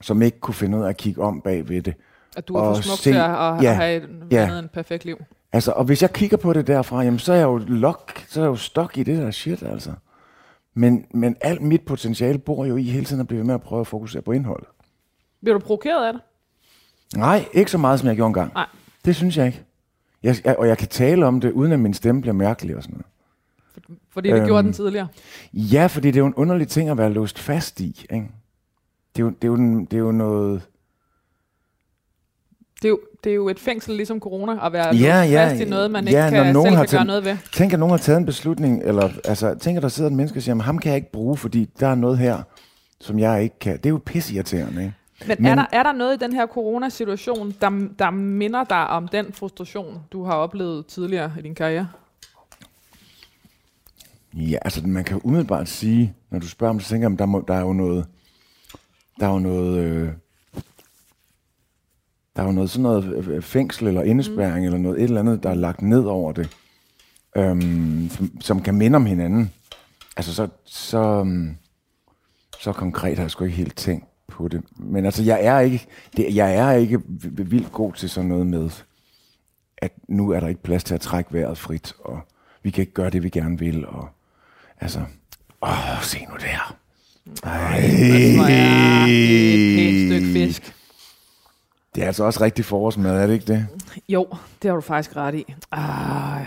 som 0.00 0.22
ikke 0.22 0.40
kunne 0.40 0.54
finde 0.54 0.78
ud 0.78 0.82
af 0.82 0.88
at 0.88 0.96
kigge 0.96 1.22
om 1.22 1.40
bag 1.40 1.68
ved 1.68 1.82
det? 1.82 1.94
At 2.36 2.48
du 2.48 2.54
er 2.54 2.74
for 2.74 2.82
smuk 2.82 2.96
se- 2.96 3.02
til 3.02 3.10
at, 3.10 3.30
at 3.30 3.62
ja, 3.62 3.72
have 3.72 3.96
et, 4.02 4.08
ja. 4.30 4.58
en 4.58 4.68
perfekt 4.68 5.04
liv. 5.04 5.16
Altså, 5.52 5.72
og 5.72 5.84
hvis 5.84 6.02
jeg 6.02 6.12
kigger 6.12 6.36
på 6.36 6.52
det 6.52 6.66
derfra, 6.66 7.02
jamen, 7.02 7.18
så 7.18 7.32
er 7.32 7.36
jeg 7.36 7.44
jo 7.44 7.56
lok, 7.66 8.24
så 8.28 8.40
er 8.40 8.44
jeg 8.44 8.50
jo 8.50 8.56
stok 8.56 8.98
i 8.98 9.02
det 9.02 9.18
der 9.18 9.30
shit, 9.30 9.62
altså. 9.62 9.92
Men, 10.74 11.06
men 11.14 11.36
alt 11.40 11.62
mit 11.62 11.80
potentiale 11.82 12.38
bor 12.38 12.64
jo 12.64 12.76
i 12.76 12.82
hele 12.82 13.04
tiden 13.04 13.20
at 13.20 13.26
blive 13.26 13.38
ved 13.38 13.46
med 13.46 13.54
at 13.54 13.62
prøve 13.62 13.80
at 13.80 13.86
fokusere 13.86 14.22
på 14.22 14.32
indholdet. 14.32 14.68
Bliver 15.42 15.58
du 15.58 15.64
provokeret 15.64 16.06
af 16.06 16.12
det? 16.12 16.22
Nej, 17.16 17.44
ikke 17.52 17.70
så 17.70 17.78
meget, 17.78 18.00
som 18.00 18.08
jeg 18.08 18.16
gjorde 18.16 18.28
engang. 18.28 18.52
Nej. 18.54 18.66
Det 19.04 19.16
synes 19.16 19.36
jeg 19.36 19.46
ikke. 19.46 19.62
Jeg, 20.22 20.36
jeg, 20.44 20.56
og 20.58 20.68
jeg 20.68 20.78
kan 20.78 20.88
tale 20.88 21.26
om 21.26 21.40
det, 21.40 21.50
uden 21.52 21.72
at 21.72 21.80
min 21.80 21.94
stemme 21.94 22.20
bliver 22.20 22.34
mærkelig 22.34 22.76
og 22.76 22.82
sådan 22.82 22.94
noget. 22.94 23.06
Fordi 24.10 24.28
det 24.28 24.36
Øhm. 24.36 24.46
gjorde 24.46 24.62
den 24.62 24.72
tidligere. 24.72 25.08
Ja, 25.52 25.86
fordi 25.86 26.08
det 26.08 26.16
er 26.16 26.20
jo 26.20 26.26
en 26.26 26.34
underlig 26.34 26.68
ting 26.68 26.88
at 26.90 26.98
være 26.98 27.12
låst 27.12 27.38
fast 27.38 27.80
i, 27.80 28.06
ikke? 28.10 28.28
Det 29.16 29.22
er 29.22 29.24
jo, 29.26 29.30
det 29.30 29.44
er 29.44 29.48
jo, 29.48 29.56
det 29.80 29.92
er 29.94 29.98
jo 29.98 30.12
noget... 30.12 30.62
Det 32.82 32.88
er, 32.88 32.90
jo, 32.90 33.00
det 33.24 33.30
er 33.30 33.34
jo 33.34 33.48
et 33.48 33.58
fængsel 33.60 33.94
ligesom 33.96 34.20
corona, 34.20 34.66
at 34.66 34.72
være 34.72 34.94
Ja, 34.96 35.22
ja, 35.22 35.44
fast 35.48 35.60
i 35.60 35.64
noget, 35.64 35.90
man 35.90 36.04
ja, 36.08 36.24
ikke 36.26 36.36
kan, 36.36 36.54
selv 36.54 36.76
kan 36.76 36.86
gøre 36.90 37.04
noget 37.04 37.24
ved. 37.24 37.36
Tænk, 37.52 37.72
at 37.72 37.78
nogen 37.78 37.90
har 37.90 37.98
taget 37.98 38.18
en 38.18 38.26
beslutning, 38.26 38.82
eller 38.84 39.10
altså, 39.24 39.54
tænk, 39.54 39.76
at 39.76 39.82
der 39.82 39.88
sidder 39.88 40.10
en 40.10 40.16
menneske 40.16 40.38
og 40.38 40.42
siger, 40.42 40.50
"Jamen, 40.50 40.60
ham 40.60 40.78
kan 40.78 40.88
jeg 40.88 40.96
ikke 40.96 41.12
bruge, 41.12 41.36
fordi 41.36 41.68
der 41.80 41.86
er 41.88 41.94
noget 41.94 42.18
her, 42.18 42.42
som 43.00 43.18
jeg 43.18 43.42
ikke 43.42 43.58
kan. 43.58 43.76
Det 43.76 43.86
er 43.86 43.90
jo 43.90 44.00
pisseirriterende, 44.06 44.82
ikke? 44.82 44.94
Men, 45.28 45.36
Men- 45.38 45.46
er, 45.46 45.54
der, 45.54 45.66
er 45.72 45.82
der 45.82 45.92
noget 45.92 46.14
i 46.14 46.24
den 46.24 46.32
her 46.32 46.46
coronasituation, 46.46 47.54
der, 47.60 47.88
der 47.98 48.10
minder 48.10 48.64
dig 48.64 48.86
om 48.86 49.08
den 49.08 49.26
frustration, 49.32 49.98
du 50.12 50.24
har 50.24 50.32
oplevet 50.34 50.86
tidligere 50.86 51.32
i 51.38 51.42
din 51.42 51.54
karriere? 51.54 51.88
Ja, 54.34 54.56
altså 54.62 54.86
man 54.86 55.04
kan 55.04 55.20
umiddelbart 55.24 55.68
sige, 55.68 56.14
når 56.30 56.38
du 56.38 56.48
spørger 56.48 56.70
om 56.70 56.78
det, 56.78 56.86
så 56.86 56.90
tænker 56.90 57.08
jeg, 57.08 57.12
at 57.12 57.18
der, 57.18 57.26
må, 57.26 57.44
der 57.48 57.54
er 57.54 57.60
jo 57.60 57.72
noget, 57.72 58.06
der 59.20 59.26
er 59.26 59.32
jo 59.32 59.38
noget, 59.38 59.78
øh, 59.78 60.08
der 62.36 62.42
er 62.42 62.46
jo 62.46 62.52
noget 62.52 62.70
sådan 62.70 62.82
noget 62.82 63.28
øh, 63.28 63.42
fængsel 63.42 63.86
eller 63.88 64.02
indespærring 64.02 64.60
mm. 64.60 64.64
eller 64.64 64.78
noget 64.78 64.98
et 64.98 65.04
eller 65.04 65.20
andet, 65.20 65.42
der 65.42 65.50
er 65.50 65.54
lagt 65.54 65.82
ned 65.82 66.04
over 66.04 66.32
det, 66.32 66.48
øhm, 67.36 68.10
som, 68.10 68.40
som 68.40 68.62
kan 68.62 68.74
minde 68.74 68.96
om 68.96 69.06
hinanden. 69.06 69.50
Altså 70.16 70.34
så, 70.34 70.48
så, 70.64 70.98
øhm, 70.98 71.56
så 72.60 72.72
konkret 72.72 73.16
har 73.16 73.24
jeg 73.24 73.30
sgu 73.30 73.44
ikke 73.44 73.56
helt 73.56 73.76
tænkt 73.76 74.06
på 74.28 74.48
det. 74.48 74.62
Men 74.76 75.04
altså, 75.04 75.22
jeg 75.22 75.44
er 75.44 75.60
ikke, 75.60 75.86
det, 76.16 76.34
jeg 76.34 76.54
er 76.54 76.72
ikke 76.72 77.00
vildt 77.28 77.72
god 77.72 77.92
til 77.92 78.10
sådan 78.10 78.28
noget 78.28 78.46
med, 78.46 78.70
at 79.76 79.92
nu 80.08 80.30
er 80.30 80.40
der 80.40 80.48
ikke 80.48 80.62
plads 80.62 80.84
til 80.84 80.94
at 80.94 81.00
trække 81.00 81.32
vejret 81.32 81.58
frit, 81.58 81.92
og 81.98 82.20
vi 82.62 82.70
kan 82.70 82.82
ikke 82.82 82.92
gøre 82.92 83.10
det, 83.10 83.22
vi 83.22 83.28
gerne 83.28 83.58
vil, 83.58 83.86
og 83.86 84.08
altså, 84.80 85.00
åh, 85.62 86.02
se 86.02 86.18
nu 86.30 86.36
der. 86.40 86.76
Ej, 87.44 87.80
Hvor 88.36 88.44
er 88.44 89.04
et 89.08 89.76
pænt 89.76 90.10
stykke 90.10 90.32
fisk. 90.32 90.74
Det 91.94 92.02
er 92.02 92.06
altså 92.06 92.24
også 92.24 92.40
rigtig 92.40 92.64
forårsmad, 92.64 93.22
er 93.22 93.26
det 93.26 93.34
ikke 93.34 93.46
det? 93.52 93.66
Jo, 94.08 94.26
det 94.62 94.68
har 94.70 94.74
du 94.74 94.80
faktisk 94.80 95.16
ret 95.16 95.34
i. 95.34 95.54
Ah, 95.72 96.46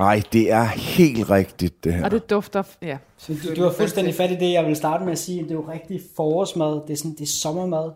Ej, 0.00 0.22
det 0.32 0.52
er 0.52 0.64
helt 0.64 1.30
rigtigt, 1.30 1.84
det 1.84 1.94
her. 1.94 2.04
og 2.04 2.10
det 2.10 2.30
dufter... 2.30 2.62
Ja, 2.82 2.98
Du, 3.28 3.34
du 3.56 3.62
har 3.62 3.70
fuldstændig 3.72 4.14
fat 4.14 4.30
i 4.30 4.34
det, 4.36 4.52
jeg 4.52 4.66
vil 4.66 4.76
starte 4.76 5.04
med 5.04 5.12
at 5.12 5.18
sige. 5.18 5.42
Det 5.42 5.50
er 5.50 5.54
jo 5.54 5.64
rigtig 5.72 6.00
forårsmad. 6.16 6.72
Det 6.86 6.92
er, 6.92 6.96
sådan, 6.96 7.10
det 7.10 7.20
er 7.20 7.26
sommermad. 7.42 7.90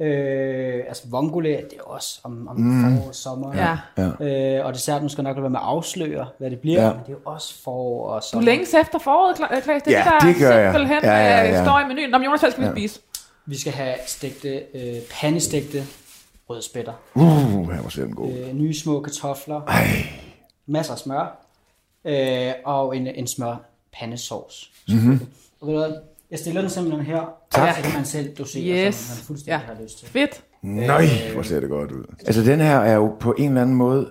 Øh, 0.00 0.84
altså 0.88 1.02
vongole, 1.10 1.48
det 1.48 1.72
er 1.78 1.82
også 1.82 2.20
om, 2.24 2.48
om 2.48 2.56
mm. 2.60 2.82
forår 2.96 3.08
og 3.08 3.14
sommer. 3.14 3.54
Ja. 3.56 3.76
Ja. 4.20 4.58
Øh, 4.58 4.66
og 4.66 4.74
desserten 4.74 5.08
skal 5.08 5.24
nok 5.24 5.36
være 5.36 5.50
med 5.50 5.58
at 5.58 5.64
afsløre, 5.66 6.26
hvad 6.38 6.50
det 6.50 6.60
bliver. 6.60 6.80
Ja. 6.80 6.86
Ja. 6.86 6.92
Men 6.92 7.00
det 7.06 7.08
er 7.08 7.12
jo 7.12 7.18
også 7.24 7.62
forår 7.64 8.08
og 8.08 8.22
Du 8.22 8.26
sommer. 8.26 8.44
længes 8.44 8.74
efter 8.74 8.98
foråret, 8.98 9.34
Kla- 9.40 9.60
Klaas. 9.60 9.82
Det 9.82 9.94
er 9.96 9.98
Ja, 9.98 10.04
det, 10.04 10.12
der 10.22 10.26
det 10.26 10.36
gør 10.38 10.56
jeg. 10.58 10.72
simpelthen 10.74 10.98
Ja, 11.02 11.16
ja, 11.16 11.42
ja. 11.44 11.58
øh, 11.60 11.66
står 11.66 11.80
i 11.80 11.84
menuen. 11.88 12.10
Nå, 12.10 12.18
men 12.18 12.24
Jonas, 12.24 12.40
hvad 12.40 12.50
skal 12.50 12.64
vi 12.64 12.70
spise? 12.70 13.00
Vi 13.48 13.56
skal 13.58 13.72
have 13.72 13.94
stegte, 14.06 14.62
øh, 14.74 14.96
pandestegte 15.10 15.84
rødspætter. 16.50 16.92
Uh, 17.14 17.70
her 17.72 17.82
var 17.82 17.88
selv 17.88 18.10
god. 18.10 18.32
Øh, 18.32 18.54
nye 18.54 18.74
små 18.74 19.00
kartofler. 19.00 19.60
Ej, 19.62 19.86
Masser 20.66 20.92
af 20.92 20.98
smør. 20.98 21.44
Øh, 22.04 22.52
og 22.64 22.96
en, 22.96 23.06
en 23.06 23.26
smør 23.26 23.56
pandesauce. 23.98 24.70
Mhm. 24.88 25.20
Og 25.60 25.66
ved 25.68 25.74
du 25.74 25.80
hvad? 25.80 25.92
Jeg 26.30 26.38
stiller 26.38 26.60
den 26.60 26.70
simpelthen 26.70 27.04
her. 27.06 27.20
Tak. 27.50 27.76
Så 27.76 27.82
kan 27.82 27.92
man 27.94 28.04
selv 28.04 28.36
dosere, 28.36 28.86
Yes. 28.86 28.94
som 28.94 29.16
man 29.16 29.24
fuldstændig 29.24 29.52
Ja. 29.68 29.74
har 29.74 29.82
lyst 29.82 29.98
til. 29.98 30.08
Fedt. 30.08 30.44
nøj, 30.62 31.04
hvor 31.34 31.42
ser 31.42 31.60
det 31.60 31.68
godt 31.68 31.92
ud. 31.92 32.04
Altså, 32.26 32.42
den 32.42 32.60
her 32.60 32.78
er 32.78 32.94
jo 32.94 33.16
på 33.20 33.32
en 33.38 33.48
eller 33.48 33.62
anden 33.62 33.76
måde 33.76 34.10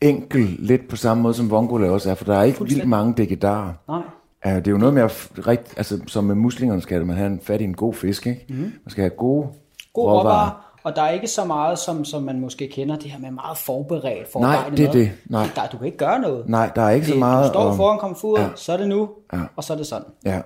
enkel, 0.00 0.56
lidt 0.58 0.88
på 0.88 0.96
samme 0.96 1.22
måde 1.22 1.34
som 1.34 1.50
vongole 1.50 1.90
også 1.90 2.10
er, 2.10 2.14
for 2.14 2.24
der 2.24 2.38
er 2.38 2.42
ikke 2.42 2.64
vildt 2.64 2.88
mange 2.88 3.14
dekedarer. 3.16 3.72
Nej. 3.88 4.02
Uh, 4.46 4.52
det 4.52 4.66
er 4.66 4.70
jo 4.70 4.78
noget 4.78 4.94
med 4.94 5.02
at, 5.02 5.28
rigt, 5.46 5.74
altså 5.76 6.00
som 6.06 6.24
med 6.24 6.34
muslingerne 6.34 6.82
skal 6.82 7.06
man 7.06 7.16
have 7.16 7.26
en 7.26 7.40
fat 7.40 7.60
i 7.60 7.64
en 7.64 7.74
god 7.74 7.94
fisk, 7.94 8.26
ikke? 8.26 8.44
Mm. 8.48 8.56
Man 8.56 8.72
skal 8.88 9.02
have 9.02 9.10
gode 9.10 9.48
God 9.94 10.04
råvarer. 10.04 10.20
råvarer. 10.20 10.62
Og 10.82 10.96
der 10.96 11.02
er 11.02 11.10
ikke 11.10 11.26
så 11.28 11.44
meget, 11.44 11.78
som, 11.78 12.04
som 12.04 12.22
man 12.22 12.40
måske 12.40 12.68
kender, 12.68 12.96
det 12.98 13.10
her 13.10 13.18
med 13.18 13.30
meget 13.30 13.58
forberedt, 13.58 14.32
forarbejdet 14.32 14.78
det 14.78 14.86
er 14.88 14.92
det. 14.92 15.12
Nej. 15.24 15.48
Der, 15.54 15.66
du 15.72 15.76
kan 15.76 15.86
ikke 15.86 15.98
gøre 15.98 16.18
noget. 16.20 16.48
Nej, 16.48 16.70
der 16.76 16.82
er 16.82 16.90
ikke 16.90 17.06
det, 17.06 17.12
så 17.14 17.18
meget 17.18 17.44
Du 17.48 17.52
står 17.52 17.60
om- 17.70 17.76
foran 17.76 17.98
komfuret, 17.98 18.42
Ja. 18.42 18.48
så 18.56 18.72
er 18.72 18.76
det 18.76 18.88
nu, 18.88 19.08
Ja. 19.32 19.38
og 19.56 19.64
så 19.64 19.72
er 19.72 19.76
det 19.76 19.86
sådan. 19.86 20.06
Ja. 20.24 20.40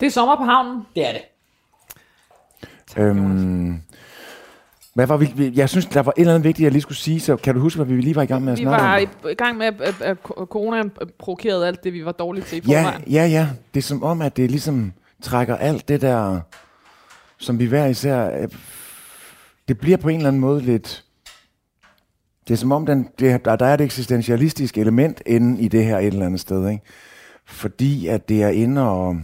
Det 0.00 0.06
er 0.06 0.10
sommer 0.10 0.36
på 0.36 0.42
havnen. 0.42 0.82
Det 0.96 1.08
er 1.08 1.12
det. 1.12 1.22
Øhm, 2.96 3.80
hvad 4.94 5.06
var 5.06 5.16
vi, 5.16 5.32
vi- 5.36 5.52
jeg 5.54 5.68
synes, 5.68 5.86
der 5.86 6.00
var 6.02 6.12
et 6.16 6.20
eller 6.20 6.34
andet 6.34 6.44
vigtigt, 6.44 6.64
jeg 6.64 6.72
lige 6.72 6.82
skulle 6.82 6.98
sige, 6.98 7.20
så 7.20 7.36
kan 7.36 7.54
du 7.54 7.60
huske, 7.60 7.76
hvad 7.84 7.86
vi 7.94 8.00
lige 8.00 8.16
var 8.16 8.22
i 8.22 8.26
gang 8.26 8.44
med 8.44 8.52
at 8.52 8.58
Vi 8.58 8.62
snakke 8.64 8.82
var 8.84 8.96
om? 8.96 9.28
i, 9.28 9.32
i 9.32 9.34
gang 9.34 9.58
med, 9.58 9.66
at, 9.66 9.80
at, 9.80 10.00
at 10.02 10.18
corona 10.48 10.82
provokerede 11.18 11.66
alt 11.66 11.84
det, 11.84 11.92
vi 11.92 12.04
var 12.04 12.12
dårlige 12.12 12.44
til 12.44 12.58
i 12.58 12.70
Ja, 12.70 12.78
forvejen. 12.82 13.02
ja, 13.10 13.26
ja. 13.26 13.48
Det 13.74 13.80
er 13.80 13.84
som 13.84 14.02
om, 14.02 14.22
at 14.22 14.36
det 14.36 14.50
ligesom 14.50 14.92
trækker 15.22 15.56
alt 15.56 15.88
det 15.88 16.00
der, 16.00 16.40
som 17.38 17.58
vi 17.58 17.66
hver 17.66 17.86
især... 17.86 18.40
øh, 18.42 18.48
Det 19.68 19.78
bliver 19.78 19.96
på 19.96 20.08
en 20.08 20.16
eller 20.16 20.28
anden 20.28 20.40
måde 20.40 20.60
lidt... 20.62 21.04
Det 22.48 22.54
er 22.54 22.58
som 22.58 22.72
om, 22.72 22.86
den, 22.86 23.08
det, 23.18 23.44
der, 23.44 23.56
der 23.56 23.66
er 23.66 23.74
et 23.74 23.80
eksistentialistisk 23.80 24.78
element 24.78 25.22
inde 25.26 25.60
i 25.62 25.68
det 25.68 25.84
her 25.84 25.98
et 25.98 26.06
eller 26.06 26.26
andet 26.26 26.40
sted, 26.40 26.68
ikke? 26.68 26.82
Fordi 27.46 28.06
at 28.06 28.28
det 28.28 28.42
er 28.42 28.48
inde 28.48 28.88
og... 28.90 29.16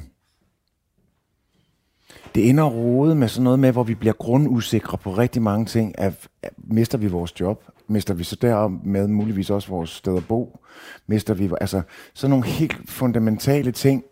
Det 2.34 2.48
ender 2.48 2.64
og 2.64 2.74
rode 2.74 3.14
med 3.14 3.28
sådan 3.28 3.44
noget 3.44 3.58
med, 3.58 3.72
hvor 3.72 3.82
vi 3.82 3.94
bliver 3.94 4.12
grundusikre 4.12 4.98
på 4.98 5.10
rigtig 5.10 5.42
mange 5.42 5.66
ting. 5.66 5.98
At, 5.98 6.28
at, 6.42 6.52
mister 6.56 6.98
vi 6.98 7.08
vores 7.08 7.40
job? 7.40 7.64
Mister 7.88 8.14
vi 8.14 8.24
så 8.24 8.36
dermed 8.36 9.08
muligvis 9.08 9.50
også 9.50 9.68
vores 9.68 9.90
sted 9.90 10.16
at 10.16 10.26
bo? 10.28 10.58
Mister 11.06 11.34
vi... 11.34 11.50
Altså, 11.60 11.82
sådan 12.14 12.30
nogle 12.30 12.46
helt 12.46 12.90
fundamentale 12.90 13.72
ting 13.72 14.04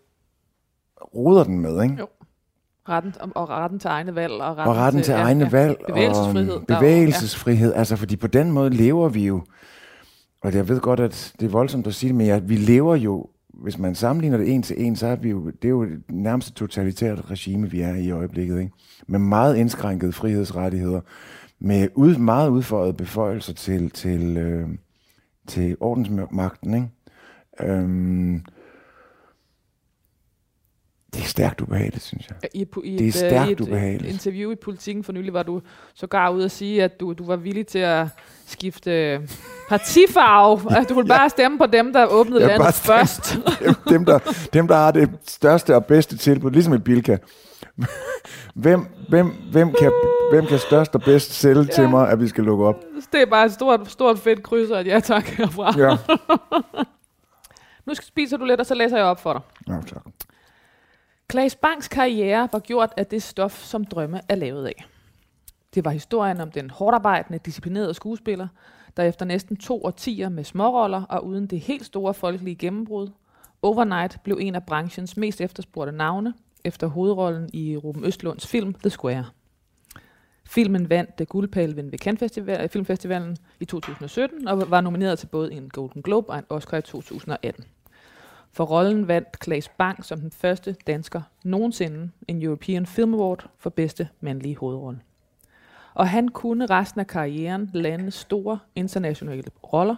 roder 1.15 1.43
den 1.43 1.59
med, 1.59 1.83
ikke? 1.83 1.95
Jo. 1.99 2.07
Retten, 2.89 3.13
og, 3.35 3.49
retten 3.49 3.79
til 3.79 3.87
egne 3.87 4.15
valg. 4.15 4.33
Og 4.33 4.57
retten, 4.57 4.69
og 4.69 4.75
retten 4.75 5.01
til 5.01 5.11
ja, 5.11 5.21
egne 5.21 5.43
ja. 5.43 5.49
valg. 5.51 5.77
Bevægelsesfrihed. 5.87 6.53
Og 6.53 6.67
bevægelsesfrihed. 6.67 7.73
Altså, 7.73 7.95
fordi 7.95 8.15
på 8.15 8.27
den 8.27 8.51
måde 8.51 8.69
lever 8.69 9.09
vi 9.09 9.25
jo, 9.25 9.43
og 10.43 10.53
jeg 10.53 10.69
ved 10.69 10.79
godt, 10.79 10.99
at 10.99 11.33
det 11.39 11.45
er 11.45 11.49
voldsomt 11.49 11.87
at 11.87 11.93
sige 11.93 12.07
det, 12.07 12.15
men 12.15 12.27
ja, 12.27 12.39
vi 12.39 12.55
lever 12.55 12.95
jo, 12.95 13.27
hvis 13.61 13.77
man 13.77 13.95
sammenligner 13.95 14.37
det 14.37 14.53
en 14.53 14.63
til 14.63 14.85
en, 14.85 14.95
så 14.95 15.07
er 15.07 15.15
vi 15.15 15.29
jo, 15.29 15.49
det 15.49 15.65
er 15.65 15.69
jo 15.69 15.83
et 15.83 16.01
nærmest 16.09 16.55
totalitært 16.55 17.31
regime, 17.31 17.71
vi 17.71 17.81
er 17.81 17.95
i 17.95 18.11
øjeblikket, 18.11 18.59
ikke? 18.59 18.71
Med 19.07 19.19
meget 19.19 19.55
indskrænkede 19.57 20.11
frihedsrettigheder, 20.11 21.01
med 21.59 21.87
ud, 21.95 22.17
meget 22.17 22.49
udfordrede 22.49 22.93
beføjelser 22.93 23.53
til, 23.53 23.89
til, 23.89 24.37
øh, 24.37 24.67
til 25.47 25.77
ordensmagten, 25.79 26.73
ikke? 26.73 26.87
Øhm, 27.61 28.45
det 31.13 31.21
er 31.21 31.25
stærkt 31.27 31.61
ubehageligt, 31.61 32.03
synes 32.03 32.29
jeg. 32.29 32.37
I, 32.53 32.65
i, 32.83 32.97
Det 32.97 33.01
er 33.01 33.07
et, 33.07 33.13
stærkt 33.13 33.43
øh, 33.43 33.49
i 33.49 33.51
et, 33.51 33.61
ubehageligt. 33.61 34.13
interview 34.13 34.51
i 34.51 34.55
Politiken 34.55 35.03
for 35.03 35.13
nylig 35.13 35.33
var 35.33 35.43
du 35.43 35.61
sågar 35.93 36.29
ude 36.29 36.45
at 36.45 36.51
sige, 36.51 36.83
at 36.83 36.99
du, 36.99 37.13
du 37.13 37.25
var 37.25 37.35
villig 37.35 37.67
til 37.67 37.79
at 37.79 38.07
skifte 38.45 39.21
partifarve. 39.69 40.77
at 40.77 40.89
du 40.89 40.93
ville 40.93 41.07
bare 41.07 41.29
stemme 41.29 41.57
på 41.57 41.65
dem, 41.65 41.93
der 41.93 42.05
åbnede 42.05 42.41
Jeg 42.41 42.47
landet 42.47 42.75
stemme- 42.75 42.97
først. 42.97 43.37
dem, 43.89 44.05
der, 44.05 44.19
dem, 44.53 44.67
der 44.67 44.75
har 44.75 44.91
det 44.91 45.09
største 45.27 45.75
og 45.75 45.85
bedste 45.85 46.17
tilbud, 46.17 46.51
ligesom 46.51 46.73
i 46.73 46.77
Bilka. 46.77 47.17
Hvem, 48.55 48.85
hvem, 49.09 49.27
hvem, 49.51 49.73
kan, 49.79 49.91
hvem 50.31 50.45
kan 50.45 50.59
størst 50.59 50.95
og 50.95 51.01
bedst 51.01 51.31
sælge 51.33 51.61
ja. 51.61 51.67
til 51.67 51.89
mig, 51.89 52.09
at 52.09 52.19
vi 52.19 52.27
skal 52.27 52.43
lukke 52.43 52.65
op? 52.65 52.83
det 53.11 53.21
er 53.21 53.25
bare 53.25 53.45
et 53.45 53.51
stort, 53.51 53.91
stort 53.91 54.19
fedt 54.19 54.43
kryds, 54.43 54.69
et 54.69 54.87
ja 54.87 54.99
tak 54.99 55.25
herfra. 55.25 55.73
Ja. 55.77 55.97
Nu 57.85 57.93
skal 57.93 58.05
spiser 58.07 58.37
du 58.37 58.45
lidt, 58.45 58.59
og 58.59 58.65
så 58.65 58.73
læser 58.75 58.97
jeg 58.97 59.05
op 59.05 59.19
for 59.21 59.33
dig. 59.33 59.41
Nå, 59.67 59.81
tak. 59.81 60.01
Klaas 61.27 61.55
Bangs 61.55 61.87
karriere 61.87 62.49
var 62.51 62.59
gjort 62.59 62.89
af 62.97 63.05
det 63.05 63.23
stof, 63.23 63.63
som 63.63 63.85
drømme 63.85 64.21
er 64.29 64.35
lavet 64.35 64.65
af. 64.65 64.85
Det 65.75 65.85
var 65.85 65.91
historien 65.91 66.41
om 66.41 66.51
den 66.51 66.69
hårdarbejdende, 66.69 67.39
disciplinerede 67.45 67.93
skuespiller, 67.93 68.47
der 68.97 69.03
efter 69.03 69.25
næsten 69.25 69.57
to 69.57 69.85
årtier 69.85 70.29
med 70.29 70.43
småroller 70.43 71.03
og 71.03 71.25
uden 71.25 71.47
det 71.47 71.59
helt 71.59 71.85
store 71.85 72.13
folkelige 72.13 72.55
gennembrud, 72.55 73.09
overnight 73.61 74.23
blev 74.23 74.37
en 74.41 74.55
af 74.55 74.63
branchens 74.63 75.17
mest 75.17 75.41
efterspurgte 75.41 75.91
navne, 75.91 76.33
efter 76.63 76.87
hovedrollen 76.87 77.49
i 77.53 77.77
Ruben 77.77 78.05
Østlunds 78.05 78.47
film 78.47 78.73
The 78.73 78.89
Square. 78.89 79.25
Filmen 80.45 80.89
vandt 80.89 81.29
guldpalven 81.29 81.91
ved 81.91 81.99
Cannes 81.99 82.19
Festival, 82.19 82.63
øh, 82.63 82.69
Filmfestivalen 82.69 83.37
i 83.59 83.65
2017 83.65 84.47
og 84.47 84.71
var 84.71 84.81
nomineret 84.81 85.19
til 85.19 85.27
både 85.27 85.53
en 85.53 85.69
Golden 85.69 86.01
Globe 86.01 86.29
og 86.29 86.37
en 86.37 86.45
Oscar 86.49 86.77
i 86.77 86.81
2018. 86.81 87.63
For 88.51 88.63
rollen 88.63 89.07
vandt 89.07 89.43
Claes 89.43 89.69
Bang 89.69 90.05
som 90.05 90.19
den 90.19 90.31
første 90.31 90.75
dansker 90.87 91.21
nogensinde 91.43 92.11
en 92.27 92.43
European 92.43 92.85
Film 92.85 93.13
Award 93.13 93.49
for 93.57 93.69
bedste 93.69 94.09
mandlige 94.21 94.57
hovedrolle. 94.57 94.99
Og 95.93 96.09
han 96.09 96.29
kunne 96.29 96.65
resten 96.65 96.99
af 96.99 97.07
karrieren 97.07 97.69
lande 97.73 98.11
store 98.11 98.59
internationale 98.75 99.43
roller, 99.73 99.95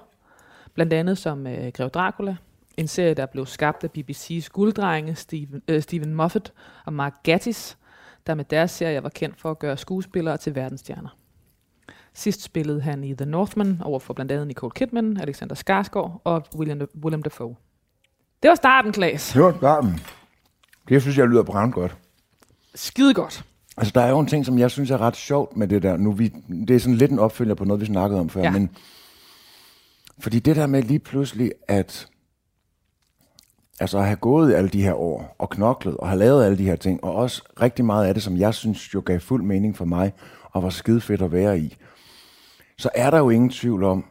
blandt 0.74 0.94
andet 0.94 1.18
som 1.18 1.48
øh, 1.48 1.72
Grev 1.74 1.90
Dracula, 1.90 2.36
en 2.78 2.88
serie, 2.88 3.14
der 3.14 3.26
blev 3.26 3.46
skabt 3.46 3.84
af 3.84 3.90
BBC's 3.98 4.48
gulddrenge 4.50 5.16
Steven, 5.16 5.62
øh, 5.68 5.82
Steven 5.82 6.14
Moffat 6.16 6.54
og 6.86 6.94
Mark 6.94 7.14
Gatiss, 7.24 7.78
der 8.28 8.36
med 8.36 8.46
deres 8.46 8.72
serie 8.72 9.04
var 9.04 9.10
kendt 9.10 9.40
for 9.40 9.52
at 9.52 9.60
gøre 9.60 9.78
skuespillere 9.78 10.38
til 10.38 10.56
verdensstjerner. 10.56 11.10
Sidst 12.14 12.42
spillede 12.42 12.82
han 12.82 13.04
i 13.04 13.16
The 13.16 13.26
Northman 13.26 13.82
over 13.84 14.00
for 14.00 14.14
blandt 14.14 14.32
andet 14.32 14.48
Nicole 14.48 14.72
Kidman, 14.72 15.18
Alexander 15.18 15.56
Skarsgård 15.56 16.22
og 16.24 16.44
William, 16.56 16.88
William 17.04 17.24
Dafoe. 17.24 17.56
Det 18.44 18.50
var 18.50 18.56
starten, 18.56 18.92
Klaas. 18.92 19.32
Det 19.34 19.42
var 19.42 19.58
starten. 19.58 20.00
Det 20.90 21.02
synes 21.02 21.18
jeg 21.18 21.28
lyder 21.28 21.44
brændt 21.44 21.76
godt. 21.76 21.98
Skide 22.76 23.14
godt. 23.14 23.46
Altså, 23.78 23.92
der 23.96 24.02
er 24.02 24.10
jo 24.10 24.20
en 24.20 24.28
ting, 24.28 24.46
som 24.46 24.60
jeg 24.60 24.72
synes 24.72 24.92
er 24.92 25.02
ret 25.02 25.16
sjovt 25.16 25.58
med 25.58 25.68
det 25.68 25.84
der. 25.84 25.98
Nu, 25.98 26.12
vi, 26.12 26.28
det 26.68 26.76
er 26.76 26.80
sådan 26.80 26.96
lidt 26.96 27.12
en 27.12 27.20
opfølger 27.20 27.56
på 27.56 27.66
noget, 27.66 27.82
vi 27.82 27.86
snakkede 27.86 28.20
om 28.20 28.30
før. 28.30 28.42
Ja. 28.42 28.52
Men, 28.52 28.70
fordi 30.20 30.40
det 30.40 30.56
der 30.56 30.68
med 30.68 30.84
lige 30.84 31.00
pludselig, 31.00 31.52
at 31.68 32.08
altså 33.80 33.98
at 33.98 34.06
have 34.06 34.16
gået 34.16 34.54
alle 34.54 34.70
de 34.70 34.84
her 34.84 34.94
år, 34.94 35.36
og 35.40 35.50
knoklet, 35.50 35.98
og 35.98 36.08
have 36.08 36.20
lavet 36.20 36.46
alle 36.46 36.58
de 36.58 36.66
her 36.66 36.76
ting, 36.76 37.04
og 37.04 37.16
også 37.16 37.44
rigtig 37.62 37.86
meget 37.86 38.08
af 38.08 38.14
det, 38.14 38.24
som 38.24 38.38
jeg 38.38 38.54
synes 38.54 38.94
jo 38.94 39.04
gav 39.06 39.20
fuld 39.20 39.44
mening 39.44 39.78
for 39.78 39.86
mig, 39.86 40.14
og 40.52 40.64
var 40.64 40.70
skide 40.70 41.02
fedt 41.02 41.22
at 41.22 41.32
være 41.32 41.60
i, 41.60 41.78
så 42.78 42.90
er 42.96 43.10
der 43.10 43.18
jo 43.18 43.30
ingen 43.30 43.50
tvivl 43.50 43.84
om, 43.84 44.06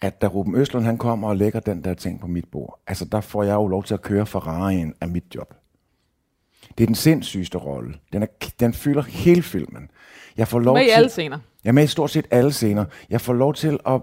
at 0.00 0.22
da 0.22 0.26
Ruben 0.26 0.54
Østlund 0.54 0.84
han 0.84 0.98
kommer 0.98 1.28
og 1.28 1.36
lægger 1.36 1.60
den 1.60 1.84
der 1.84 1.94
ting 1.94 2.20
på 2.20 2.26
mit 2.26 2.44
bord, 2.52 2.80
altså 2.86 3.04
der 3.04 3.20
får 3.20 3.42
jeg 3.42 3.54
jo 3.54 3.66
lov 3.66 3.84
til 3.84 3.94
at 3.94 4.02
køre 4.02 4.22
Ferrari'en 4.22 4.92
af 5.00 5.08
mit 5.08 5.24
job. 5.34 5.54
Det 6.78 6.84
er 6.84 6.86
den 6.86 6.94
sindssygeste 6.94 7.58
rolle. 7.58 7.94
Den, 8.12 8.22
er, 8.22 8.26
den 8.60 8.74
fylder 8.74 9.02
hele 9.02 9.42
filmen. 9.42 9.90
Jeg 10.36 10.48
får 10.48 10.58
lov 10.58 10.74
Med 10.74 10.82
i 10.82 10.86
til, 10.86 10.92
alle 10.92 11.08
scener. 11.08 11.38
jeg 11.64 11.68
er 11.68 11.72
med 11.72 11.84
i 11.84 11.86
stort 11.86 12.10
set 12.10 12.26
alle 12.30 12.52
scener. 12.52 12.84
Jeg 13.10 13.20
får 13.20 13.32
lov 13.32 13.54
til 13.54 13.78
at 13.86 14.00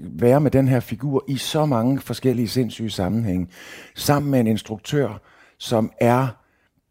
være 0.00 0.40
med 0.40 0.50
den 0.50 0.68
her 0.68 0.80
figur 0.80 1.24
i 1.28 1.36
så 1.36 1.66
mange 1.66 2.00
forskellige 2.00 2.48
sindssyge 2.48 2.90
sammenhænge. 2.90 3.46
Sammen 3.94 4.30
med 4.30 4.40
en 4.40 4.46
instruktør, 4.46 5.20
som 5.58 5.92
er 6.00 6.28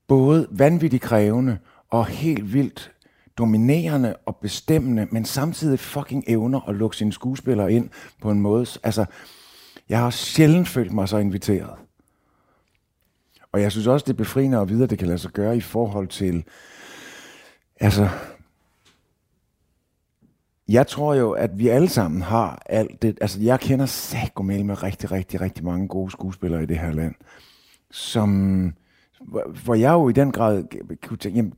både 0.08 0.48
vanvittigt 0.52 1.04
krævende 1.04 1.58
og 1.90 2.06
helt 2.06 2.54
vildt 2.54 2.92
dominerende 3.38 4.16
og 4.26 4.36
bestemmende, 4.36 5.08
men 5.12 5.26
samtidig 5.26 5.80
fucking 5.80 6.24
evner 6.28 6.70
at 6.70 6.76
lukke 6.76 6.98
sine 6.98 7.14
skuespillere 7.14 7.74
ind 7.74 7.90
på 8.22 8.32
en 8.32 8.42
måde. 8.42 8.66
Altså, 8.84 9.06
jeg 9.90 10.00
har 10.00 10.10
sjældent 10.10 10.68
følt 10.68 10.92
mig 10.94 11.10
så 11.10 11.18
inviteret. 11.18 11.74
Og 13.56 13.62
jeg 13.62 13.72
synes 13.72 13.88
også, 13.88 14.04
det 14.04 14.14
er 14.14 14.18
befriende 14.18 14.58
at 14.58 14.70
vide, 14.70 14.84
at 14.84 14.90
det 14.90 15.00
kan 15.00 15.08
lade 15.08 15.18
sig 15.18 15.32
gøre 15.32 15.58
i 15.58 15.62
forhold 15.62 16.08
til, 16.08 16.44
altså, 17.80 18.10
jeg 20.68 20.88
tror 20.88 21.14
jo, 21.14 21.32
at 21.32 21.60
vi 21.60 21.68
alle 21.68 21.90
sammen 21.90 22.22
har 22.22 22.62
alt 22.66 23.02
det. 23.02 23.18
Altså, 23.22 23.42
jeg 23.42 23.60
kender 23.60 23.86
sagomel 23.86 24.66
med 24.66 24.84
rigtig, 24.84 25.12
rigtig, 25.12 25.42
rigtig 25.42 25.64
mange 25.64 25.88
gode 25.88 26.12
skuespillere 26.12 26.64
i 26.64 26.66
det 26.66 26.80
her 26.80 26.92
land, 26.92 27.16
som, 27.92 28.74
hvor, 29.64 29.76
jeg 29.76 29.94
jo 29.94 30.10
i 30.10 30.14
den 30.14 30.32
grad 30.32 30.64
kunne 31.08 31.18
tænke, 31.18 31.38
jamen, 31.38 31.54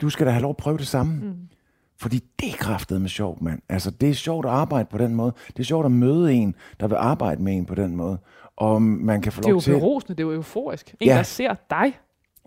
du 0.00 0.10
skal 0.10 0.26
da 0.26 0.30
have 0.30 0.42
lov 0.42 0.50
at 0.50 0.56
prøve 0.56 0.78
det 0.78 0.86
samme. 0.86 1.14
Mm. 1.14 1.34
Fordi 2.00 2.20
det 2.40 2.48
er 2.48 2.56
kraftet 2.56 3.00
med 3.00 3.08
sjovt, 3.08 3.42
mand. 3.42 3.60
Altså, 3.68 3.90
det 3.90 4.10
er 4.10 4.14
sjovt 4.14 4.46
at 4.46 4.52
arbejde 4.52 4.88
på 4.90 4.98
den 4.98 5.14
måde. 5.14 5.32
Det 5.46 5.58
er 5.58 5.64
sjovt 5.64 5.84
at 5.86 5.92
møde 5.92 6.32
en, 6.32 6.54
der 6.80 6.86
vil 6.88 6.96
arbejde 6.96 7.42
med 7.42 7.52
en 7.56 7.64
på 7.66 7.74
den 7.74 7.96
måde. 7.96 8.18
Og 8.56 8.82
man 8.82 9.20
kan 9.22 9.32
få 9.32 9.40
Det 9.40 9.46
er 9.46 9.50
lov 9.50 9.56
jo 9.56 9.60
til... 9.60 9.72
berosende, 9.72 10.14
det 10.16 10.22
er 10.22 10.26
jo 10.26 10.32
euforisk. 10.34 10.94
En, 11.00 11.06
Ja. 11.08 11.16
der 11.16 11.22
ser 11.22 11.54
dig. 11.70 11.98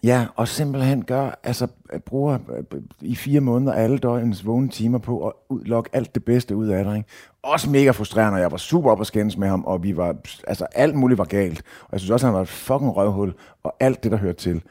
Ja, 0.04 0.26
og 0.36 0.48
simpelthen 0.48 1.04
gør, 1.04 1.40
altså 1.44 1.68
bruger 2.06 2.38
øh, 2.58 2.82
i 3.02 3.16
fire 3.16 3.40
måneder 3.42 3.74
alle 3.74 3.98
døgnens 3.98 4.46
vågne 4.46 4.70
timer 4.70 4.98
på 4.98 5.28
at 5.28 5.34
udlokke 5.50 5.90
alt 5.94 6.16
det 6.16 6.26
bedste 6.26 6.56
ud 6.56 6.68
af 6.68 6.84
dig. 6.84 6.98
Ikke? 6.98 7.10
Også 7.44 7.70
mega 7.70 7.92
frustrerende, 7.92 8.36
og 8.38 8.42
jeg 8.42 8.52
var 8.52 8.58
super 8.58 8.92
op 8.92 9.02
at 9.02 9.08
skændes 9.08 9.38
med 9.38 9.48
ham, 9.48 9.66
og 9.66 9.84
vi 9.84 9.98
var, 9.98 10.16
altså 10.48 10.66
alt 10.76 10.96
muligt 10.96 11.18
var 11.18 11.26
galt. 11.26 11.62
Og 11.82 11.90
jeg 11.92 12.00
synes 12.00 12.12
også, 12.12 12.26
han 12.26 12.34
var 12.36 12.42
et 12.42 12.48
fucking 12.48 12.96
røvhul, 12.96 13.34
og 13.64 13.76
alt 13.80 14.04
det, 14.04 14.12
der 14.12 14.18
hører 14.18 14.34
til. 14.34 14.62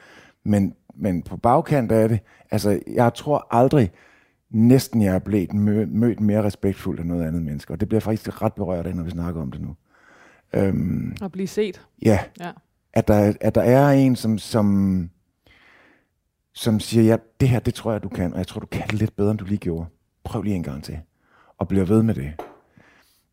Men, 0.45 0.75
men 0.95 1.23
på 1.23 1.37
bagkant 1.37 1.93
af 1.93 2.09
det, 2.09 2.21
altså 2.51 2.81
jeg 2.95 3.15
tror 3.15 3.47
aldrig, 3.51 3.91
næsten 4.51 5.03
jeg 5.03 5.15
er 5.15 5.19
blevet 5.19 5.51
mø- 5.55 5.87
mødt 5.87 6.21
mere 6.21 6.43
respektfuldt 6.43 7.01
af 7.01 7.07
noget 7.07 7.27
andet 7.27 7.43
menneske. 7.43 7.73
Og 7.73 7.81
det 7.81 7.89
bliver 7.89 8.01
faktisk 8.01 8.43
ret 8.43 8.53
berørt 8.53 8.87
af, 8.87 8.97
når 8.97 9.03
vi 9.05 9.11
snakker 9.11 9.43
om 9.43 9.51
det 9.51 9.61
nu. 9.61 9.77
Øhm, 10.55 11.17
At 11.23 11.33
blive 11.33 11.47
set. 11.49 11.87
ja, 12.03 12.19
Ja. 12.41 12.51
at 12.93 13.09
der, 13.09 13.33
at 13.41 13.55
der 13.55 13.63
er 13.63 13.91
en, 13.91 14.17
som, 14.17 14.39
som, 14.39 15.11
som 16.53 16.81
siger, 16.81 17.05
ja, 17.05 17.17
det 17.41 17.49
her, 17.49 17.59
det 17.59 17.75
tror 17.75 17.93
jeg, 17.93 18.03
du 18.03 18.09
kan, 18.09 18.33
og 18.33 18.39
jeg 18.39 18.47
tror, 18.47 18.61
du 18.61 18.67
kan 18.67 18.83
det 18.87 18.93
lidt 18.99 19.17
bedre, 19.17 19.31
end 19.31 19.39
du 19.39 19.45
lige 19.45 19.59
gjorde. 19.59 19.87
Prøv 20.25 20.43
lige 20.43 20.57
en 20.57 20.63
gang 20.63 20.85
til. 20.85 20.99
Og 21.59 21.69
bliver 21.69 21.85
ved 21.85 22.03
med 22.03 22.15
det. 22.15 22.33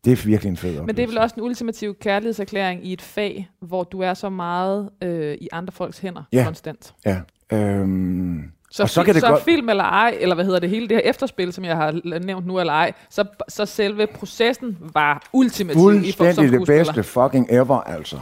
Det 0.04 0.12
er 0.12 0.26
virkelig 0.26 0.50
en 0.50 0.56
fed 0.56 0.68
oplevelse. 0.70 0.86
Men 0.86 0.96
det 0.96 1.02
er 1.02 1.06
vel 1.06 1.18
også 1.18 1.34
en 1.36 1.42
ultimativ 1.42 1.94
kærlighedserklæring 1.94 2.86
i 2.86 2.92
et 2.92 3.02
fag, 3.02 3.48
hvor 3.60 3.84
du 3.84 4.00
er 4.00 4.14
så 4.14 4.30
meget 4.30 4.90
øh, 5.02 5.34
i 5.40 5.48
andre 5.52 5.72
folks 5.72 5.98
hænder 5.98 6.22
Ja. 6.32 6.44
konstant. 6.44 6.94
Ja. 7.06 7.20
Øhm, 7.52 8.50
Så, 8.76 8.82
Og 8.82 8.88
så 8.90 9.04
kan 9.04 9.14
det 9.14 9.22
så 9.22 9.28
godt- 9.28 9.42
film 9.42 9.68
eller 9.68 9.84
ej, 9.84 10.16
eller 10.20 10.34
hvad 10.34 10.44
hedder 10.44 10.58
det, 10.60 10.70
hele 10.70 10.88
det 10.88 10.96
her 10.96 11.10
efterspil, 11.10 11.52
som 11.52 11.64
jeg 11.64 11.76
har 11.76 12.18
nævnt 12.24 12.46
nu 12.46 12.58
eller 12.60 12.72
ej, 12.72 12.92
så, 13.10 13.24
så 13.48 13.66
selve 13.66 14.06
processen 14.06 14.78
var 14.94 15.22
ultimativ 15.32 15.80
i 15.80 16.12
fuldstændig 16.12 16.36
det 16.36 16.48
skuespiller. 16.58 16.84
bedste 16.84 17.02
fucking 17.02 17.46
ever, 17.50 17.80
altså. 17.80 18.16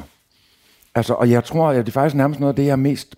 Altså, 0.95 1.15
og 1.15 1.31
jeg 1.31 1.45
tror, 1.45 1.69
at 1.69 1.77
det 1.77 1.88
er 1.88 1.93
faktisk 1.93 2.15
nærmest 2.17 2.41
noget 2.41 2.53
af 2.53 2.57
det, 2.57 2.65
jeg 2.65 2.73
er 2.73 2.77
mest... 2.77 3.15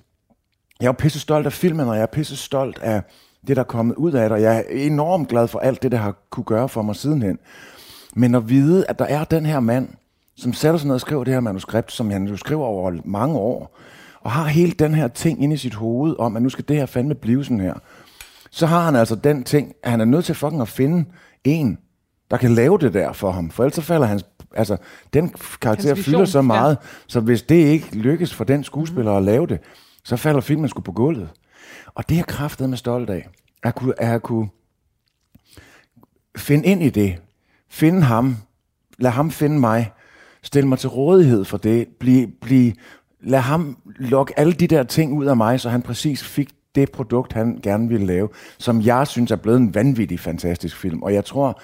Jeg 0.80 0.86
er 0.86 0.88
jo 0.88 0.92
pisse 0.98 1.20
stolt 1.20 1.46
af 1.46 1.52
filmen, 1.52 1.88
og 1.88 1.94
jeg 1.94 2.02
er 2.02 2.06
pisse 2.06 2.36
stolt 2.36 2.78
af 2.82 3.02
det, 3.46 3.56
der 3.56 3.62
er 3.62 3.66
kommet 3.66 3.94
ud 3.96 4.12
af 4.12 4.22
det, 4.28 4.32
og 4.32 4.42
jeg 4.42 4.56
er 4.56 4.62
enormt 4.70 5.28
glad 5.28 5.48
for 5.48 5.58
alt 5.58 5.82
det, 5.82 5.92
der 5.92 5.98
har 5.98 6.14
kunne 6.30 6.44
gøre 6.44 6.68
for 6.68 6.82
mig 6.82 6.96
sidenhen. 6.96 7.38
Men 8.14 8.34
at 8.34 8.48
vide, 8.48 8.84
at 8.88 8.98
der 8.98 9.04
er 9.04 9.24
den 9.24 9.46
her 9.46 9.60
mand, 9.60 9.88
som 10.36 10.52
sætter 10.52 10.78
sig 10.78 10.86
ned 10.86 10.94
og 10.94 11.00
skriver 11.00 11.24
det 11.24 11.32
her 11.32 11.40
manuskript, 11.40 11.92
som 11.92 12.10
han 12.10 12.26
jo 12.28 12.36
skriver 12.36 12.64
over 12.66 12.92
mange 13.04 13.36
år, 13.38 13.78
og 14.24 14.30
har 14.30 14.46
hele 14.46 14.72
den 14.72 14.94
her 14.94 15.08
ting 15.08 15.42
inde 15.42 15.54
i 15.54 15.58
sit 15.58 15.74
hoved 15.74 16.16
om, 16.18 16.36
at 16.36 16.42
nu 16.42 16.48
skal 16.48 16.64
det 16.68 16.76
her 16.76 16.86
fandme 16.86 17.14
blive 17.14 17.44
sådan 17.44 17.60
her. 17.60 17.74
Så 18.50 18.66
har 18.66 18.84
han 18.84 18.96
altså 18.96 19.14
den 19.14 19.44
ting, 19.44 19.74
at 19.82 19.90
han 19.90 20.00
er 20.00 20.04
nødt 20.04 20.24
til 20.24 20.34
fucking 20.34 20.62
at 20.62 20.68
finde 20.68 21.04
en, 21.44 21.78
der 22.30 22.36
kan 22.36 22.54
lave 22.54 22.78
det 22.78 22.94
der 22.94 23.12
for 23.12 23.30
ham. 23.30 23.50
For 23.50 23.62
ellers 23.62 23.74
så 23.74 23.82
falder 23.82 24.06
hans... 24.06 24.24
Altså, 24.56 24.76
den 25.14 25.34
karakter 25.60 25.94
fylder 25.94 26.24
så 26.24 26.38
ja. 26.38 26.42
meget, 26.42 26.78
så 27.06 27.20
hvis 27.20 27.42
det 27.42 27.54
ikke 27.54 27.96
lykkes 27.96 28.34
for 28.34 28.44
den 28.44 28.64
skuespiller 28.64 29.12
at 29.12 29.22
lave 29.22 29.46
det, 29.46 29.60
så 30.04 30.16
falder 30.16 30.40
filmen 30.40 30.68
sgu 30.68 30.80
på 30.80 30.92
gulvet. 30.92 31.28
Og 31.94 32.08
det 32.08 32.18
er 32.18 32.22
kraftet 32.22 32.68
med 32.68 32.78
stolt 32.78 33.10
af. 33.10 33.28
At 33.62 33.74
kunne, 33.74 34.02
at 34.02 34.22
kunne 34.22 34.48
finde 36.36 36.66
ind 36.66 36.82
i 36.82 36.90
det. 36.90 37.16
Finde 37.70 38.02
ham. 38.02 38.36
Lad 38.98 39.10
ham 39.10 39.30
finde 39.30 39.60
mig. 39.60 39.92
Stil 40.42 40.66
mig 40.66 40.78
til 40.78 40.88
rådighed 40.88 41.44
for 41.44 41.56
det. 41.56 41.88
Bliv, 42.00 42.28
bliv, 42.40 42.72
lad 43.24 43.40
ham 43.40 43.76
lokke 43.98 44.38
alle 44.38 44.52
de 44.52 44.66
der 44.66 44.82
ting 44.82 45.12
ud 45.12 45.26
af 45.26 45.36
mig, 45.36 45.60
så 45.60 45.68
han 45.68 45.82
præcis 45.82 46.24
fik 46.24 46.48
det 46.74 46.92
produkt, 46.92 47.32
han 47.32 47.60
gerne 47.62 47.88
ville 47.88 48.06
lave, 48.06 48.28
som 48.58 48.82
jeg 48.82 49.06
synes 49.06 49.30
er 49.30 49.36
blevet 49.36 49.58
en 49.58 49.74
vanvittig 49.74 50.20
fantastisk 50.20 50.76
film. 50.76 51.02
Og 51.02 51.14
jeg 51.14 51.24
tror, 51.24 51.60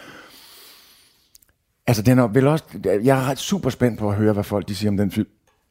altså 1.87 2.03
den 2.03 2.19
er 2.19 2.27
vel 2.27 2.47
også, 2.47 2.65
jeg 2.85 3.31
er 3.31 3.35
super 3.35 3.71
spændt 3.71 3.99
på 3.99 4.09
at 4.09 4.17
høre, 4.17 4.33
hvad 4.33 4.45
folk 4.45 4.69
de 4.69 4.75
siger 4.75 4.91
om 4.91 4.97
den 4.97 5.11
film 5.11 5.29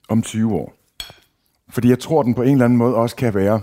om 0.10 0.22
20 0.22 0.54
år. 0.54 0.74
Fordi 1.70 1.90
jeg 1.90 2.00
tror, 2.00 2.24
den 2.24 2.34
på 2.34 2.42
en 2.42 2.52
eller 2.52 2.66
anden 2.66 2.78
måde 2.78 2.96
også 2.96 3.16
kan 3.16 3.34
være 3.34 3.62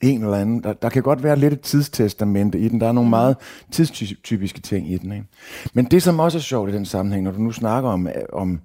en 0.00 0.22
eller 0.22 0.36
anden. 0.36 0.62
Der, 0.62 0.72
der 0.72 0.88
kan 0.88 1.02
godt 1.02 1.22
være 1.22 1.36
lidt 1.36 1.52
et 1.52 1.60
tidstestamente 1.60 2.58
i 2.58 2.68
den. 2.68 2.80
Der 2.80 2.88
er 2.88 2.92
nogle 2.92 3.10
meget 3.10 3.36
tidstypiske 3.70 4.60
ting 4.60 4.92
i 4.92 4.98
den. 4.98 5.12
Ikke? 5.12 5.26
Men 5.74 5.84
det, 5.84 6.02
som 6.02 6.20
også 6.20 6.38
er 6.38 6.42
sjovt 6.42 6.70
i 6.70 6.72
den 6.72 6.84
sammenhæng, 6.84 7.24
når 7.24 7.30
du 7.30 7.40
nu 7.40 7.52
snakker 7.52 7.90
om, 7.90 8.08
om, 8.32 8.60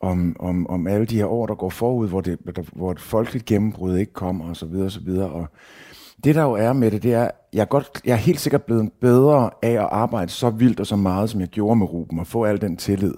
om, 0.00 0.36
om, 0.38 0.66
om 0.66 0.86
alle 0.86 1.06
de 1.06 1.16
her 1.16 1.26
år, 1.26 1.46
der 1.46 1.54
går 1.54 1.70
forud, 1.70 2.08
hvor, 2.08 2.20
det, 2.20 2.38
der, 2.56 2.62
hvor 2.72 2.92
et 2.92 3.00
folkeligt 3.00 3.44
gennembrud 3.44 3.98
ikke 3.98 4.12
kommer, 4.12 4.48
og 4.48 4.56
så 4.56 4.66
videre, 4.66 4.86
og 4.86 4.92
så 4.92 5.00
videre. 5.00 5.30
Og 5.30 5.48
det, 6.24 6.34
der 6.34 6.42
jo 6.42 6.52
er 6.52 6.72
med 6.72 6.90
det, 6.90 7.02
det 7.02 7.14
er, 7.14 7.30
jeg 7.52 7.60
er, 7.60 7.64
godt, 7.64 8.00
jeg 8.04 8.12
er 8.12 8.16
helt 8.16 8.40
sikkert 8.40 8.62
blevet 8.62 8.92
bedre 9.00 9.50
af 9.62 9.70
at 9.70 9.88
arbejde 9.90 10.30
så 10.30 10.50
vildt 10.50 10.80
og 10.80 10.86
så 10.86 10.96
meget, 10.96 11.30
som 11.30 11.40
jeg 11.40 11.48
gjorde 11.48 11.76
med 11.76 11.92
Ruben, 11.92 12.18
og 12.18 12.26
få 12.26 12.44
al 12.44 12.60
den 12.60 12.76
tillid. 12.76 13.14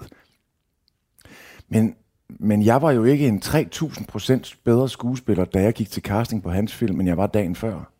Men, 1.69 1.95
men 2.29 2.65
jeg 2.65 2.81
var 2.81 2.91
jo 2.91 3.03
ikke 3.03 3.27
en 3.27 3.41
3000% 3.45 4.55
bedre 4.63 4.89
skuespiller, 4.89 5.45
da 5.45 5.61
jeg 5.61 5.73
gik 5.73 5.91
til 5.91 6.03
casting 6.03 6.43
på 6.43 6.49
hans 6.49 6.73
film, 6.73 6.99
end 6.99 7.07
jeg 7.07 7.17
var 7.17 7.27
dagen 7.27 7.55
før. 7.55 7.91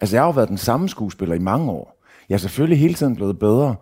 Altså, 0.00 0.16
jeg 0.16 0.22
har 0.22 0.26
jo 0.26 0.32
været 0.32 0.48
den 0.48 0.58
samme 0.58 0.88
skuespiller 0.88 1.34
i 1.34 1.38
mange 1.38 1.70
år. 1.70 2.02
Jeg 2.28 2.34
er 2.34 2.38
selvfølgelig 2.38 2.78
hele 2.78 2.94
tiden 2.94 3.16
blevet 3.16 3.38
bedre, 3.38 3.74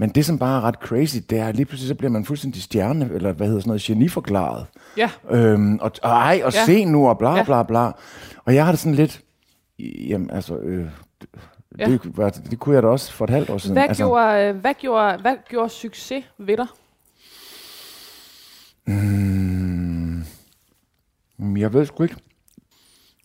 men 0.00 0.10
det, 0.10 0.26
som 0.26 0.38
bare 0.38 0.56
er 0.56 0.60
ret 0.64 0.74
crazy, 0.74 1.16
det 1.30 1.38
er, 1.38 1.46
at 1.48 1.56
lige 1.56 1.66
pludselig 1.66 1.88
så 1.88 1.94
bliver 1.94 2.10
man 2.10 2.24
fuldstændig 2.24 2.62
stjerne, 2.62 3.10
eller 3.14 3.32
hvad 3.32 3.46
hedder 3.46 3.60
sådan 3.60 3.68
noget, 3.68 3.82
geniforklaret. 3.82 4.66
Ja. 4.96 5.10
Øhm, 5.30 5.78
og, 5.78 5.92
og 6.02 6.10
ej, 6.10 6.40
og 6.44 6.52
Ja. 6.54 6.64
se 6.64 6.84
nu, 6.84 7.08
og 7.08 7.18
bla 7.18 7.36
Ja. 7.36 7.42
bla 7.44 7.62
bla. 7.62 7.90
Og 8.44 8.54
jeg 8.54 8.64
har 8.64 8.72
det 8.72 8.78
sådan 8.80 8.94
lidt, 8.94 9.20
jamen 9.78 10.30
altså, 10.30 10.56
øh, 10.56 10.86
Ja. 11.78 11.84
det, 11.86 12.16
var, 12.16 12.30
det 12.30 12.58
kunne 12.58 12.74
jeg 12.74 12.82
da 12.82 12.88
også 12.88 13.12
for 13.12 13.24
et 13.24 13.30
halvt 13.30 13.50
år 13.50 13.58
siden. 13.58 13.74
Hvad, 13.76 13.82
altså, 13.88 14.04
gjorde, 14.06 14.44
øh, 14.48 14.56
hvad, 14.56 14.74
gjorde, 14.74 15.18
hvad 15.20 15.36
gjorde 15.48 15.68
succes 15.68 16.24
ved 16.38 16.56
dig? 16.56 16.66
Mm, 18.86 20.24
Jeg 21.56 21.72
ved 21.72 21.86
sgu 21.86 22.02
ikke, 22.02 22.16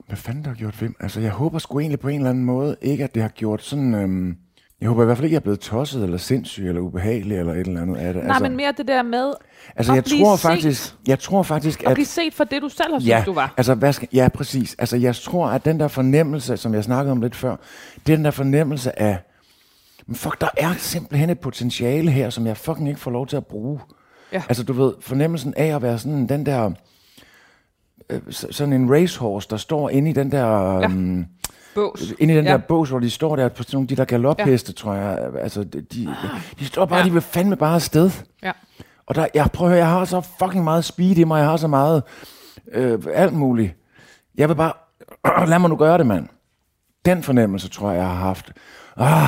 hvad 0.07 0.17
fanden 0.17 0.43
der 0.43 0.49
har 0.49 0.55
gjort 0.55 0.75
hvem. 0.75 0.95
Altså, 0.99 1.19
jeg 1.19 1.31
håber 1.31 1.59
sgu 1.59 1.79
egentlig 1.79 1.99
på 1.99 2.07
en 2.07 2.15
eller 2.17 2.29
anden 2.29 2.45
måde, 2.45 2.75
ikke 2.81 3.03
at 3.03 3.15
det 3.15 3.21
har 3.21 3.29
gjort 3.29 3.63
sådan... 3.63 3.93
Øhm, 3.93 4.37
jeg 4.81 4.89
håber 4.89 5.01
i 5.01 5.05
hvert 5.05 5.17
fald 5.17 5.25
ikke, 5.25 5.33
jeg 5.33 5.39
er 5.39 5.43
blevet 5.43 5.59
tosset, 5.59 6.03
eller 6.03 6.17
sindssyg, 6.17 6.67
eller 6.67 6.81
ubehagelig, 6.81 7.37
eller 7.37 7.53
et 7.53 7.59
eller 7.67 7.81
andet 7.81 7.95
af 7.97 8.13
det. 8.13 8.23
Nej, 8.23 8.39
men 8.39 8.55
mere 8.55 8.73
det 8.77 8.87
der 8.87 9.03
med 9.03 9.33
altså, 9.75 9.91
at 9.91 9.95
jeg 9.95 10.03
blive 10.03 10.23
tror 10.23 10.35
set. 10.35 10.41
faktisk, 10.41 10.95
jeg 11.07 11.19
tror 11.19 11.43
faktisk, 11.43 11.83
at 11.83 11.87
at... 11.89 11.93
blive 11.93 12.05
set 12.05 12.33
for 12.33 12.43
det, 12.43 12.61
du 12.61 12.69
selv 12.69 12.93
har 12.93 12.99
Ja, 12.99 13.17
synes, 13.17 13.25
du 13.25 13.33
var. 13.33 13.53
altså, 13.57 13.73
hvad 13.75 13.93
skal, 13.93 14.07
ja, 14.13 14.27
præcis. 14.33 14.75
Altså, 14.79 14.97
jeg 14.97 15.15
tror, 15.15 15.47
at 15.47 15.65
den 15.65 15.79
der 15.79 15.87
fornemmelse, 15.87 16.57
som 16.57 16.73
jeg 16.73 16.83
snakkede 16.83 17.11
om 17.11 17.21
lidt 17.21 17.35
før, 17.35 17.55
det 18.07 18.13
er 18.13 18.17
den 18.17 18.25
der 18.25 18.31
fornemmelse 18.31 18.99
af, 19.01 19.17
men 20.07 20.15
fuck, 20.15 20.41
der 20.41 20.49
er 20.57 20.73
simpelthen 20.77 21.29
et 21.29 21.39
potentiale 21.39 22.11
her, 22.11 22.29
som 22.29 22.47
jeg 22.47 22.57
fucking 22.57 22.87
ikke 22.87 22.99
får 22.99 23.11
lov 23.11 23.27
til 23.27 23.37
at 23.37 23.45
bruge. 23.45 23.79
Ja. 24.33 24.43
Altså, 24.49 24.63
du 24.63 24.73
ved, 24.73 24.93
fornemmelsen 25.01 25.53
af 25.57 25.75
at 25.75 25.81
være 25.81 25.99
sådan 25.99 26.27
den 26.29 26.45
der, 26.45 26.71
øh, 28.09 28.21
sådan 28.29 28.73
en 28.73 28.91
racehorse, 28.93 29.47
der 29.49 29.57
står 29.57 29.89
inde 29.89 30.09
i 30.09 30.13
den 30.13 30.31
der, 30.31 30.45
Ja. 30.47 30.79
ja. 30.79 30.85
um, 30.87 31.25
Bås. 31.75 32.13
inde 32.19 32.33
i 32.33 32.37
den 32.37 32.45
Ja. 32.45 32.51
der 32.51 32.57
bås, 32.57 32.89
hvor 32.89 32.99
de 32.99 33.09
står 33.09 33.35
der 33.35 33.49
på 33.49 33.63
sådan 33.63 33.75
nogle 33.75 33.87
de 33.87 33.95
der 33.95 34.05
galopheste, 34.05 34.69
ja. 34.71 34.73
tror 34.81 34.93
jeg. 34.93 35.29
Altså, 35.41 35.63
de, 35.63 35.81
de, 35.81 36.15
de 36.59 36.65
står 36.65 36.85
bare, 36.85 36.97
Ja. 36.97 37.03
ja. 37.03 37.07
de 37.07 37.13
vil 37.13 37.21
fandme 37.21 37.55
bare 37.55 37.75
afsted. 37.75 38.11
Ja. 38.43 38.51
Og 39.05 39.15
der, 39.15 39.27
jeg 39.33 39.49
prøver 39.53 39.73
jeg 39.73 39.89
har 39.89 40.05
så 40.05 40.21
fucking 40.39 40.63
meget 40.63 40.85
speed 40.85 41.17
i 41.17 41.23
mig, 41.23 41.39
jeg 41.39 41.47
har 41.49 41.57
så 41.57 41.67
meget 41.67 42.03
øh, 42.71 42.99
alt 43.13 43.33
muligt. 43.33 43.73
Jeg 44.37 44.49
vil 44.49 44.55
bare, 44.55 44.73
lad 45.49 45.59
mig 45.59 45.69
nu 45.69 45.75
gøre 45.75 45.97
det, 45.97 46.05
mand. 46.05 46.27
Den 47.05 47.23
fornemmelse, 47.23 47.69
tror 47.69 47.91
jeg, 47.91 47.97
jeg 47.97 48.07
har 48.07 48.15
haft. 48.15 48.51
Ah, 48.97 49.27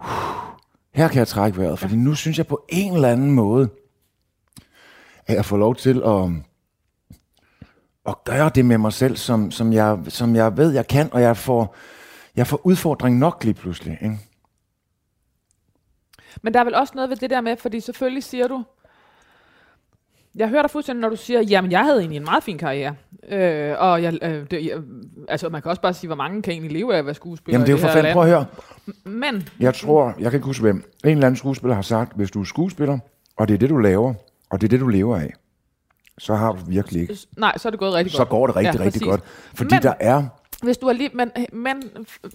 uh, 0.00 0.06
her 0.94 1.08
kan 1.08 1.18
jeg 1.18 1.28
trække 1.28 1.58
vejret, 1.58 1.78
fordi 1.78 1.96
nu 1.96 2.14
synes 2.14 2.38
jeg 2.38 2.46
på 2.46 2.64
en 2.68 2.94
eller 2.94 3.08
anden 3.08 3.30
måde, 3.30 3.68
at 5.26 5.34
jeg 5.36 5.44
får 5.44 5.56
lov 5.56 5.74
til 5.74 6.02
at, 6.06 6.30
at 8.08 8.24
gøre 8.24 8.50
det 8.54 8.64
med 8.64 8.78
mig 8.78 8.92
selv, 8.92 9.16
som, 9.16 9.50
som, 9.50 9.72
jeg, 9.72 9.98
som 10.08 10.36
jeg 10.36 10.56
ved, 10.56 10.72
jeg 10.72 10.86
kan, 10.86 11.08
og 11.12 11.20
jeg 11.22 11.36
får, 11.36 11.76
jeg 12.36 12.46
får 12.46 12.66
udfordring 12.66 13.18
nok 13.18 13.44
lige 13.44 13.54
pludselig. 13.54 13.98
Ikke? 14.02 14.18
Men 16.42 16.54
der 16.54 16.60
er 16.60 16.64
vel 16.64 16.74
også 16.74 16.92
noget 16.94 17.10
ved 17.10 17.16
det 17.16 17.30
der 17.30 17.40
med, 17.40 17.56
fordi 17.56 17.80
selvfølgelig 17.80 18.24
siger 18.24 18.48
du, 18.48 18.64
jeg 20.36 20.48
hører 20.48 20.62
dig 20.62 20.70
fuldstændig, 20.70 21.00
når 21.00 21.08
du 21.08 21.16
siger, 21.16 21.40
jamen 21.40 21.70
jeg 21.70 21.84
havde 21.84 21.98
egentlig 21.98 22.16
en 22.16 22.24
meget 22.24 22.42
fin 22.42 22.58
karriere. 22.58 22.94
Øh, 23.28 23.74
og 23.78 24.02
jeg, 24.02 24.18
øh, 24.22 24.46
det, 24.50 24.66
jeg, 24.66 24.78
altså 25.28 25.48
man 25.48 25.62
kan 25.62 25.68
også 25.68 25.82
bare 25.82 25.94
sige, 25.94 26.08
hvor 26.08 26.16
mange 26.16 26.42
kan 26.42 26.52
egentlig 26.52 26.72
leve 26.72 26.94
af 26.94 26.98
at 26.98 27.06
være 27.06 27.14
skuespiller 27.14 27.54
Jamen 27.54 27.66
det 27.66 27.72
er 27.72 27.76
jo 27.76 27.86
for 27.86 27.92
fanden, 27.92 28.12
prøv 28.12 28.22
at 28.22 28.28
høre. 28.28 28.46
Men, 29.04 29.48
Jeg 29.60 29.74
tror, 29.74 30.14
jeg 30.18 30.30
kan 30.30 30.38
ikke 30.38 30.46
huske 30.46 30.62
hvem. 30.62 30.76
En 30.76 31.10
eller 31.10 31.26
anden 31.26 31.36
skuespiller 31.36 31.74
har 31.74 31.82
sagt, 31.82 32.16
hvis 32.16 32.30
du 32.30 32.40
er 32.40 32.44
skuespiller, 32.44 32.98
og 33.36 33.48
det 33.48 33.54
er 33.54 33.58
det, 33.58 33.70
du 33.70 33.76
laver, 33.76 34.14
og 34.50 34.60
det 34.60 34.66
er 34.66 34.68
det, 34.68 34.80
du 34.80 34.88
lever 34.88 35.16
af, 35.16 35.32
så 36.18 36.34
har 36.34 36.52
du 36.52 36.58
virkelig 36.66 37.02
ikke. 37.02 37.16
nej, 37.36 37.58
så 37.58 37.68
er 37.68 37.70
det 37.70 37.80
gået 37.80 37.94
rigtig 37.94 38.12
Så 38.12 38.18
godt. 38.18 38.28
går 38.28 38.46
det 38.46 38.56
rigtig, 38.56 38.74
Ja, 38.80 38.84
rigtig 38.84 39.00
præcis. 39.00 39.02
godt. 39.02 39.20
Fordi 39.54 39.74
Men- 39.74 39.82
der 39.82 39.94
er... 40.00 40.24
Hvis 40.62 40.78
du 40.78 40.86
er 40.86 40.92
lige, 40.92 41.10
men, 41.14 41.30
men 41.52 41.82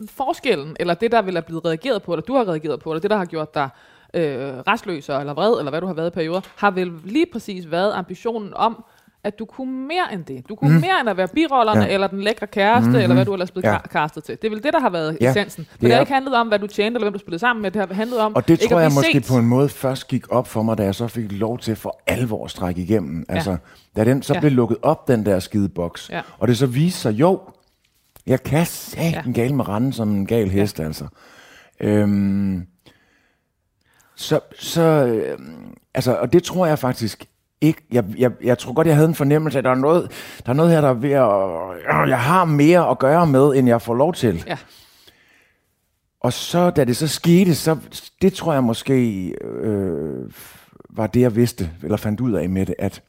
forskellen, 0.09 0.75
eller 0.79 0.93
det, 0.93 1.11
der 1.11 1.21
vil 1.21 1.33
have 1.33 1.41
blevet 1.41 1.65
reageret 1.65 2.03
på, 2.03 2.13
eller 2.13 2.21
du 2.23 2.33
har 2.35 2.47
reageret 2.49 2.79
på, 2.79 2.91
eller 2.91 3.01
det, 3.01 3.09
der 3.09 3.17
har 3.17 3.25
gjort 3.25 3.53
dig 3.55 3.69
øh, 4.13 4.53
restløs 4.67 5.09
eller 5.09 5.33
vred, 5.33 5.59
eller 5.59 5.69
hvad 5.69 5.81
du 5.81 5.87
har 5.87 5.93
været 5.93 6.07
i 6.07 6.13
perioder, 6.13 6.41
har 6.55 6.71
vel 6.71 6.91
lige 7.03 7.25
præcis 7.33 7.71
været 7.71 7.93
ambitionen 7.93 8.53
om, 8.53 8.83
at 9.23 9.39
du 9.39 9.45
kunne 9.45 9.88
mere 9.88 10.13
end 10.13 10.25
det. 10.25 10.49
Du 10.49 10.55
kunne 10.55 10.73
mm. 10.75 10.81
mere 10.81 10.99
end 11.01 11.10
at 11.10 11.17
være 11.17 11.27
birollerne, 11.27 11.81
ja. 11.81 11.88
Ja. 11.88 11.93
eller 11.93 12.07
den 12.07 12.21
lækre 12.21 12.47
kæreste, 12.47 12.88
mm-hmm. 12.89 13.01
eller 13.01 13.13
hvad 13.13 13.25
du 13.25 13.34
ellers 13.34 13.51
blevet 13.51 13.63
ja. 13.65 13.71
Ja. 13.71 13.77
castet 13.79 14.23
til. 14.23 14.38
Det 14.41 14.45
er 14.47 14.49
vel 14.49 14.63
det, 14.63 14.73
der 14.73 14.79
har 14.79 14.89
været 14.89 15.17
Ja, 15.21 15.29
essensen. 15.29 15.62
Men 15.69 15.73
det 15.73 15.81
det, 15.81 15.91
har 15.93 15.99
ikke 15.99 16.13
handlet 16.13 16.36
om, 16.36 16.47
hvad 16.47 16.60
du 16.60 16.67
tjente, 16.67 16.97
eller 16.97 17.05
hvem 17.05 17.13
du 17.13 17.19
spillede 17.19 17.39
sammen 17.39 17.62
med. 17.62 17.71
Det 17.71 17.88
har 17.88 17.93
handlet 17.95 18.19
om 18.19 18.36
Og 18.36 18.47
det 18.47 18.53
ikke 18.53 18.67
tror 18.67 18.77
at 18.77 18.84
jeg 18.84 18.91
måske 18.91 19.12
set. 19.13 19.25
på 19.27 19.38
en 19.38 19.45
måde 19.45 19.69
først 19.69 20.07
gik 20.07 20.31
op 20.31 20.47
for 20.47 20.63
mig, 20.63 20.77
da 20.77 20.84
jeg 20.84 20.95
så 20.95 21.07
fik 21.07 21.31
lov 21.31 21.57
til 21.60 21.75
for 21.75 22.01
alvor 22.07 22.45
at 22.45 22.51
strække 22.51 22.81
igennem. 22.81 23.25
Ja. 23.29 23.34
Altså, 23.36 23.57
da 23.95 24.03
den 24.05 24.21
så 24.23 24.34
Ja. 24.34 24.38
ja. 24.38 24.39
blev 24.39 24.51
lukket 24.51 24.77
op, 24.81 25.07
den 25.07 25.25
der 25.25 25.39
skide 25.39 25.69
boks, 25.69 26.10
Ja. 26.10 26.21
og 26.39 26.47
det 26.47 26.57
så 26.57 26.65
viste 26.65 26.99
sig, 26.99 27.12
jo, 27.12 27.39
jeg 28.27 28.43
kan 28.43 28.67
Ja. 28.97 29.03
ja. 29.03 29.21
en 29.25 29.34
gal 29.34 29.53
med 29.53 29.67
randen 29.67 29.93
som 29.93 30.10
en 30.10 30.25
gal 30.25 30.49
hest, 30.49 30.79
ja. 30.79 30.84
altså. 30.86 31.07
Øhm, 31.79 32.65
så, 34.15 34.39
så 34.60 34.81
øhm, 34.81 35.73
altså, 35.93 36.15
og 36.15 36.34
det 36.34 36.43
tror 36.43 36.65
jeg 36.65 36.79
faktisk 36.79 37.25
ikke. 37.62 37.82
Jeg, 37.91 38.06
jeg, 38.17 38.32
jeg 38.43 38.58
tror 38.58 38.74
godt, 38.74 38.88
jeg 38.88 38.95
havde 38.95 39.08
en 39.08 39.15
fornemmelse 39.15 39.58
af, 39.58 39.60
at 39.60 39.63
der 39.63 39.71
er 39.71 39.76
noget, 39.76 40.12
der 40.45 40.50
er 40.50 40.54
noget 40.54 40.71
her, 40.71 40.82
der 40.82 40.89
er 40.89 40.93
ved 40.93 41.12
at... 41.12 42.04
Øh, 42.04 42.10
jeg 42.10 42.19
har 42.19 42.45
mere 42.45 42.89
at 42.89 43.00
gøre 43.00 43.28
med, 43.28 43.56
end 43.56 43.67
jeg 43.67 43.82
får 43.82 43.95
lov 43.95 44.13
til. 44.13 44.43
Ja. 44.47 44.58
Og 46.19 46.34
så, 46.34 46.69
da 46.69 46.84
det 46.84 46.97
så 46.97 47.08
skete, 47.08 47.56
så 47.56 47.78
det 48.21 48.34
tror 48.34 48.54
jeg 48.54 48.63
måske 48.63 49.28
øh, 49.41 50.32
var 50.89 51.08
det, 51.08 51.21
jeg 51.21 51.36
vidste, 51.36 51.71
eller 51.84 51.97
fandt 51.97 52.21
ud 52.21 52.34
af 52.34 52.50
med 52.50 52.65
det, 52.65 52.76
at, 52.80 53.04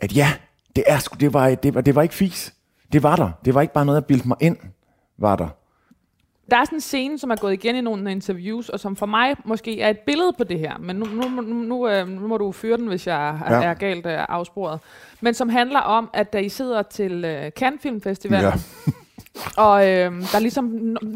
at 0.00 0.16
ja, 0.16 0.32
det, 0.76 0.84
er, 0.86 1.08
det, 1.20 1.32
var, 1.32 1.54
det, 1.54 1.74
var, 1.74 1.80
det 1.80 1.94
var 1.94 2.02
ikke 2.02 2.14
fis. 2.14 2.54
Det 2.92 3.02
var 3.02 3.16
der. 3.16 3.30
Det 3.44 3.54
var 3.54 3.60
ikke 3.62 3.74
bare 3.74 3.84
noget, 3.84 4.00
jeg 4.00 4.06
bildte 4.06 4.28
mig 4.28 4.36
ind, 4.40 4.56
var 5.18 5.36
der. 5.36 5.48
Der 6.50 6.56
er 6.56 6.64
sådan 6.64 6.76
en 6.76 6.80
scene, 6.80 7.18
som 7.18 7.30
er 7.30 7.36
gået 7.36 7.52
igen 7.52 7.76
i 7.76 7.80
nogle 7.80 8.10
interviews, 8.12 8.68
og 8.68 8.80
som 8.80 8.96
for 8.96 9.06
mig 9.06 9.36
måske 9.44 9.80
er 9.80 9.90
et 9.90 9.98
billede 9.98 10.32
på 10.38 10.44
det 10.44 10.58
her. 10.58 10.78
Men 10.78 10.96
nu, 10.96 11.04
nu, 11.06 11.28
nu, 11.28 11.42
nu, 11.42 11.88
øh, 11.88 12.08
nu 12.08 12.26
må 12.28 12.36
du 12.36 12.52
fyre 12.52 12.76
den, 12.76 12.86
hvis 12.86 13.06
jeg 13.06 13.28
er, 13.28 13.54
Ja. 13.54 13.62
er 13.62 13.74
galt 13.74 14.06
øh, 14.06 14.18
afsporet. 14.28 14.80
Men 15.20 15.34
som 15.34 15.48
handler 15.48 15.80
om, 15.80 16.10
at 16.12 16.32
da 16.32 16.38
I 16.38 16.48
sidder 16.48 16.82
til 16.82 17.24
øh, 17.24 17.50
Cannes 17.50 17.82
Film 17.82 18.00
Festival, 18.00 18.42
Ja. 18.42 18.52
og 19.56 19.88
øh, 19.90 20.12
der 20.32 20.38
ligesom, 20.38 20.70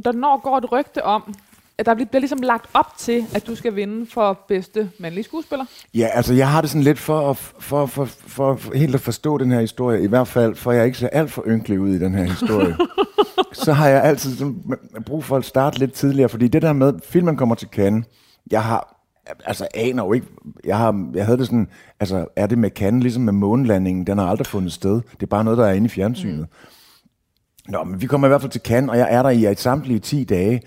der 0.04 0.12
når 0.12 0.40
går 0.40 0.58
et 0.58 0.72
rygte 0.72 1.04
om, 1.04 1.34
at 1.78 1.86
der 1.86 1.94
bliver 1.94 2.18
ligesom 2.18 2.38
lagt 2.42 2.66
op 2.74 2.86
til, 2.98 3.24
at 3.34 3.46
du 3.46 3.54
skal 3.56 3.76
vinde 3.76 4.06
for 4.10 4.40
bedste 4.48 4.90
mandlige 5.00 5.24
skuespiller. 5.24 5.64
Ja, 5.94 6.06
altså 6.12 6.34
jeg 6.34 6.50
har 6.50 6.60
det 6.60 6.70
sådan 6.70 6.82
lidt 6.82 6.98
for, 6.98 7.30
at- 7.30 7.36
for, 7.36 7.86
for, 7.86 8.04
for, 8.04 8.56
for 8.56 8.74
helt 8.76 8.94
at 8.94 9.00
forstå 9.00 9.38
den 9.38 9.50
her 9.52 9.60
historie, 9.60 10.02
i 10.02 10.06
hvert 10.06 10.28
fald 10.28 10.54
for 10.56 10.72
jeg 10.72 10.86
ikke 10.86 10.98
ser 10.98 11.08
alt 11.08 11.30
for 11.32 11.44
ynkelig 11.46 11.80
ud 11.80 11.88
i 11.90 11.98
den 11.98 12.14
her 12.14 12.24
historie. 12.24 12.76
så 13.64 13.72
har 13.72 13.88
jeg 13.88 14.02
altid 14.04 14.36
sådan, 14.36 14.62
brug 15.06 15.24
for 15.24 15.36
at 15.36 15.44
starte 15.44 15.78
lidt 15.78 15.92
tidligere, 15.92 16.28
fordi 16.28 16.48
det 16.48 16.62
der 16.62 16.72
med, 16.72 16.92
filmen 17.04 17.36
kommer 17.36 17.54
til 17.54 17.68
Cannes, 17.72 18.04
jeg 18.50 18.62
har, 18.64 18.96
altså 19.44 19.66
aner 19.74 20.04
jo 20.04 20.12
ikke, 20.12 20.26
jeg, 20.64 20.78
har, 20.78 21.10
jeg 21.14 21.24
havde 21.24 21.38
det 21.38 21.46
sådan, 21.46 21.68
altså 22.00 22.26
er 22.36 22.46
det 22.46 22.58
med 22.58 22.70
Cannes, 22.70 23.02
ligesom 23.02 23.22
med 23.22 23.32
månelandingen, 23.32 24.06
den 24.06 24.18
har 24.18 24.26
aldrig 24.26 24.46
fundet 24.46 24.72
sted, 24.72 24.94
det 24.94 25.22
er 25.22 25.26
bare 25.26 25.44
noget, 25.44 25.58
der 25.58 25.66
er 25.66 25.72
inde 25.72 25.86
i 25.86 25.88
fjernsynet. 25.88 26.38
Mm. 26.38 27.72
Nå, 27.72 27.84
men 27.84 28.00
vi 28.00 28.06
kommer 28.06 28.26
i 28.26 28.30
hvert 28.30 28.40
fald 28.40 28.52
til 28.52 28.60
Cannes, 28.60 28.90
og 28.90 28.98
jeg 28.98 29.08
er 29.10 29.22
der 29.22 29.30
i 29.30 29.54
samtlige 29.54 29.98
10 29.98 30.24
dage, 30.24 30.62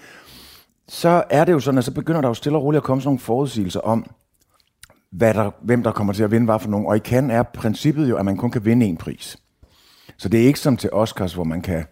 så 0.91 1.23
er 1.29 1.45
det 1.45 1.51
jo 1.53 1.59
sådan, 1.59 1.77
at 1.77 1.83
så 1.83 1.91
begynder 1.91 2.21
der 2.21 2.27
jo 2.27 2.33
stille 2.33 2.57
og 2.57 2.63
roligt 2.63 2.77
at 2.77 2.83
komme 2.83 3.01
sådan 3.01 3.07
nogle 3.07 3.19
forudsigelser 3.19 3.79
om, 3.79 4.11
hvad 5.09 5.33
der, 5.33 5.51
hvem 5.61 5.83
der 5.83 5.91
kommer 5.91 6.13
til 6.13 6.23
at 6.23 6.31
vinde 6.31 6.45
hvad 6.45 6.59
for 6.59 6.69
nogen. 6.69 6.87
Og 6.87 6.95
i 6.95 6.99
kan 6.99 7.31
er 7.31 7.43
princippet 7.43 8.09
jo, 8.09 8.17
at 8.17 8.25
man 8.25 8.37
kun 8.37 8.51
kan 8.51 8.65
vinde 8.65 8.85
en 8.85 8.97
pris. 8.97 9.37
Så 10.17 10.29
det 10.29 10.41
er 10.41 10.45
ikke 10.45 10.59
som 10.59 10.77
til 10.77 10.89
Oscars, 10.93 11.33
hvor 11.33 11.43
man 11.43 11.61
kan 11.61 11.85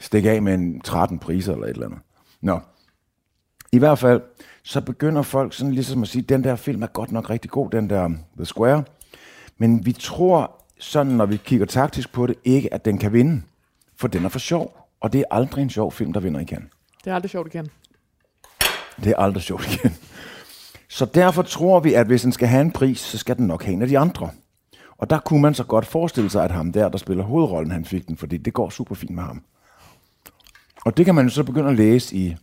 stikke 0.00 0.30
af 0.30 0.42
med 0.42 0.54
en 0.54 0.80
13 0.80 1.18
priser 1.18 1.52
eller 1.52 1.66
et 1.66 1.70
eller 1.70 1.86
andet. 1.86 1.98
Nå. 2.40 2.60
I 3.72 3.78
hvert 3.78 3.98
fald, 3.98 4.22
så 4.62 4.80
begynder 4.80 5.22
folk 5.22 5.54
sådan 5.54 5.72
ligesom 5.72 6.02
at 6.02 6.08
sige, 6.08 6.22
den 6.22 6.44
der 6.44 6.56
film 6.56 6.82
er 6.82 6.86
godt 6.86 7.12
nok 7.12 7.30
rigtig 7.30 7.50
god, 7.50 7.70
den 7.70 7.90
der 7.90 8.04
um, 8.04 8.18
The 8.36 8.44
Square. 8.44 8.84
Men 9.58 9.86
vi 9.86 9.92
tror 9.92 10.64
sådan, 10.78 11.12
når 11.12 11.26
vi 11.26 11.36
kigger 11.36 11.66
taktisk 11.66 12.12
på 12.12 12.26
det, 12.26 12.36
ikke 12.44 12.74
at 12.74 12.84
den 12.84 12.98
kan 12.98 13.12
vinde. 13.12 13.42
For 13.96 14.08
den 14.08 14.24
er 14.24 14.28
for 14.28 14.38
sjov. 14.38 14.76
Og 15.00 15.12
det 15.12 15.18
er 15.20 15.24
aldrig 15.30 15.62
en 15.62 15.70
sjov 15.70 15.92
film, 15.92 16.12
der 16.12 16.20
vinder 16.20 16.40
i 16.40 16.44
Cannes. 16.44 16.70
Det 17.04 17.10
er 17.10 17.14
aldrig 17.14 17.30
sjovt 17.30 17.54
igen. 17.54 17.70
Det 19.04 19.06
er 19.06 19.16
aldrig 19.16 19.42
sjovt 19.42 19.74
igen. 19.74 19.96
Så 20.88 21.04
derfor 21.04 21.42
tror 21.42 21.80
vi, 21.80 21.94
at 21.94 22.06
hvis 22.06 22.22
den 22.22 22.32
skal 22.32 22.48
have 22.48 22.60
en 22.60 22.70
pris, 22.70 22.98
så 23.00 23.18
skal 23.18 23.36
den 23.36 23.46
nok 23.46 23.62
have 23.64 23.74
en 23.74 23.82
af 23.82 23.88
de 23.88 23.98
andre. 23.98 24.30
Og 24.98 25.10
der 25.10 25.18
kunne 25.18 25.42
man 25.42 25.54
så 25.54 25.64
godt 25.64 25.86
forestille 25.86 26.30
sig, 26.30 26.44
at 26.44 26.50
ham 26.50 26.72
der, 26.72 26.88
der 26.88 26.98
spiller 26.98 27.24
hovedrollen, 27.24 27.70
han 27.72 27.84
fik 27.84 28.08
den, 28.08 28.16
fordi 28.16 28.36
det 28.36 28.52
går 28.52 28.70
super 28.70 28.94
fint 28.94 29.10
med 29.14 29.22
ham. 29.22 29.42
Og 30.84 30.96
det 30.96 31.04
kan 31.04 31.14
man 31.14 31.24
jo 31.24 31.30
så 31.30 31.44
begynde 31.44 31.68
at 31.70 31.76
læse 31.76 32.16
i 32.16 32.36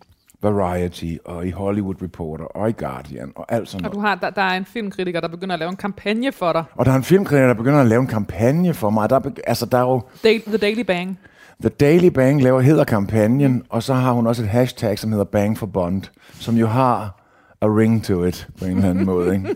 Variety, 0.43 1.15
og 1.25 1.47
i 1.47 1.51
Hollywood 1.51 1.95
Reporter, 2.01 2.45
og 2.45 2.69
i 2.69 2.71
Guardian, 2.71 3.31
og 3.35 3.45
alt 3.53 3.69
sådan 3.69 3.85
Og 3.85 3.91
noget. 3.91 3.95
du 3.95 4.07
har, 4.07 4.15
der, 4.15 4.29
der 4.29 4.41
er 4.41 4.57
en 4.57 4.65
filmkritiker, 4.65 5.19
der 5.19 5.27
begynder 5.27 5.53
at 5.53 5.59
lave 5.59 5.69
en 5.69 5.75
kampagne 5.75 6.31
for 6.31 6.53
dig. 6.53 6.63
Og 6.75 6.85
der 6.85 6.91
er 6.91 6.95
en 6.95 7.03
filmkritiker, 7.03 7.47
der 7.47 7.53
begynder 7.53 7.79
at 7.79 7.87
lave 7.87 8.01
en 8.01 8.07
kampagne 8.07 8.73
for 8.73 8.89
mig. 8.89 9.09
Der, 9.09 9.15
er 9.15 9.29
altså, 9.47 9.65
der 9.65 9.77
er 9.77 9.81
jo 9.81 10.01
The 10.23 10.57
Daily 10.57 10.81
Bang. 10.81 11.19
The 11.61 11.69
Daily 11.69 12.07
Bang 12.07 12.41
laver 12.41 12.61
hedder 12.61 12.83
kampagnen, 12.83 13.63
og 13.69 13.83
så 13.83 13.93
har 13.93 14.11
hun 14.11 14.27
også 14.27 14.43
et 14.43 14.49
hashtag, 14.49 14.99
som 14.99 15.11
hedder 15.11 15.25
Bang 15.25 15.57
for 15.57 15.65
Bond, 15.65 16.03
som 16.33 16.55
jo 16.55 16.67
har 16.67 17.21
a 17.61 17.65
ring 17.65 18.03
to 18.03 18.23
it, 18.23 18.47
på 18.59 18.65
en 18.65 18.77
eller 18.77 18.89
anden 18.89 19.05
måde. 19.05 19.33
Ikke? 19.33 19.55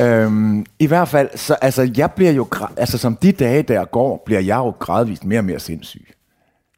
Øhm, 0.00 0.66
I 0.78 0.86
hvert 0.86 1.08
fald, 1.08 1.36
så 1.36 1.54
altså, 1.54 1.92
jeg 1.96 2.12
bliver 2.12 2.32
jo, 2.32 2.48
altså 2.76 2.98
som 2.98 3.16
de 3.16 3.32
dage, 3.32 3.62
der 3.62 3.84
går, 3.84 4.22
bliver 4.26 4.40
jeg 4.40 4.56
jo 4.56 4.70
gradvist 4.70 5.24
mere 5.24 5.40
og 5.40 5.44
mere 5.44 5.60
sindssyg. 5.60 6.06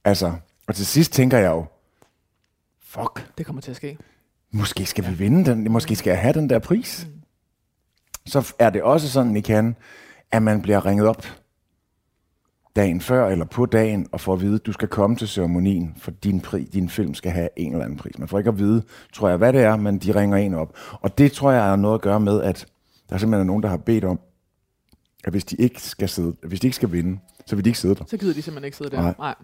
Altså, 0.05 0.33
og 0.69 0.75
til 0.75 0.87
sidst 0.87 1.13
tænker 1.13 1.39
jeg 1.39 1.51
jo, 1.51 1.65
fuck, 2.87 3.27
Det 3.39 3.47
kommer 3.47 3.63
til 3.63 3.71
at 3.71 3.77
ske. 3.77 3.99
måske 4.51 4.87
skal 4.87 5.07
vi 5.07 5.13
vinde 5.13 5.51
den, 5.51 5.73
måske 5.73 5.97
skal 5.97 6.11
jeg 6.11 6.21
have 6.21 6.33
den 6.33 6.51
der 6.51 6.59
pris. 6.59 7.07
Så 8.27 8.55
er 8.59 8.71
det 8.71 8.83
også 8.83 9.11
sådan 9.11 9.37
i 9.37 9.41
kan, 9.41 9.77
at 10.33 10.43
man 10.43 10.63
bliver 10.63 10.87
ringet 10.87 11.07
op 11.07 11.27
dagen 12.77 13.01
før 13.01 13.29
eller 13.29 13.45
på 13.45 13.67
dagen 13.67 14.07
og 14.13 14.21
får 14.21 14.33
at 14.33 14.41
vide, 14.41 14.55
at 14.55 14.67
du 14.67 14.73
skal 14.73 14.89
komme 14.89 15.17
til 15.17 15.29
ceremonien, 15.29 15.95
for 15.99 16.11
din, 16.11 16.41
pri, 16.41 16.65
din 16.65 16.89
film 16.89 17.15
skal 17.15 17.33
have 17.33 17.49
en 17.57 17.73
eller 17.73 17.85
anden 17.85 17.99
pris. 17.99 18.19
Man 18.19 18.29
får 18.29 18.39
ikke 18.39 18.49
at 18.51 18.59
vide, 18.59 18.83
tror 19.13 19.29
jeg, 19.29 19.39
hvad 19.39 19.53
det 19.53 19.61
er, 19.63 19.77
men 19.77 19.99
de 19.99 20.15
ringer 20.21 20.37
en 20.37 20.55
op. 20.55 20.77
Og 20.93 21.19
det 21.19 21.33
tror 21.33 21.53
jeg 21.53 21.63
har 21.63 21.77
noget 21.77 21.95
at 21.95 22.01
gøre 22.01 22.21
med, 22.21 22.43
at 22.43 22.67
der 23.11 23.19
simpelthen 23.19 23.41
er 23.41 23.45
nogen, 23.45 23.63
der 23.63 23.69
har 23.69 23.77
bedt 23.77 24.05
om, 24.05 24.21
at 25.25 25.33
hvis 25.33 25.45
de 25.45 25.57
ikke 25.57 25.83
skal, 25.83 26.09
sidde, 26.09 26.37
hvis 26.43 26.61
de 26.61 26.67
ikke 26.67 26.77
skal 26.77 26.93
vinde, 26.93 27.19
så 27.47 27.57
vil 27.57 27.65
de 27.65 27.69
ikke 27.71 27.79
sidde 27.79 27.95
der. 27.95 28.05
Så 28.07 28.17
gider 28.17 28.35
de 28.35 28.43
simpelthen 28.43 28.65
ikke 28.65 28.77
sidde 28.77 28.91
der. 28.91 29.03
Nej. 29.03 29.15
Nej. 29.19 29.35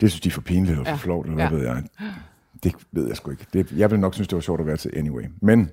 Det 0.00 0.10
synes 0.10 0.20
de 0.20 0.28
er 0.28 0.32
for 0.32 0.40
pinligt 0.40 0.70
eller 0.70 0.84
for 0.84 0.90
Ja. 0.90 0.96
flovt, 0.96 1.26
eller 1.26 1.34
hvad 1.34 1.46
Ja. 1.50 1.54
ved 1.56 1.64
jeg. 1.66 1.82
Det 2.62 2.74
ved 2.92 3.06
jeg 3.08 3.16
sgu 3.16 3.30
ikke. 3.30 3.46
Det, 3.52 3.72
jeg 3.72 3.90
vil 3.90 4.00
nok 4.00 4.14
synes, 4.14 4.28
det 4.28 4.36
var 4.36 4.40
sjovt 4.40 4.60
at 4.60 4.66
være 4.66 4.76
til 4.76 4.90
anyway. 4.96 5.24
Men 5.42 5.70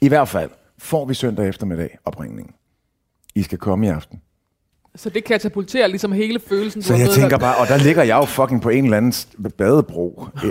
i 0.00 0.08
hvert 0.08 0.28
fald 0.28 0.50
får 0.78 1.04
vi 1.04 1.14
søndag 1.14 1.48
eftermiddag 1.48 1.98
opringningen. 2.04 2.54
I 3.34 3.42
skal 3.42 3.58
komme 3.58 3.86
i 3.86 3.88
aften. 3.88 4.20
Så 4.96 5.10
det 5.10 5.24
katapulterer 5.24 5.86
ligesom 5.86 6.12
hele 6.12 6.40
følelsen. 6.48 6.82
Så 6.82 6.94
jeg 6.94 7.08
tænker 7.10 7.38
bare, 7.38 7.56
og 7.56 7.66
der 7.68 7.76
ligger 7.76 8.02
jeg 8.02 8.16
jo 8.16 8.24
fucking 8.24 8.62
på 8.62 8.68
en 8.68 8.84
eller 8.84 8.96
anden 8.96 9.12
badebro. 9.58 10.26
øh, 10.44 10.50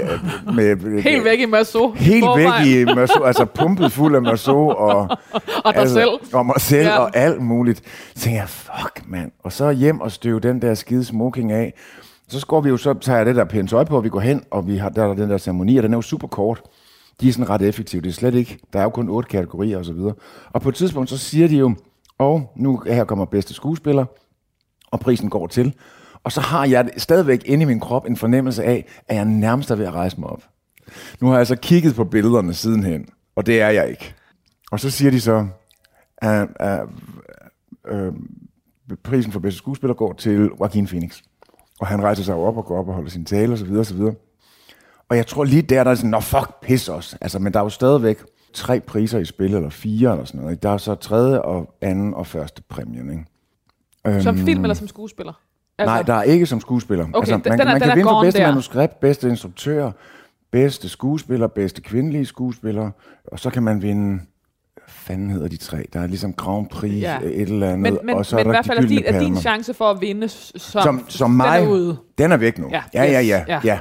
Med, 0.56 0.76
med, 0.76 1.02
Helt 1.02 1.24
væk 1.24 1.40
i 1.40 1.46
Masso. 1.46 1.92
Helt 1.92 2.26
væk 2.36 2.66
i 2.66 2.86
Merceau, 2.96 3.24
altså 3.24 3.46
pumpet 3.46 3.92
fuld 3.92 4.16
af 4.16 4.22
Merceau 4.22 4.70
og, 4.70 5.00
Og 5.66 5.74
dig 5.74 5.76
altså, 5.76 5.96
selv. 5.96 6.10
og 6.34 6.46
mig 6.46 6.56
selv 6.62 6.88
ja. 6.88 6.98
og 6.98 7.18
alt 7.18 7.42
muligt. 7.42 7.82
Så 8.16 8.24
tænker 8.24 8.40
jeg, 8.40 8.50
fuck 8.50 9.02
mand. 9.08 9.32
Og 9.44 9.52
så 9.52 9.72
hjem 9.72 10.02
og 10.02 10.12
støve 10.12 10.40
den 10.40 10.62
der 10.62 10.74
skide 10.74 11.06
smoking 11.06 11.52
af. 11.52 11.74
Så 12.28 12.46
går 12.48 12.62
vi 12.62 12.70
jo, 12.70 12.78
så 12.78 12.94
tager 12.94 13.18
jeg 13.18 13.26
det 13.26 13.36
der 13.36 13.46
pænt 13.46 13.70
tøj 13.70 13.84
på, 13.84 13.96
og 13.98 14.04
vi 14.04 14.10
går 14.10 14.20
hen, 14.20 14.44
og 14.52 14.68
vi 14.68 14.78
har, 14.78 14.90
der 14.90 15.04
er 15.10 15.14
den 15.14 15.30
der 15.30 15.38
ceremoni, 15.38 15.78
og 15.78 15.84
den 15.84 15.94
er 15.94 15.98
jo 15.98 16.02
super 16.02 16.28
kort. 16.28 16.62
De 17.22 17.30
er 17.30 17.34
sådan 17.34 17.50
ret 17.50 17.62
effektive. 17.62 18.02
Det 18.02 18.10
er 18.10 18.14
slet 18.14 18.36
ikke, 18.36 18.58
der 18.74 18.80
er 18.80 18.84
jo 18.84 18.90
kun 18.90 19.10
otte 19.10 19.30
kategorier 19.30 19.78
og 19.78 19.86
så 19.86 19.94
videre. 19.94 20.14
Og 20.54 20.62
på 20.62 20.70
et 20.70 20.76
tidspunkt, 20.76 21.10
så 21.10 21.18
siger 21.18 21.48
de 21.48 21.56
jo, 21.58 21.76
og 22.20 22.52
nu 22.56 22.82
her 22.88 23.04
kommer 23.04 23.26
bedste 23.26 23.54
skuespiller, 23.54 24.06
og 24.94 25.00
prisen 25.00 25.30
går 25.30 25.48
til. 25.48 25.74
Og 26.24 26.32
så 26.32 26.42
har 26.42 26.66
jeg 26.66 26.90
stadigvæk 26.98 27.42
inde 27.46 27.64
i 27.64 27.66
min 27.66 27.80
krop 27.80 28.06
en 28.06 28.18
fornemmelse 28.18 28.64
af, 28.64 28.86
at 29.08 29.16
jeg 29.16 29.26
nærmest 29.26 29.72
er 29.72 29.76
ved 29.76 29.86
at 29.86 29.94
rejse 29.94 30.20
mig 30.20 30.30
op. 30.30 30.44
Nu 31.22 31.28
har 31.28 31.38
jeg 31.38 31.48
så 31.48 31.56
kigget 31.56 31.96
på 31.96 32.04
billederne 32.04 32.54
sidenhen, 32.54 33.06
og 33.36 33.46
det 33.46 33.62
er 33.62 33.70
jeg 33.70 33.90
ikke. 33.90 34.14
Og 34.72 34.80
så 34.80 34.90
siger 34.90 35.12
de 35.12 35.22
så, 35.22 35.48
at, 36.18 36.48
at, 36.56 36.80
øh, 37.88 38.14
prisen 39.04 39.32
for 39.32 39.40
bedste 39.40 39.58
skuespiller 39.58 39.94
går 39.94 40.14
til 40.14 40.50
Joaquin 40.60 40.88
Phoenix. 40.88 41.22
Og 41.80 41.88
han 41.88 42.04
rejser 42.04 42.24
sig 42.24 42.36
op 42.36 42.58
og 42.58 42.66
går 42.66 42.80
op 42.80 42.88
og 42.88 42.94
holder 42.94 43.10
sin 43.10 43.26
tale 43.26 43.54
osv. 43.54 43.76
osv. 43.76 44.02
Og 45.10 45.18
jeg 45.18 45.28
tror 45.28 45.44
lige 45.44 45.62
der, 45.62 45.84
der 45.84 45.92
er 45.92 45.96
sådan, 45.96 46.10
nå 46.10 46.20
fuck, 46.20 46.62
pis 46.62 46.90
os. 46.90 47.16
Altså, 47.22 47.40
men 47.40 47.54
der 47.54 47.60
er 47.60 47.64
jo 47.64 47.70
stadigvæk 47.70 48.24
tre 48.54 48.80
priser 48.80 49.20
i 49.20 49.26
spil, 49.26 49.54
eller 49.54 49.70
fire 49.70 50.12
eller 50.12 50.26
sådan 50.26 50.42
noget. 50.42 50.54
ikke? 50.54 50.62
Der 50.62 50.70
er 50.70 50.78
så 50.78 50.96
tredje 50.96 51.42
og 51.42 51.76
anden 51.82 52.14
og 52.14 52.28
første 52.28 52.62
præmien, 52.70 53.12
ikke? 53.12 53.26
Som 54.22 54.38
film 54.38 54.64
eller 54.64 54.74
som 54.76 54.88
skuespiller? 54.88 55.34
Altså, 55.78 55.94
Nej, 55.96 56.02
der 56.02 56.14
er 56.14 56.24
ikke 56.24 56.46
som 56.46 56.60
skuespiller. 56.62 57.06
Okay, 57.14 57.18
altså, 57.20 57.32
man, 57.32 57.44
den 57.44 57.52
er- 57.52 57.66
man 57.66 57.76
den 57.76 57.84
er 57.84 57.88
kan 57.88 57.98
vinde 57.98 58.10
for 58.10 58.22
bedste 58.22 58.40
der. 58.42 58.48
manuskript, 58.48 59.00
bedste 59.00 59.30
instruktør, 59.30 59.92
bedste 60.52 60.90
skuespiller, 60.90 61.48
bedste 61.48 61.82
kvindelige 61.82 62.26
skuespiller, 62.26 62.92
og 63.28 63.40
så 63.40 63.50
kan 63.50 63.64
man 63.64 63.82
vinde, 63.82 64.22
fanden 64.88 65.30
hedder 65.30 65.48
de 65.48 65.58
tre? 65.58 65.86
Der 65.94 66.00
er 66.00 66.08
ligesom 66.08 66.34
Grand 66.34 66.68
Prix, 66.70 67.02
Ja. 67.02 67.18
et 67.24 67.42
eller 67.42 67.68
andet, 67.68 67.80
men, 67.80 67.98
men, 68.04 68.16
og 68.16 68.26
så 68.26 68.36
men 68.36 68.40
er 68.40 68.44
i 68.44 68.46
der 68.46 68.52
hvert 68.52 68.64
de 68.64 68.68
fald 68.68 68.78
er 68.84 68.88
din, 68.88 69.04
er 69.06 69.20
din 69.20 69.36
chance 69.38 69.74
for 69.74 69.86
at 69.86 70.02
vinde 70.02 70.28
som, 70.28 70.82
som, 70.82 71.06
som 71.10 71.30
den 71.30 71.38
mig, 71.38 71.64
er 71.64 71.68
ude. 71.68 71.98
den 72.18 72.32
er 72.32 72.38
væk 72.38 72.58
nu. 72.58 72.68
Ja, 72.72 72.84
Ja, 72.94 73.04
ja, 73.04 73.22
ja. 73.22 73.46
ja, 73.48 73.60
ja. 73.64 73.80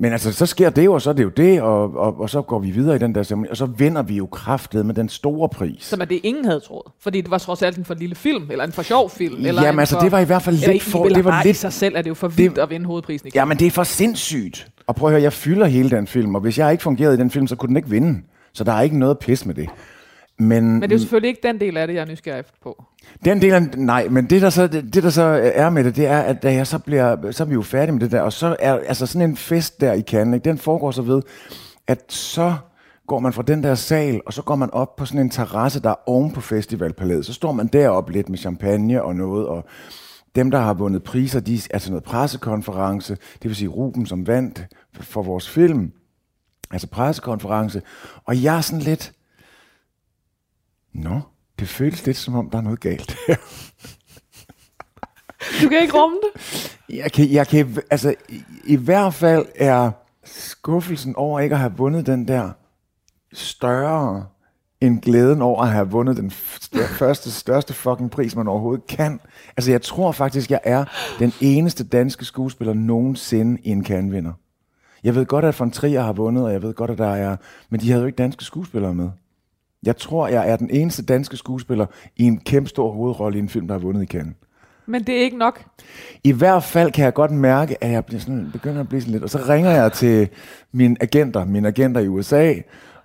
Men 0.00 0.12
altså, 0.12 0.32
så 0.32 0.46
sker 0.46 0.70
det 0.70 0.84
jo, 0.84 0.92
og 0.94 1.02
så 1.02 1.10
er 1.10 1.14
det 1.14 1.22
jo 1.24 1.28
det, 1.28 1.62
og, 1.62 1.96
og, 1.96 2.20
og 2.20 2.30
så 2.30 2.42
går 2.42 2.58
vi 2.58 2.70
videre 2.70 2.96
i 2.96 2.98
den 2.98 3.14
der 3.14 3.22
ceremoni, 3.22 3.48
og 3.48 3.56
så 3.56 3.66
vinder 3.66 4.02
vi 4.02 4.14
jo 4.16 4.26
kraftet 4.26 4.86
med 4.86 4.94
den 4.94 5.08
store 5.08 5.48
pris. 5.48 5.84
Som 5.84 6.00
er 6.00 6.04
det, 6.04 6.20
ingen 6.22 6.44
havde 6.44 6.60
troet. 6.60 6.92
Fordi 7.00 7.20
det 7.20 7.30
var 7.30 7.38
trods 7.38 7.62
alt 7.62 7.76
en 7.76 7.84
for 7.84 7.94
lille 7.94 8.14
film, 8.14 8.46
eller 8.50 8.64
en 8.64 8.72
for 8.72 8.82
sjov 8.82 9.10
film. 9.10 9.34
Eller 9.46 9.62
Jamen 9.62 9.74
en 9.74 9.78
altså, 9.80 9.94
for, 9.94 10.00
det 10.02 10.12
var 10.12 10.18
i 10.18 10.24
hvert 10.24 10.42
fald 10.42 10.56
lidt 10.56 10.82
for- 10.82 11.04
det 11.08 11.24
var 11.24 11.42
lidt- 11.42 11.56
i 11.56 11.58
sig 11.60 11.72
selv 11.72 11.96
er 11.96 12.02
det 12.02 12.08
jo 12.08 12.14
for 12.14 12.28
vildt 12.28 12.58
at 12.58 12.70
vinde 12.70 12.86
hovedprisen 12.86 13.26
igen. 13.26 13.36
Ja, 13.38 13.44
men 13.44 13.58
det 13.58 13.66
er 13.66 13.70
for 13.70 13.82
sindssygt. 13.84 14.68
Og 14.86 14.96
prøv 14.96 15.08
at 15.08 15.12
høre, 15.12 15.22
jeg 15.22 15.32
fylder 15.32 15.66
hele 15.66 15.90
den 15.90 16.06
film, 16.06 16.34
og 16.34 16.40
hvis 16.40 16.58
jeg 16.58 16.72
ikke 16.72 16.82
fungerede 16.82 17.14
i 17.14 17.18
den 17.18 17.30
film, 17.30 17.46
så 17.46 17.56
kunne 17.56 17.68
den 17.68 17.76
ikke 17.76 17.90
vinde. 17.90 18.20
Så 18.52 18.64
der 18.64 18.72
er 18.72 18.80
ikke 18.82 18.98
noget 18.98 19.18
pis 19.18 19.46
med 19.46 19.54
det. 19.54 19.68
Men, 20.38 20.64
Men 20.64 20.82
det 20.82 20.92
er 20.92 20.96
jo 20.96 20.98
selvfølgelig 20.98 21.28
ikke 21.28 21.40
den 21.42 21.60
del 21.60 21.76
af 21.76 21.86
det, 21.86 21.94
jeg 21.94 22.00
er 22.00 22.06
nysgerrig 22.06 22.44
på. 22.62 22.84
den 23.24 23.42
del 23.42 23.52
af, 23.52 23.62
nej, 23.76 24.08
men 24.08 24.30
det 24.30 24.42
der, 24.42 24.50
så, 24.50 24.66
det, 24.66 24.94
det 24.94 25.02
der 25.02 25.10
så 25.10 25.50
er 25.54 25.70
med 25.70 25.84
det, 25.84 25.96
det 25.96 26.06
er, 26.06 26.20
at 26.20 26.42
da 26.42 26.52
jeg 26.52 26.66
så 26.66 26.78
bliver, 26.78 27.30
så 27.30 27.44
er 27.44 27.48
vi 27.48 27.54
jo 27.54 27.62
færdige 27.62 27.92
med 27.92 28.00
det 28.00 28.12
der, 28.12 28.20
og 28.20 28.32
så 28.32 28.56
er 28.58 28.72
altså 28.74 29.06
sådan 29.06 29.30
en 29.30 29.36
fest 29.36 29.80
der 29.80 29.92
i 29.92 30.02
Cannes, 30.02 30.34
ikke, 30.34 30.44
den 30.44 30.58
foregår 30.58 30.90
så 30.90 31.02
ved, 31.02 31.22
at 31.86 32.12
så 32.12 32.54
går 33.06 33.18
man 33.18 33.32
fra 33.32 33.42
den 33.42 33.62
der 33.62 33.74
sal, 33.74 34.20
og 34.26 34.32
så 34.32 34.42
går 34.42 34.56
man 34.56 34.70
op 34.70 34.96
på 34.96 35.04
sådan 35.04 35.20
en 35.20 35.30
terrasse, 35.30 35.82
der 35.82 35.90
er 35.90 36.08
oven 36.08 36.32
på 36.32 36.40
festivalpalæet. 36.40 37.26
Så 37.26 37.32
står 37.32 37.52
man 37.52 37.66
deroppe 37.66 38.12
lidt 38.12 38.28
med 38.28 38.38
champagne 38.38 39.02
og 39.02 39.16
noget, 39.16 39.46
og 39.46 39.64
dem, 40.34 40.50
der 40.50 40.58
har 40.58 40.74
vundet 40.74 41.02
priser, 41.02 41.40
de 41.40 41.60
er 41.70 41.78
til 41.78 41.90
noget 41.90 42.04
pressekonference, 42.04 43.12
det 43.12 43.44
vil 43.48 43.56
sige 43.56 43.68
Ruben, 43.68 44.06
som 44.06 44.26
vandt 44.26 44.66
for 45.00 45.22
vores 45.22 45.48
film, 45.48 45.92
altså 46.70 46.88
pressekonference, 46.88 47.82
og 48.24 48.42
jeg 48.42 48.56
er 48.56 48.60
sådan 48.60 48.82
lidt, 48.82 49.12
nå, 50.92 51.20
det 51.58 51.68
føles 51.68 52.06
lidt 52.06 52.16
som 52.16 52.34
om, 52.34 52.50
der 52.50 52.58
er 52.58 52.62
noget 52.62 52.80
galt 52.80 53.16
her. 53.26 53.36
Du 55.62 55.68
kan 55.68 55.82
ikke 55.82 55.98
rumme 55.98 56.16
det. 56.16 56.78
Jeg 56.88 57.12
kan, 57.12 57.32
jeg 57.32 57.48
kan, 57.48 57.78
altså, 57.90 58.14
i, 58.28 58.42
i 58.64 58.76
hvert 58.76 59.14
fald 59.14 59.46
er 59.54 59.90
skuffelsen 60.24 61.16
over 61.16 61.40
ikke 61.40 61.54
at 61.54 61.60
have 61.60 61.76
vundet 61.76 62.06
den 62.06 62.28
der 62.28 62.50
større 63.32 64.26
end 64.80 65.02
glæden 65.02 65.42
over 65.42 65.62
at 65.62 65.68
have 65.68 65.90
vundet 65.90 66.16
den 66.16 66.30
første, 66.30 67.30
største 67.30 67.74
fucking 67.74 68.10
pris, 68.10 68.36
man 68.36 68.48
overhovedet 68.48 68.86
kan. 68.86 69.20
Altså, 69.56 69.70
jeg 69.70 69.82
tror 69.82 70.12
faktisk, 70.12 70.50
jeg 70.50 70.60
er 70.64 70.84
den 71.18 71.32
eneste 71.40 71.84
danske 71.84 72.24
skuespiller 72.24 72.74
nogensinde 72.74 73.60
i 73.64 73.70
en 73.70 73.84
Cannes-vinder. 73.84 74.32
Jeg 75.04 75.14
ved 75.14 75.26
godt, 75.26 75.44
at 75.44 75.60
von 75.60 75.70
Trier 75.70 76.02
har 76.02 76.12
vundet, 76.12 76.44
og 76.44 76.52
jeg 76.52 76.62
ved 76.62 76.74
godt, 76.74 76.90
at 76.90 76.98
der 76.98 77.14
er... 77.14 77.36
Men 77.70 77.80
de 77.80 77.90
havde 77.90 78.00
jo 78.00 78.06
ikke 78.06 78.16
danske 78.16 78.44
skuespillere 78.44 78.94
med. 78.94 79.10
Jeg 79.86 79.96
tror, 79.96 80.28
jeg 80.28 80.50
er 80.50 80.56
den 80.56 80.70
eneste 80.70 81.02
danske 81.02 81.36
skuespiller 81.36 81.86
i 82.16 82.24
en 82.24 82.40
kæmpe 82.40 82.68
stor 82.68 82.92
hovedrolle 82.92 83.38
i 83.38 83.42
en 83.42 83.48
film, 83.48 83.66
der 83.66 83.74
har 83.74 83.80
vundet 83.80 84.02
i 84.02 84.06
Cannes. 84.06 84.34
Men 84.86 85.04
det 85.04 85.16
er 85.16 85.20
ikke 85.20 85.38
nok. 85.38 85.64
I 86.24 86.32
hvert 86.32 86.64
fald 86.64 86.92
kan 86.92 87.04
jeg 87.04 87.14
godt 87.14 87.30
mærke, 87.30 87.84
at 87.84 87.90
jeg 87.90 88.04
bliver 88.04 88.20
sådan, 88.20 88.50
begynder 88.52 88.80
at 88.80 88.88
blive 88.88 89.00
sådan 89.00 89.12
lidt, 89.12 89.22
og 89.22 89.30
så 89.30 89.38
ringer 89.48 89.70
jeg 89.70 89.92
til 89.92 90.28
mine 90.72 90.96
agenter, 91.00 91.44
mine 91.44 91.68
agenter 91.68 92.00
i 92.00 92.08
USA, 92.08 92.54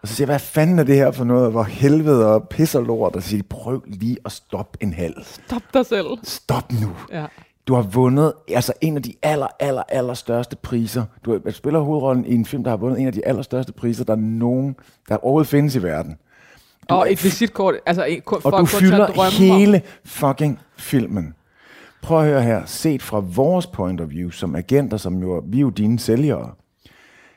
og 0.02 0.08
så 0.08 0.16
siger 0.16 0.26
jeg, 0.26 0.32
hvad 0.32 0.40
fanden 0.40 0.80
er 0.80 0.84
det 0.84 0.96
her 0.96 1.12
for 1.12 1.24
noget, 1.24 1.52
hvor 1.52 1.64
helvede 1.64 2.34
og 2.34 2.50
pisser 2.50 2.82
lort, 2.82 3.16
og 3.16 3.24
siger 3.24 3.44
prøv 3.50 3.84
lige 3.88 4.18
at 4.26 4.32
stoppe 4.32 4.78
en 4.82 4.94
halv. 4.94 5.16
Stop 5.24 5.62
dig 5.74 5.86
selv. 5.86 6.08
Stop 6.24 6.72
nu. 6.72 6.90
Ja. 7.12 7.26
Du 7.68 7.74
har 7.74 7.82
vundet 7.82 8.34
altså 8.48 8.74
en 8.82 8.98
af 8.98 9.04
de 9.04 9.14
aller, 9.22 9.48
aller, 9.60 9.84
aller 9.90 10.14
største 10.14 10.56
priser. 10.56 11.04
Du 11.26 11.40
spiller 11.52 11.80
hovedrollen 11.80 12.26
i 12.26 12.34
en 12.34 12.46
film, 12.46 12.64
der 12.64 12.70
har 12.70 12.78
vundet 12.78 13.00
en 13.00 13.08
af 13.08 13.14
de 13.14 13.28
allerstørste 13.28 13.74
priser, 13.74 14.04
der 14.04 14.14
er 14.14 14.18
nogen, 14.18 14.76
der 15.10 15.18
overhovedet 15.18 15.48
findes 15.48 15.76
i 15.76 15.84
verden. 15.84 16.18
Og 16.90 17.12
et 17.12 17.24
visitkort, 17.24 17.76
altså 17.86 18.06
et, 18.06 18.24
for 18.26 18.52
Og 18.52 18.60
du 18.60 18.66
fylder 18.66 19.40
hele 19.40 19.82
fucking 20.06 20.60
filmen. 20.78 21.34
Prøv 22.02 22.20
at 22.20 22.26
høre 22.26 22.42
her. 22.42 22.66
Set 22.66 23.02
fra 23.02 23.20
vores 23.20 23.68
point 23.68 24.02
of 24.02 24.10
view, 24.10 24.30
som 24.30 24.56
agenter, 24.56 24.98
som 24.98 25.22
jo, 25.22 25.44
vi 25.48 25.58
er 25.58 25.62
jo 25.62 25.70
dine 25.70 26.00
sælgere, 26.00 26.52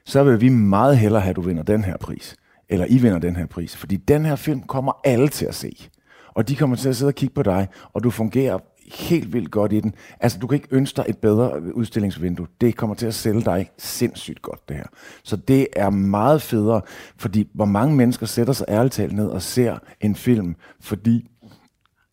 så 0.04 0.22
vil 0.22 0.40
vi 0.40 0.48
meget 0.48 0.98
hellere 0.98 1.20
have, 1.20 1.30
at 1.30 1.36
du 1.36 1.40
vinder 1.40 1.62
den 1.62 1.84
her 1.84 1.96
pris. 1.96 2.36
Eller 2.68 2.86
I 2.88 2.98
vinder 2.98 3.18
den 3.18 3.36
her 3.36 3.46
pris. 3.46 3.76
Fordi 3.76 3.96
den 3.96 4.24
her 4.24 4.36
film 4.36 4.62
kommer 4.62 4.92
alle 5.04 5.28
til 5.28 5.46
at 5.46 5.54
se. 5.54 5.88
Og 6.34 6.48
de 6.48 6.56
kommer 6.56 6.76
til 6.76 6.88
at 6.88 6.96
sidde 6.96 7.10
og 7.10 7.14
kigge 7.14 7.34
på 7.34 7.42
dig, 7.42 7.68
og 7.92 8.04
du 8.04 8.10
fungerer 8.10 8.58
helt 8.94 9.32
vildt 9.32 9.50
godt 9.50 9.72
i 9.72 9.80
den. 9.80 9.94
Altså, 10.20 10.38
du 10.38 10.46
kan 10.46 10.54
ikke 10.54 10.68
ønske 10.70 10.96
dig 10.96 11.04
et 11.08 11.18
bedre 11.18 11.74
udstillingsvindue. 11.74 12.46
Det 12.60 12.76
kommer 12.76 12.96
til 12.96 13.06
at 13.06 13.14
sælge 13.14 13.40
dig 13.40 13.70
sindssygt 13.78 14.42
godt, 14.42 14.68
det 14.68 14.76
her. 14.76 14.86
Så 15.24 15.36
det 15.36 15.66
er 15.76 15.90
meget 15.90 16.42
federe, 16.42 16.80
fordi 17.16 17.48
hvor 17.54 17.64
mange 17.64 17.96
mennesker 17.96 18.26
sætter 18.26 18.52
sig 18.52 18.66
ærligt 18.68 18.94
talt 18.94 19.12
ned 19.12 19.26
og 19.26 19.42
ser 19.42 19.78
en 20.00 20.14
film, 20.14 20.56
fordi 20.80 21.30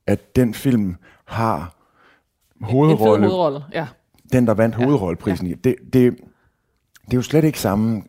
at 0.08 0.36
den 0.36 0.54
film 0.54 0.96
har 1.26 1.76
En 2.60 2.66
hovedrolle, 2.66 3.28
hovedrolle, 3.28 3.64
ja. 3.74 3.88
den 4.34 4.48
der 4.48 4.54
vandt 4.54 4.76
hovedrolleprisen. 4.76 5.48
Ja. 5.48 5.54
Det, 5.64 5.76
det, 5.94 6.16
det 7.06 7.14
er 7.14 7.18
jo 7.18 7.22
slet 7.22 7.44
ikke 7.44 7.60
samme, 7.60 8.04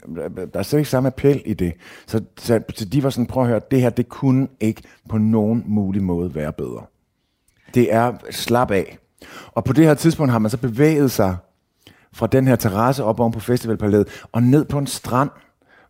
der 0.53 0.59
er 0.59 0.63
slet 0.63 0.79
ikke 0.79 0.91
samme 0.91 1.07
appel 1.07 1.43
i 1.47 1.55
det. 1.55 1.73
Så, 2.07 2.21
så, 2.39 2.61
så 2.75 2.85
de 2.85 3.03
var 3.03 3.11
sådan, 3.11 3.27
prøv 3.27 3.43
at 3.43 3.49
høre, 3.49 3.61
det 3.71 3.81
her, 3.81 3.91
det 3.91 4.09
kunne 4.09 4.49
ikke 4.61 4.83
på 5.09 5.19
nogen 5.19 5.65
mulig 5.67 6.03
måde 6.03 6.35
være 6.35 6.53
bedre. 6.53 6.83
Det 7.75 7.93
er 7.93 8.13
slap 8.31 8.71
af. 8.71 8.99
Og 9.53 9.65
på 9.65 9.73
det 9.73 9.85
her 9.85 9.95
tidspunkt 9.95 10.33
har 10.33 10.39
man 10.39 10.51
så 10.51 10.57
bevæget 10.57 11.11
sig 11.11 11.37
fra 12.13 12.27
den 12.27 12.47
her 12.47 12.57
terrasse 12.57 13.05
op 13.05 13.21
oven 13.21 13.33
på 13.33 13.41
festivalpalæet 13.41 14.09
og 14.33 14.43
ned 14.43 14.65
på 14.65 14.79
en 14.79 14.87
strand, 14.87 15.31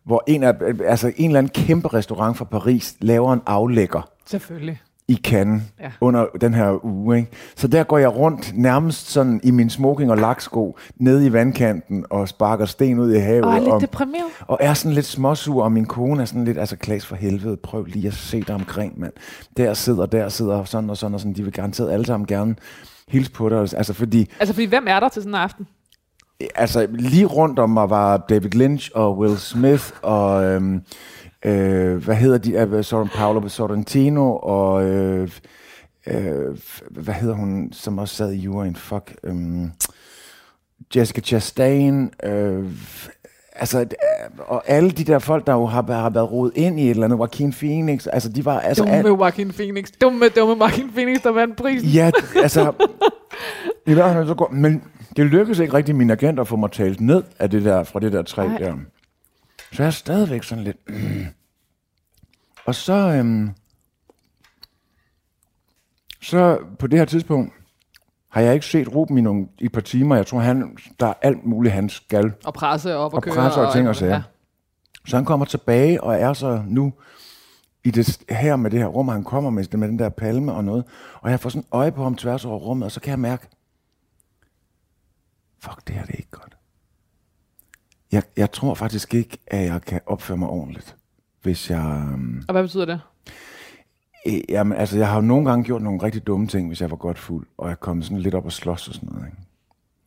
hvor 0.03 0.23
en, 0.27 0.43
af, 0.43 0.53
altså 0.85 1.11
en 1.17 1.29
eller 1.29 1.39
anden 1.39 1.65
kæmpe 1.65 1.87
restaurant 1.87 2.37
fra 2.37 2.45
Paris 2.45 2.95
laver 3.01 3.33
en 3.33 3.41
aflægger 3.45 4.09
Selvfølgelig 4.25 4.81
i 5.07 5.15
Cannes 5.23 5.61
Ja. 5.79 5.91
under 6.01 6.25
den 6.41 6.53
her 6.53 6.85
uge. 6.85 7.17
Ikke? 7.17 7.29
Så 7.55 7.67
der 7.67 7.83
går 7.83 7.97
jeg 7.97 8.15
rundt 8.15 8.51
nærmest 8.57 9.09
sådan 9.11 9.39
i 9.43 9.51
min 9.51 9.69
smoking 9.69 10.11
og 10.11 10.17
laksko 10.17 10.77
nede 10.97 11.25
i 11.25 11.33
vandkanten 11.33 12.05
og 12.09 12.27
sparker 12.27 12.65
sten 12.65 12.99
ud 12.99 13.13
i 13.13 13.19
havet. 13.19 13.45
Og 13.45 13.53
er 13.53 13.59
lidt 13.59 13.69
og, 13.71 13.81
deprimeret. 13.81 14.25
og 14.47 14.57
er 14.61 14.73
sådan 14.73 14.95
lidt 14.95 15.05
småsur, 15.05 15.63
og 15.63 15.71
min 15.71 15.85
kone 15.85 16.21
er 16.21 16.25
sådan 16.25 16.45
lidt, 16.45 16.57
altså 16.57 16.75
Klaas 16.77 17.05
for 17.05 17.15
helvede, 17.15 17.57
prøv 17.57 17.83
lige 17.85 18.07
at 18.07 18.13
se 18.13 18.41
dig 18.41 18.55
omkring, 18.55 18.99
mand. 18.99 19.13
Der 19.57 19.73
sidder, 19.73 20.05
der 20.05 20.29
sidder, 20.29 20.55
og 20.55 20.67
sådan 20.67 20.89
og 20.89 20.97
sådan 20.97 21.13
og 21.13 21.19
sådan. 21.19 21.33
De 21.33 21.43
vil 21.43 21.53
garanteret 21.53 21.91
alle 21.91 22.05
sammen 22.05 22.27
gerne 22.27 22.55
hilse 23.07 23.31
på 23.31 23.49
dig. 23.49 23.59
Altså 23.59 23.93
fordi, 23.93 24.29
Altså, 24.39 24.53
fordi 24.53 24.65
hvem 24.65 24.85
er 24.87 24.99
der 24.99 25.09
til 25.09 25.21
sådan 25.21 25.31
en 25.31 25.35
aften? 25.41 25.67
altså 26.55 26.87
lige 26.91 27.25
rundt 27.25 27.59
om 27.59 27.69
mig 27.69 27.89
var 27.89 28.17
David 28.17 28.49
Lynch 28.49 28.91
og 28.95 29.17
Will 29.17 29.37
Smith 29.37 29.83
og 30.01 30.43
øhm, 30.45 30.81
øh, 31.45 32.03
hvad 32.03 32.15
hedder 32.15 32.37
de, 32.37 32.51
øh, 32.53 32.83
Sorren 32.83 33.09
Paolo 33.09 33.47
Sorrentino 33.47 34.35
og 34.35 34.85
øh, 34.85 35.29
øh, 36.07 36.57
hvad 36.89 37.13
hedder 37.13 37.35
hun, 37.35 37.69
som 37.73 37.97
også 37.97 38.15
sad 38.15 38.31
i 38.31 38.37
juryen, 38.37 38.75
fuck, 38.75 39.15
øhm, 39.23 39.71
Jessica 40.95 41.21
Chastain, 41.21 42.11
øh, 42.23 42.65
altså, 43.55 43.79
øh, 43.79 43.85
og 44.37 44.63
alle 44.69 44.91
de 44.91 45.03
der 45.03 45.19
folk, 45.19 45.47
der 45.47 45.53
jo 45.53 45.65
har, 45.65 45.93
har 45.93 46.09
været 46.09 46.31
rodet 46.31 46.53
ind 46.55 46.79
i 46.79 46.83
et 46.83 46.89
eller 46.89 47.03
andet, 47.03 47.17
Joaquin 47.17 47.53
Phoenix, 47.53 48.07
altså 48.07 48.29
de 48.29 48.45
var, 48.45 48.59
altså, 48.59 48.83
Dumme 48.83 48.97
al- 48.97 49.05
Joaquin 49.05 49.51
Phoenix. 49.51 49.91
Dumme, 50.01 50.29
dumme 50.29 50.55
Joaquin 50.65 50.89
Phoenix, 50.91 51.21
der 51.23 51.31
vandt 51.31 51.57
prisen. 51.57 51.89
Ja, 51.89 52.11
altså... 52.43 52.71
I 53.87 53.93
hvert 53.93 54.13
fald 54.13 54.27
så 54.27 54.33
går, 54.33 54.49
men 54.51 54.83
det 55.17 55.25
lykkedes 55.25 55.59
ikke 55.59 55.73
rigtig 55.73 55.95
min 55.95 56.09
agent 56.09 56.39
at 56.39 56.47
få 56.47 56.55
mig 56.55 56.71
talt 56.71 57.01
ned 57.01 57.23
af 57.39 57.49
det 57.49 57.63
der, 57.65 57.83
fra 57.83 57.99
det 57.99 58.11
der 58.13 58.21
træ 58.21 58.47
Nej. 58.47 58.57
der. 58.57 58.73
Så 59.75 59.83
jeg 59.83 59.87
er 59.87 59.91
stadigvæk 59.91 60.43
sådan 60.43 60.63
lidt... 60.63 60.77
Mm. 60.89 61.25
Og 62.67 62.75
så... 62.75 62.93
Øhm, 62.93 63.49
så 66.21 66.59
på 66.79 66.87
det 66.87 66.99
her 66.99 67.05
tidspunkt 67.05 67.53
har 68.29 68.41
jeg 68.41 68.53
ikke 68.53 68.65
set 68.65 68.95
Ruben 68.95 69.17
i, 69.17 69.21
nogle, 69.21 69.47
i 69.59 69.65
et 69.65 69.71
par 69.71 69.81
timer. 69.81 70.15
Jeg 70.15 70.27
tror, 70.27 70.39
han, 70.39 70.77
der 70.99 71.07
er 71.07 71.13
alt 71.21 71.45
muligt, 71.45 71.73
han 71.73 71.89
skal. 71.89 72.33
Og 72.45 72.53
presse 72.53 72.95
op 72.95 73.13
og, 73.13 73.17
Og 73.17 73.23
køre. 73.23 73.35
presse 73.35 73.61
og 73.61 73.73
ting 73.73 73.89
og 73.89 73.95
sager. 73.95 74.13
Ja. 74.13 74.23
Så 75.07 75.15
han 75.15 75.25
kommer 75.25 75.45
tilbage 75.45 76.03
og 76.03 76.15
er 76.15 76.33
så 76.33 76.63
nu 76.67 76.93
i 77.83 77.91
det 77.91 78.21
her 78.29 78.55
med 78.55 78.71
det 78.71 78.79
her 78.79 78.87
rum, 78.87 79.07
og 79.07 79.13
han 79.13 79.23
kommer 79.23 79.49
med, 79.49 79.77
med 79.77 79.87
den 79.87 79.99
der 79.99 80.09
palme 80.09 80.53
og 80.53 80.63
noget. 80.63 80.85
Og 81.21 81.31
jeg 81.31 81.39
får 81.39 81.49
sådan 81.49 81.67
øje 81.71 81.91
på 81.91 82.03
ham 82.03 82.15
tværs 82.15 82.45
over 82.45 82.59
rummet, 82.59 82.85
og 82.85 82.91
så 82.91 82.99
kan 83.01 83.11
jeg 83.11 83.19
mærke, 83.19 83.47
fuck, 85.59 85.87
det 85.87 85.95
her 85.95 86.05
det 86.05 86.13
er 86.13 86.17
ikke 86.17 86.31
godt. 86.31 86.54
Jeg, 88.15 88.23
jeg 88.37 88.51
tror 88.51 88.73
faktisk 88.73 89.13
ikke, 89.13 89.37
at 89.47 89.65
jeg 89.65 89.81
kan 89.81 89.99
opføre 90.05 90.37
mig 90.37 90.49
ordentligt, 90.49 90.95
hvis 91.43 91.69
jeg... 91.69 92.07
øhm, 92.13 92.43
Og 92.47 92.51
hvad 92.51 92.63
betyder 92.63 92.85
det? 92.85 92.99
Øh, 94.27 94.33
Jamen, 94.49 94.77
altså, 94.77 94.97
jeg 94.97 95.07
har 95.07 95.15
jo 95.15 95.21
nogle 95.21 95.49
gange 95.49 95.63
gjort 95.65 95.81
nogle 95.81 96.03
rigtig 96.03 96.27
dumme 96.27 96.47
ting, 96.47 96.67
hvis 96.67 96.81
jeg 96.81 96.89
var 96.91 96.97
godt 96.97 97.19
fuld, 97.19 97.47
og 97.57 97.69
jeg 97.69 97.79
kom 97.79 98.01
sådan 98.01 98.17
lidt 98.19 98.35
op 98.35 98.45
og 98.45 98.51
slås 98.51 98.87
og 98.87 98.93
sådan 98.93 99.09
noget. 99.11 99.25
Ikke? 99.25 99.37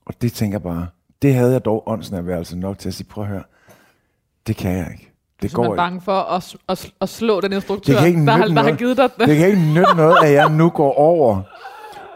Og 0.06 0.14
det 0.22 0.32
tænker 0.32 0.54
jeg 0.54 0.62
bare, 0.62 0.86
det 1.22 1.34
havde 1.34 1.52
jeg 1.52 1.64
dog 1.64 1.82
åndsnærværelse 1.86 2.58
nok 2.58 2.78
til 2.78 2.88
at 2.88 2.94
sige, 2.94 3.06
prøv 3.06 3.24
at 3.24 3.30
høre, 3.30 3.42
det 4.46 4.56
kan 4.56 4.76
jeg 4.76 4.88
ikke. 4.92 5.12
Det 5.42 5.50
Så 5.50 5.56
man 5.56 5.66
går 5.66 5.72
er 5.72 5.76
bange 5.76 6.00
for 6.00 6.12
at, 6.12 6.56
at, 6.68 6.92
at 7.00 7.08
slå 7.08 7.40
den 7.40 7.52
instruktør, 7.52 7.92
Det 7.92 7.98
kan 8.00 8.08
ikke 8.08 8.26
der, 8.26 8.32
har, 8.32 8.44
der 8.44 8.54
har 8.54 8.62
noget. 8.62 8.78
givet 8.78 8.96
dig 8.96 9.10
den. 9.18 9.28
Det 9.28 9.36
kan 9.36 9.46
ikke 9.46 9.60
nytte 9.62 9.94
noget, 9.96 10.16
at 10.24 10.32
jeg 10.32 10.50
nu 10.50 10.70
går 10.70 10.92
over 10.94 11.42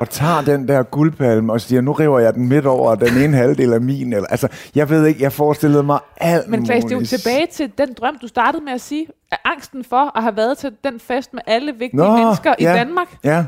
og 0.02 0.10
tager 0.10 0.40
den 0.40 0.68
der 0.68 0.82
guldpalme 0.82 1.52
og 1.52 1.60
siger, 1.60 1.80
nu 1.80 1.92
river 1.92 2.18
jeg 2.18 2.34
den 2.34 2.48
midt 2.48 2.66
over, 2.66 2.94
den 2.94 3.22
ene 3.24 3.36
halvdel 3.36 3.72
af 3.72 3.80
min. 3.80 4.12
Eller, 4.12 4.26
altså, 4.26 4.48
jeg 4.74 4.90
ved 4.90 5.06
ikke, 5.06 5.22
jeg 5.22 5.32
forestillede 5.32 5.82
mig 5.82 5.98
alt 6.16 6.48
Men 6.48 6.64
Klaas, 6.64 6.84
det 6.84 6.92
er 6.92 6.96
jo 6.96 7.06
tilbage 7.06 7.46
til 7.52 7.72
den 7.78 7.88
drøm, 8.00 8.18
du 8.22 8.28
startede 8.28 8.64
med 8.64 8.72
at 8.72 8.80
sige, 8.80 9.06
at 9.32 9.38
angsten 9.44 9.84
for 9.84 10.16
at 10.16 10.22
have 10.22 10.36
været 10.36 10.58
til 10.58 10.72
den 10.84 11.00
fest 11.00 11.34
med 11.34 11.42
alle 11.46 11.72
vigtige 11.72 11.96
Nå, 11.96 12.16
mennesker 12.16 12.54
i 12.58 12.62
ja. 12.64 12.72
Danmark, 12.72 13.06
Ja, 13.24 13.44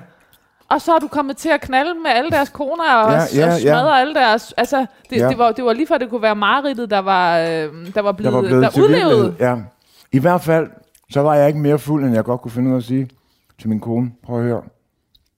og 0.69 0.81
så 0.81 0.93
er 0.95 0.99
du 0.99 1.09
kommet 1.09 1.37
til 1.37 1.49
at 1.49 1.61
knalde 1.61 1.95
med 2.03 2.11
alle 2.11 2.31
deres 2.31 2.49
koner 2.49 2.95
og, 2.95 3.13
Ja, 3.13 3.19
ja, 3.19 3.25
ja, 3.35 3.41
ja, 3.41 3.47
ja. 3.47 3.55
og 3.55 3.61
smadre 3.61 4.01
alle 4.01 4.15
deres... 4.15 4.55
Altså, 4.57 4.87
det, 5.11 5.17
Ja. 5.17 5.29
det, 5.29 5.39
var, 5.39 5.53
det 5.53 5.65
var 5.65 5.73
lige 5.73 5.87
før, 5.87 5.99
det 5.99 6.11
kunne 6.11 6.23
være 6.23 6.37
mareridtet, 6.37 6.91
der 6.91 6.99
var, 6.99 7.39
øh, 7.39 7.47
der 7.47 8.01
var 8.01 8.13
blevet, 8.13 8.33
der 8.35 8.41
var 8.41 8.49
blevet 8.49 8.63
der 8.63 8.83
udlevet. 8.83 9.37
Ja. 9.41 9.57
I 10.13 10.19
hvert 10.19 10.41
fald, 10.41 10.67
så 11.11 11.21
var 11.21 11.35
jeg 11.35 11.49
ikke 11.49 11.61
mere 11.61 11.79
fuld, 11.79 12.05
end 12.05 12.15
jeg 12.15 12.25
godt 12.25 12.41
kunne 12.41 12.51
finde 12.53 12.69
ud 12.69 12.75
af 12.75 12.79
at 12.79 12.85
sige 12.85 13.09
til 13.61 13.69
min 13.69 13.81
kone, 13.81 14.11
prøv 14.27 14.39
at 14.39 14.45
høre, 14.45 14.63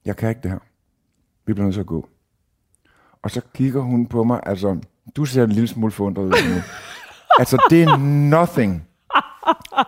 jeg 0.04 0.16
kan 0.16 0.28
ikke 0.28 0.40
det 0.42 0.50
her. 0.50 0.58
Vi 1.46 1.52
bliver 1.52 1.64
nødt 1.64 1.74
til 1.74 1.80
at 1.80 1.86
gå. 1.86 2.08
Og 3.22 3.30
så 3.30 3.40
kigger 3.54 3.80
hun 3.80 4.06
på 4.06 4.24
mig, 4.24 4.40
altså, 4.46 4.76
du 5.16 5.24
ser 5.24 5.44
en 5.44 5.52
lille 5.52 5.68
smule 5.68 5.92
forundret 5.92 6.24
ud 6.24 6.30
nu. 6.54 6.60
altså, 7.40 7.62
det 7.70 7.82
er 7.82 7.96
nothing 8.30 8.88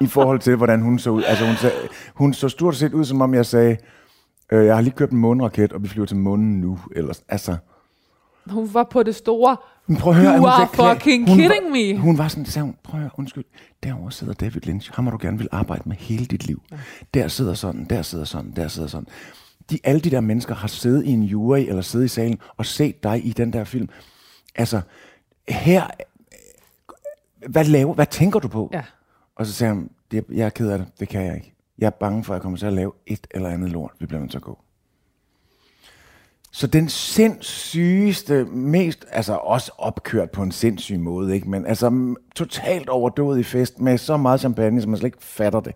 i 0.00 0.06
forhold 0.06 0.40
til, 0.40 0.56
hvordan 0.56 0.80
hun 0.82 0.98
så 0.98 1.11
ud. 1.11 1.22
Altså, 1.22 1.46
hun, 1.46 1.56
sag, 1.56 1.72
hun 2.14 2.34
så 2.34 2.48
stort 2.48 2.76
set 2.76 2.92
ud, 2.94 3.04
som 3.04 3.20
om 3.20 3.34
jeg 3.34 3.46
sagde, 3.46 3.76
øh, 4.52 4.66
jeg 4.66 4.74
har 4.74 4.82
lige 4.82 4.94
købt 4.94 5.12
en 5.12 5.18
måneraket, 5.18 5.72
og 5.72 5.82
vi 5.82 5.88
flyver 5.88 6.06
til 6.06 6.16
månen 6.16 6.61
nu. 6.61 6.78
Eller, 6.96 7.18
altså, 7.28 7.56
Hun 8.50 8.74
var 8.74 8.84
på 8.90 9.02
det 9.02 9.14
store... 9.14 9.56
men 9.86 9.96
prøv 9.96 10.12
at 10.12 10.18
høre, 10.18 10.32
You 10.32 10.38
hun 10.38 10.48
are 10.48 10.68
sagde, 10.76 10.94
fucking 10.98 11.28
hun 11.28 11.38
kidding 11.38 11.64
var, 11.64 11.94
me. 11.94 11.98
Hun 11.98 12.18
var 12.18 12.28
sådan, 12.28 12.44
sagde 12.46 12.64
hun, 12.64 12.76
prøv 12.84 12.98
at 12.98 13.02
høre, 13.02 13.11
undskyld, 13.18 13.44
derovre 13.82 14.12
sidder 14.12 14.32
David 14.32 14.61
Lynch, 14.61 14.90
ham 14.94 15.04
har 15.04 15.11
du 15.11 15.18
gerne 15.20 15.38
vil 15.38 15.48
arbejde 15.52 15.82
med 15.86 15.96
hele 15.96 16.26
dit 16.26 16.46
liv. 16.46 16.62
Der 17.14 17.28
sidder 17.28 17.54
sådan, 17.54 17.84
der 17.84 18.02
sidder 18.02 18.24
sådan, 18.24 18.52
der 18.56 18.68
sidder 18.68 18.88
sådan. 18.88 19.09
De, 19.70 19.78
alle 19.84 20.00
de 20.00 20.10
der 20.10 20.20
mennesker 20.20 20.54
har 20.54 20.68
siddet 20.68 21.04
i 21.04 21.10
en 21.10 21.22
jury, 21.22 21.58
eller 21.58 21.82
siddet 21.82 22.04
i 22.06 22.08
salen, 22.08 22.40
og 22.56 22.66
set 22.66 23.02
dig 23.02 23.26
i 23.26 23.30
den 23.30 23.52
der 23.52 23.64
film. 23.64 23.88
Altså, 24.54 24.80
her, 25.48 25.86
hvad 27.48 27.64
laver, 27.64 27.94
hvad 27.94 28.06
tænker 28.06 28.38
du 28.40 28.48
på? 28.48 28.70
Ja. 28.72 28.82
Og 29.36 29.46
så 29.46 29.52
sagde 29.52 29.74
han, 29.74 29.90
det, 30.10 30.24
jeg 30.30 30.46
er 30.46 30.50
ked 30.50 30.70
af 30.70 30.78
det, 30.78 30.86
det 31.00 31.08
kan 31.08 31.24
jeg 31.24 31.34
ikke. 31.34 31.54
Jeg 31.78 31.86
er 31.86 31.90
bange 31.90 32.24
for, 32.24 32.34
at 32.34 32.36
jeg 32.36 32.42
kommer 32.42 32.58
til 32.58 32.66
at 32.66 32.72
lave 32.72 32.92
et 33.06 33.26
eller 33.30 33.48
andet 33.48 33.70
lort. 33.70 33.92
Vi 33.98 34.06
bliver 34.06 34.20
nødt 34.20 34.30
til 34.30 34.38
at 34.38 34.42
gå. 34.42 34.58
Så 36.52 36.66
den 36.66 36.88
sindssygeste, 36.88 38.44
mest, 38.44 39.06
altså 39.10 39.34
også 39.34 39.72
opkørt 39.78 40.30
på 40.30 40.42
en 40.42 40.52
sindssyg 40.52 40.98
måde, 40.98 41.34
ikke? 41.34 41.50
men 41.50 41.66
altså 41.66 42.14
totalt 42.34 42.88
overdået 42.88 43.38
i 43.38 43.42
fest 43.42 43.80
med 43.80 43.98
så 43.98 44.16
meget 44.16 44.40
champagne, 44.40 44.80
som 44.80 44.90
man 44.90 44.98
slet 44.98 45.08
ikke 45.08 45.24
fatter 45.24 45.60
det. 45.60 45.74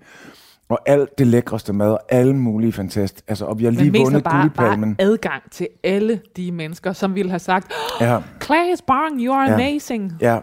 Og 0.72 0.78
alt 0.86 1.18
det 1.18 1.26
lækreste 1.26 1.72
mad, 1.72 1.90
og 1.90 2.00
alle 2.08 2.36
mulige 2.36 2.72
fantast. 2.72 3.24
Altså, 3.28 3.44
og 3.44 3.58
vi 3.58 3.64
har 3.64 3.70
Men 3.70 3.80
lige 3.80 3.98
af 4.00 4.04
vundet 4.04 4.24
bare, 4.24 4.40
guldpalmen. 4.42 4.94
bare 4.96 5.06
adgang 5.06 5.50
til 5.50 5.68
alle 5.84 6.20
de 6.36 6.52
mennesker, 6.52 6.92
som 6.92 7.14
ville 7.14 7.30
have 7.30 7.38
sagt, 7.38 7.72
Ja, 8.00 8.20
Claes 8.42 8.82
Bang, 8.82 9.20
you 9.20 9.34
are 9.34 9.48
Ja. 9.48 9.54
amazing. 9.54 10.12
ja, 10.20 10.38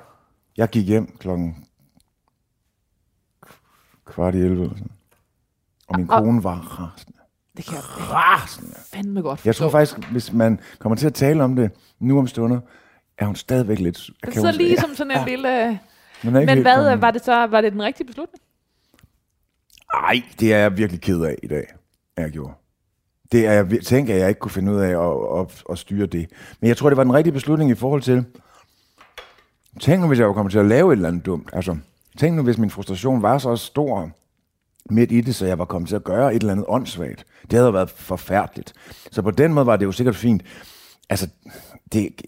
jeg 0.58 0.70
gik 0.70 0.86
hjem 0.88 1.18
klokken 1.20 1.66
kvart 4.06 4.36
i 4.36 4.38
11. 4.38 4.64
Eller 4.64 4.76
sådan. 4.76 4.92
Og 5.88 6.00
min 6.00 6.10
Og- 6.12 6.24
kone 6.24 6.44
var 6.44 6.56
rasende. 6.56 7.18
Det 7.58 7.66
kan 7.66 7.74
jeg 7.76 7.84
Rasende. 8.00 8.76
fandme 8.94 9.22
godt 9.22 9.46
Jeg 9.46 9.56
tror 9.56 9.70
forstå. 9.70 9.78
faktisk, 9.96 10.12
hvis 10.12 10.34
man 10.34 10.60
kommer 10.80 10.96
til 10.96 11.08
at 11.08 11.14
tale 11.14 11.44
om 11.44 11.56
det 11.56 11.72
nu 12.00 12.20
om 12.20 12.28
stunder, 12.28 12.60
er 13.18 13.26
hun 13.26 13.36
stadigvæk 13.36 13.80
lidt... 13.80 14.10
Det 14.26 14.34
så 14.34 14.52
lige 14.52 14.78
som 14.78 14.90
sådan 14.96 15.12
en 15.12 15.18
ja, 15.18 15.26
lille... 15.26 15.80
Men 16.24 16.36
helt 16.50 16.62
hvad, 16.62 16.76
kommet- 16.76 17.02
var 17.02 17.12
det 17.12 17.26
så 17.26 17.48
var 17.48 17.62
det 17.62 17.72
den 17.74 17.84
rigtige 17.84 18.08
beslutning? 18.08 18.42
Ej, 19.94 20.24
det 20.40 20.54
er 20.54 20.58
jeg 20.58 20.78
virkelig 20.78 21.02
ked 21.02 21.22
af 21.22 21.36
i 21.44 21.48
dag, 21.48 21.68
at 22.18 22.24
jeg 22.24 22.32
gjorde. 22.32 22.54
Det 23.32 23.46
er 23.46 23.52
jeg, 23.54 23.68
tænker, 23.86 24.16
jeg 24.16 24.30
ikke 24.30 24.40
kunne 24.40 24.52
finde 24.52 24.72
ud 24.72 24.78
af 24.78 24.90
at, 24.90 25.40
at, 25.40 25.64
at 25.72 25.78
styre 25.78 26.06
det. 26.06 26.28
Men 26.62 26.68
jeg 26.68 26.78
tror, 26.78 26.90
det 26.90 26.98
var 26.98 27.04
den 27.04 27.14
rigtige 27.14 27.34
beslutning 27.34 27.72
i 27.72 27.76
forhold 27.76 28.02
til... 28.02 28.26
Tænk 29.80 30.02
nu, 30.02 30.08
hvis 30.08 30.20
jeg 30.20 30.28
var 30.28 30.34
kommet 30.34 30.52
til 30.52 30.60
at 30.60 30.66
lave 30.66 30.94
et 30.94 30.98
eller 30.98 31.08
andet 31.08 31.26
dumt. 31.26 31.50
Altså, 31.54 31.78
tænk 32.18 32.36
nu, 32.36 32.44
hvis 32.44 32.58
min 32.58 32.70
frustration 32.70 33.22
var 33.22 33.38
så 33.38 33.56
stor 33.56 34.12
midt 34.90 35.12
i 35.12 35.22
det, 35.22 35.36
så 35.36 35.46
jeg 35.46 35.60
var 35.60 35.66
kommet 35.66 35.90
til 35.90 35.96
at 35.96 36.04
gøre 36.04 36.36
et 36.36 36.40
eller 36.40 36.52
andet 36.52 36.66
åndssvagt. 36.68 37.26
Det 37.52 37.60
havde 37.60 37.74
været 37.74 37.90
forfærdeligt. 37.90 38.74
Så 39.12 39.22
på 39.22 39.32
den 39.32 39.54
måde 39.54 39.66
var 39.66 39.78
det 39.78 39.86
jo 39.86 39.92
sikkert 39.92 40.16
fint. 40.16 40.44
Altså, 41.10 41.28
det, 41.94 42.22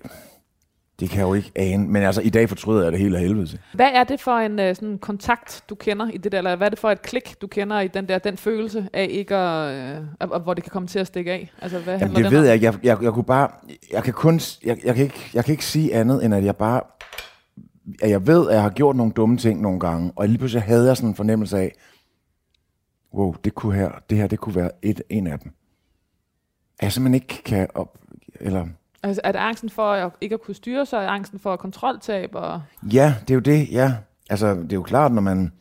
det 1.02 1.10
kan 1.10 1.20
jeg 1.20 1.28
jo 1.28 1.34
ikke 1.34 1.52
ane. 1.56 1.88
Men 1.88 2.04
altså, 2.04 2.22
i 2.22 2.30
dag 2.30 2.50
fortryder 2.50 2.84
jeg 2.84 2.92
det 2.92 3.00
hele 3.00 3.18
af 3.18 3.24
helvede 3.24 3.46
til. 3.48 3.60
Hvad 3.74 3.90
er 3.94 4.04
det 4.04 4.20
for 4.20 4.32
en 4.38 4.60
øh, 4.60 4.76
sådan 4.76 4.98
kontakt, 4.98 5.64
du 5.70 5.76
kender 5.76 6.10
i 6.10 6.18
det 6.18 6.32
der, 6.32 6.38
eller 6.38 6.56
hvad 6.56 6.68
er 6.68 6.70
det 6.70 6.80
for 6.80 6.90
et 6.92 7.02
klik, 7.02 7.36
du 7.42 7.48
kender 7.48 7.80
i 7.80 7.88
den 7.88 8.08
der 8.08 8.20
den 8.20 8.38
følelse 8.38 8.90
af 8.94 9.08
ikke 9.12 9.36
at, 9.36 9.76
øh, 9.76 9.98
at- 10.20 10.30
at- 10.34 10.42
hvor 10.42 10.54
det 10.54 10.64
kan 10.64 10.72
komme 10.72 10.88
til 10.88 11.00
at 11.00 11.08
stikke 11.08 11.32
af? 11.32 11.52
Altså, 11.62 11.80
hvad 11.80 12.00
Jamen, 12.00 12.16
det 12.16 12.32
ved 12.32 12.40
om? 12.40 12.46
jeg 12.46 12.54
ikke. 12.54 12.66
Jeg, 12.66 12.76
jeg, 12.84 12.98
jeg 13.04 13.12
kunne 13.14 13.24
bare... 13.24 13.50
Jeg 13.92 14.04
kan 14.04 14.14
kun... 14.14 14.40
Jeg, 14.66 14.78
jeg, 14.86 14.96
kan 14.96 15.04
ikke, 15.04 15.30
jeg 15.34 15.46
kan 15.46 15.52
ikke 15.52 15.66
sige 15.66 15.94
andet, 15.96 16.26
end 16.26 16.36
at 16.36 16.44
jeg 16.46 16.56
bare... 16.56 16.82
At 18.02 18.10
jeg 18.10 18.28
ved, 18.28 18.50
at 18.50 18.54
jeg 18.56 18.62
har 18.64 18.70
gjort 18.70 18.96
nogle 18.96 19.12
dumme 19.12 19.38
ting 19.38 19.62
nogle 19.62 19.80
gange, 19.80 20.12
og 20.16 20.28
lige 20.28 20.38
pludselig 20.38 20.64
havde 20.64 20.88
jeg 20.88 20.98
sådan 20.98 21.10
en 21.10 21.16
fornemmelse 21.16 21.58
af, 21.58 21.72
wow, 23.14 23.36
det, 23.44 23.56
kunne 23.56 23.76
her, 23.76 23.92
det 24.10 24.18
her, 24.18 24.28
det 24.28 24.40
kunne 24.40 24.56
være 24.56 24.72
et, 24.82 25.02
en 25.10 25.28
af 25.28 25.40
dem. 25.40 25.52
At 26.80 26.84
jeg 26.84 26.92
simpelthen 26.92 27.14
ikke 27.22 27.44
kan 27.44 27.68
op... 27.76 27.98
Eller, 28.40 28.66
Altså, 29.04 29.22
er 29.24 29.32
det 29.32 29.40
angsten 29.40 29.70
for 29.70 29.92
at 29.92 30.12
ikke 30.22 30.34
at 30.34 30.42
kunne 30.42 30.56
styre 30.56 30.86
sig, 30.86 31.08
angsten 31.08 31.40
for 31.40 31.56
kontroltab? 31.56 32.30
Og... 32.34 32.62
ja, 32.94 33.16
det 33.22 33.30
er 33.30 33.36
jo 33.36 33.40
det, 33.40 33.72
ja. 33.72 33.94
Altså, 34.30 34.56
det 34.56 34.72
er 34.72 34.76
jo 34.76 34.84
klart, 34.84 35.12
når 35.12 35.22
man 35.22 35.52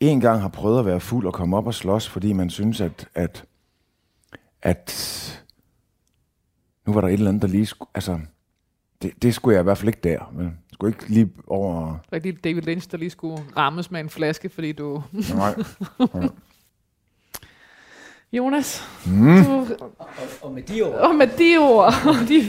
en 0.00 0.20
gang 0.20 0.40
har 0.40 0.48
prøvet 0.48 0.78
at 0.78 0.86
være 0.86 1.00
fuld 1.00 1.26
og 1.26 1.32
komme 1.32 1.56
op 1.56 1.66
og 1.66 1.74
slås, 1.74 2.08
fordi 2.08 2.32
man 2.32 2.50
synes, 2.50 2.80
at, 2.80 3.08
at, 3.14 3.44
at 4.62 5.44
nu 6.86 6.92
var 6.92 7.00
der 7.00 7.08
et 7.08 7.12
eller 7.12 7.28
andet, 7.28 7.42
der 7.42 7.48
lige 7.48 7.66
skulle, 7.66 7.88
altså, 7.94 8.20
det, 9.02 9.22
det 9.22 9.34
skulle 9.34 9.54
jeg 9.54 9.62
i 9.62 9.64
hvert 9.64 9.78
fald 9.78 9.88
ikke 9.88 10.00
der. 10.04 10.32
Men 10.32 10.44
jeg 10.44 10.52
skulle 10.72 10.94
ikke 10.94 11.08
lige 11.08 11.30
over... 11.46 11.98
Rigtig 12.12 12.44
David 12.44 12.62
Lynch, 12.62 12.90
der 12.90 12.98
lige 12.98 13.10
skulle 13.10 13.42
rammes 13.56 13.90
med 13.90 14.00
en 14.00 14.10
flaske, 14.10 14.48
fordi 14.48 14.72
du... 14.72 15.02
Nej. 15.34 15.54
Jonas, 18.32 18.82
mm. 19.06 19.44
du, 19.44 19.66
Og, 19.98 19.98
og 20.42 20.52
med 20.52 20.62
de 20.62 20.82
ord, 20.82 20.94
og 20.94 21.14
med 21.14 21.26
de 21.38 21.56
ord, 21.58 21.92
de 22.28 22.42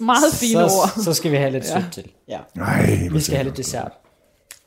meget 0.00 0.32
fine 0.40 0.52
så, 0.52 0.64
ord. 0.64 1.02
så 1.04 1.14
skal 1.14 1.30
vi 1.32 1.36
have 1.36 1.50
lidt 1.50 1.64
Ja. 1.64 1.80
sødt 1.80 1.92
til. 1.92 2.10
Ja. 2.28 2.38
Nej, 2.54 3.08
Vi 3.12 3.20
skal 3.20 3.36
have 3.36 3.44
lidt 3.44 3.56
dessert. 3.56 3.92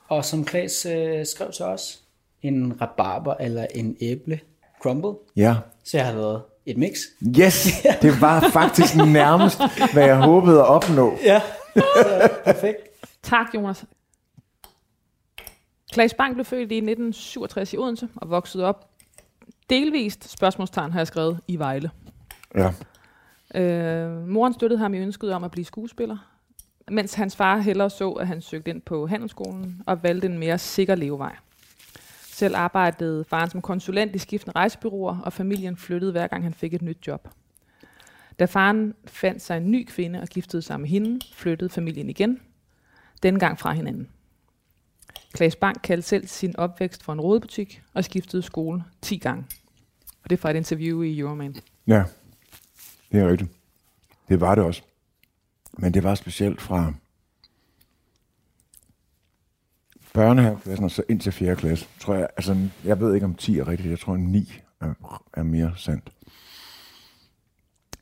Og 0.07 0.25
som 0.25 0.45
Klaas 0.45 0.85
øh, 0.85 1.25
skrev 1.25 1.51
til 1.51 1.65
os, 1.65 1.99
en 2.41 2.81
rabarber 2.81 3.33
eller 3.39 3.65
en 3.75 3.97
æble 4.01 4.39
crumble. 4.81 5.11
Ja. 5.35 5.55
Så 5.83 5.97
jeg 5.97 6.05
har 6.05 6.13
lavet 6.13 6.41
et 6.65 6.77
mix. 6.77 6.97
Yes, 7.39 7.67
det 8.01 8.21
var 8.21 8.49
faktisk 8.53 8.95
nærmest, 8.95 9.61
hvad 9.93 10.05
jeg 10.05 10.17
håbede 10.17 10.59
at 10.59 10.65
opnå. 10.67 11.17
Ja, 11.23 11.41
så, 11.75 12.29
perfekt. 12.45 12.77
Tak, 13.23 13.47
Jonas. 13.55 13.83
Klaas 15.91 16.13
Bang 16.13 16.33
blev 16.33 16.45
født 16.45 16.71
i 16.71 16.75
1967 16.77 17.73
i 17.73 17.77
Odense 17.77 18.07
og 18.15 18.29
voksede 18.29 18.63
op 18.65 18.85
delvist, 19.69 20.31
spørgsmålstegn 20.31 20.91
har 20.91 20.99
jeg 20.99 21.07
skrevet, 21.07 21.39
i 21.47 21.59
Vejle. 21.59 21.91
Ja. 22.55 22.73
Øh, 23.55 24.27
moren 24.27 24.53
støttede 24.53 24.79
ham 24.79 24.93
i 24.93 24.97
ønsket 24.97 25.33
om 25.33 25.43
at 25.43 25.51
blive 25.51 25.65
skuespiller, 25.65 26.17
mens 26.91 27.13
hans 27.13 27.35
far 27.35 27.57
hellere 27.57 27.89
så, 27.89 28.11
at 28.11 28.27
han 28.27 28.41
søgte 28.41 28.71
ind 28.71 28.81
på 28.81 29.07
handelsskolen 29.07 29.81
og 29.85 30.03
valgte 30.03 30.27
en 30.27 30.37
mere 30.37 30.57
sikker 30.57 30.95
levevej. 30.95 31.35
Selv 32.21 32.55
arbejdede 32.55 33.25
faren 33.25 33.49
som 33.49 33.61
konsulent 33.61 34.15
i 34.15 34.17
skiftende 34.17 34.55
rejsebyråer, 34.55 35.19
og 35.19 35.33
familien 35.33 35.77
flyttede 35.77 36.11
hver 36.11 36.27
gang 36.27 36.43
han 36.43 36.53
fik 36.53 36.73
et 36.73 36.81
nyt 36.81 37.07
job. 37.07 37.27
Da 38.39 38.45
faren 38.45 38.93
fandt 39.05 39.41
sig 39.41 39.57
en 39.57 39.71
ny 39.71 39.87
kvinde 39.87 40.21
og 40.21 40.27
giftede 40.27 40.61
sig 40.61 40.79
med 40.79 40.89
hende, 40.89 41.19
flyttede 41.33 41.69
familien 41.69 42.09
igen, 42.09 42.39
dengang 43.23 43.59
fra 43.59 43.73
hinanden. 43.73 44.09
Klaas 45.33 45.55
Bang 45.55 45.81
kaldte 45.81 46.07
selv 46.07 46.27
sin 46.27 46.55
opvækst 46.57 47.03
for 47.03 47.13
en 47.13 47.21
rodebutik 47.21 47.81
og 47.93 48.03
skiftede 48.03 48.41
skole 48.41 48.83
10 49.01 49.17
gange. 49.17 49.45
Og 50.29 50.31
det 50.31 50.37
er 50.37 50.41
fra 50.41 50.49
et 50.49 50.55
interview 50.55 51.01
i 51.01 51.19
Euroman. 51.19 51.55
Ja, 51.87 52.03
det 53.11 53.21
er 53.21 53.27
rigtigt. 53.27 53.51
Det 54.29 54.41
var 54.41 54.55
det 54.55 54.63
også. 54.63 54.81
Men 55.77 55.93
det 55.93 56.03
var 56.03 56.15
specielt 56.15 56.61
fra 56.61 56.93
børnehaveklassen 60.13 60.85
og 60.85 60.91
så 60.91 61.03
ind 61.09 61.19
til 61.19 61.31
4. 61.31 61.55
klasse. 61.55 61.87
Tror 61.99 62.13
jeg, 62.13 62.27
altså, 62.37 62.57
jeg 62.83 62.99
ved 62.99 63.13
ikke 63.13 63.25
om 63.25 63.35
10 63.35 63.59
er 63.59 63.67
rigtigt, 63.67 63.89
jeg 63.89 63.99
tror 63.99 64.17
9 64.17 64.53
er, 64.81 64.93
er 65.33 65.43
mere 65.43 65.73
sandt. 65.75 66.11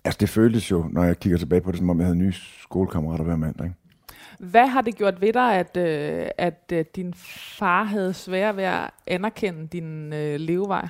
Altså 0.04 0.18
det 0.20 0.30
føltes 0.30 0.72
jo, 0.72 0.88
når 0.92 1.04
jeg 1.04 1.20
kigger 1.20 1.38
tilbage 1.38 1.62
på 1.62 1.72
det, 1.72 1.78
som 1.78 1.90
om 1.90 2.00
jeg 2.00 2.06
havde 2.06 2.18
nye 2.18 2.34
skolekammerater 2.62 3.24
hver 3.24 3.36
mandag. 3.36 3.66
Ikke? 3.66 3.78
Hvad 4.40 4.68
har 4.68 4.82
det 4.82 4.96
gjort 4.96 5.22
ved 5.22 5.34
dig, 5.34 5.54
at, 5.54 5.78
øh, 5.78 6.28
at 6.38 6.72
øh, 6.74 6.86
din 6.96 7.14
far 7.58 7.84
havde 7.84 8.14
svært 8.14 8.58
ved 8.58 8.64
at 8.64 8.90
anerkende 9.08 9.68
din 9.68 10.14
øh, 10.14 10.40
levevej? 10.40 10.88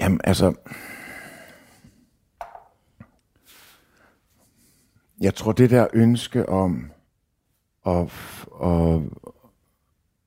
Jamen, 0.00 0.20
altså... 0.24 0.54
Jeg 5.20 5.34
tror, 5.34 5.52
det 5.52 5.70
der 5.70 5.86
ønske 5.92 6.48
om 6.48 6.90
at, 7.86 8.12
at, 8.64 9.00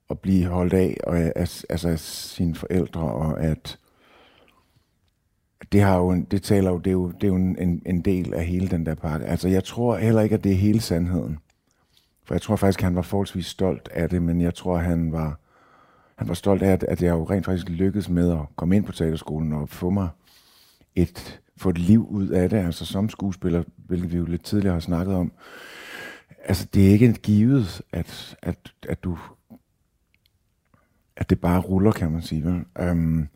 at 0.09 0.19
blive 0.19 0.45
holdt 0.45 0.73
af 0.73 0.97
og 1.07 1.17
af, 1.17 1.33
altså 1.69 1.89
af 1.89 1.99
sine 1.99 2.55
forældre, 2.55 3.01
og 3.01 3.43
at 3.43 3.79
det, 5.71 5.81
har 5.81 5.97
jo, 5.97 6.09
en- 6.11 6.23
det 6.31 6.43
taler 6.43 6.71
jo, 6.71 6.77
det 6.77 6.87
er 6.87 6.91
jo, 6.91 7.11
det 7.11 7.23
er 7.23 7.27
jo 7.27 7.35
en, 7.35 7.81
en, 7.85 8.01
del 8.01 8.33
af 8.33 8.45
hele 8.45 8.67
den 8.67 8.85
der 8.85 8.95
pakke. 8.95 9.25
Altså, 9.25 9.47
jeg 9.47 9.63
tror 9.63 9.97
heller 9.97 10.21
ikke, 10.21 10.35
at 10.35 10.43
det 10.43 10.51
er 10.51 10.55
hele 10.55 10.81
sandheden. 10.81 11.39
For 12.25 12.33
jeg 12.33 12.41
tror 12.41 12.55
faktisk, 12.55 12.79
at 12.79 12.83
han 12.83 12.95
var 12.95 13.01
forholdsvis 13.01 13.45
stolt 13.45 13.89
af 13.93 14.09
det, 14.09 14.21
men 14.21 14.41
jeg 14.41 14.55
tror, 14.55 14.77
han 14.77 15.11
var, 15.11 15.39
han 16.23 16.27
var 16.27 16.33
stolt 16.33 16.63
af, 16.63 16.71
at, 16.71 16.83
at 16.83 17.01
jeg 17.01 17.11
jo 17.11 17.23
rent 17.23 17.45
faktisk 17.45 17.69
lykkedes 17.69 18.09
med 18.09 18.31
at 18.31 18.39
komme 18.55 18.75
ind 18.75 18.85
på 18.85 18.91
teaterskolen 18.91 19.53
og 19.53 19.69
få 19.69 19.89
mig 19.89 20.09
et, 20.95 21.41
få 21.57 21.69
et 21.69 21.77
liv 21.77 22.07
ud 22.07 22.27
af 22.27 22.49
det, 22.49 22.57
altså 22.57 22.85
som 22.85 23.09
skuespiller, 23.09 23.63
hvilket 23.75 24.11
vi 24.11 24.17
jo 24.17 24.25
lidt 24.25 24.43
tidligere 24.43 24.73
har 24.73 24.79
snakket 24.79 25.15
om. 25.15 25.31
Altså, 26.45 26.67
det 26.73 26.87
er 26.87 26.91
ikke 26.91 27.13
givet, 27.13 27.81
at, 27.91 28.37
at, 28.41 28.73
at 28.89 29.03
du 29.03 29.17
at 31.15 31.29
det 31.29 31.41
bare 31.41 31.59
ruller, 31.59 31.91
kan 31.91 32.11
man 32.11 32.21
sige. 32.21 32.43
Vel? 32.43 32.65
Øhm, 32.79 33.27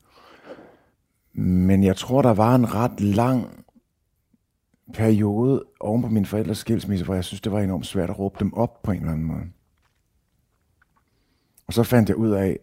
men 1.34 1.84
jeg 1.84 1.96
tror, 1.96 2.22
der 2.22 2.34
var 2.34 2.56
en 2.56 2.74
ret 2.74 3.00
lang 3.02 3.66
periode 4.94 5.64
oven 5.80 6.02
på 6.02 6.08
mine 6.08 6.26
forældres 6.26 6.58
skilsmisse, 6.58 7.06
hvor 7.06 7.16
jeg 7.16 7.24
synes, 7.24 7.42
det 7.42 7.52
var 7.52 7.60
enormt 7.60 7.86
svært 7.86 8.10
at 8.10 8.20
råbe 8.20 8.36
dem 8.40 8.54
op 8.54 8.84
på 8.84 8.92
en 8.92 8.98
eller 8.98 9.12
anden 9.12 9.28
måde. 9.28 9.44
Og 11.68 11.74
så 11.74 11.84
fandt 11.84 12.10
jeg 12.10 12.18
ud 12.18 12.32
af, 12.32 12.60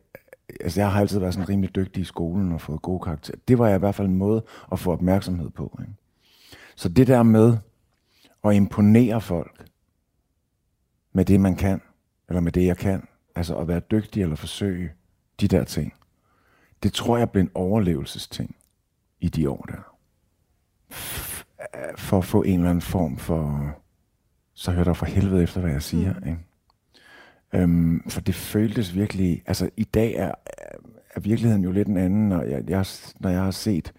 altså 0.61 0.81
jeg 0.81 0.93
har 0.93 1.01
altid 1.01 1.19
været 1.19 1.35
sådan 1.35 1.49
rimelig 1.49 1.75
dygtig 1.75 2.01
i 2.01 2.05
skolen 2.05 2.53
og 2.53 2.61
fået 2.61 2.83
gode 2.83 3.01
karakterer. 3.01 3.39
Det 3.49 3.59
var 3.59 3.75
i 3.75 3.79
hvert 3.79 3.95
fald 3.95 4.09
en 4.09 4.17
måde 4.17 4.45
at 4.73 4.79
få 4.79 4.93
opmærksomhed 4.93 5.51
på. 5.51 5.79
Ikke? 5.81 5.93
Så 6.77 6.89
det 6.89 7.07
der 7.07 7.23
med 7.23 7.57
at 8.45 8.55
imponere 8.55 9.21
folk 9.21 9.67
med 11.13 11.25
det, 11.25 11.41
man 11.41 11.57
kan, 11.57 11.81
eller 12.29 12.41
med 12.41 12.53
det, 12.53 12.67
jeg 12.67 12.77
kan, 12.77 13.09
altså 13.35 13.57
at 13.57 13.69
være 13.69 13.81
dygtig 13.81 14.23
eller 14.23 14.37
forsøge 14.37 14.93
de 15.41 15.49
der 15.49 15.65
ting, 15.65 15.95
det 16.83 16.93
tror 16.93 17.19
jeg 17.19 17.31
blev 17.31 17.43
en 17.43 17.51
overlevelsesting 17.55 18.57
i 19.21 19.29
de 19.29 19.51
år 19.51 19.67
der. 19.69 19.97
For 21.97 22.19
at 22.19 22.25
få 22.25 22.43
en 22.43 22.59
eller 22.59 22.71
anden 22.71 22.83
form 22.83 23.17
for, 23.17 23.71
så 24.55 24.73
hør 24.73 24.85
der 24.85 24.93
for 24.93 25.07
helvede 25.07 25.43
efter, 25.43 25.61
hvad 25.61 25.71
jeg 25.71 25.83
siger. 25.83 26.15
Mm. 26.21 26.29
Ikke? 26.29 26.39
Øhm, 27.55 28.03
for 28.09 28.21
det 28.21 28.35
føltes 28.35 28.95
virkelig, 28.95 29.43
altså 29.47 29.71
i 29.77 29.85
dag 29.85 30.15
er, 30.15 30.33
er- 30.47 31.21
virkeligheden 31.21 31.65
jo 31.65 31.71
lidt 31.73 31.89
en 31.89 31.97
anden, 31.97 32.29
når 32.29 32.43
jeg, 32.43 32.63
jeg, 32.69 32.87
når 33.21 33.31
jeg 33.31 33.43
har 33.43 33.51
set 33.51 33.93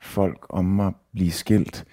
folk 0.00 0.46
om 0.50 0.64
mig 0.64 0.92
blive 1.12 1.30
skilt, 1.32 1.84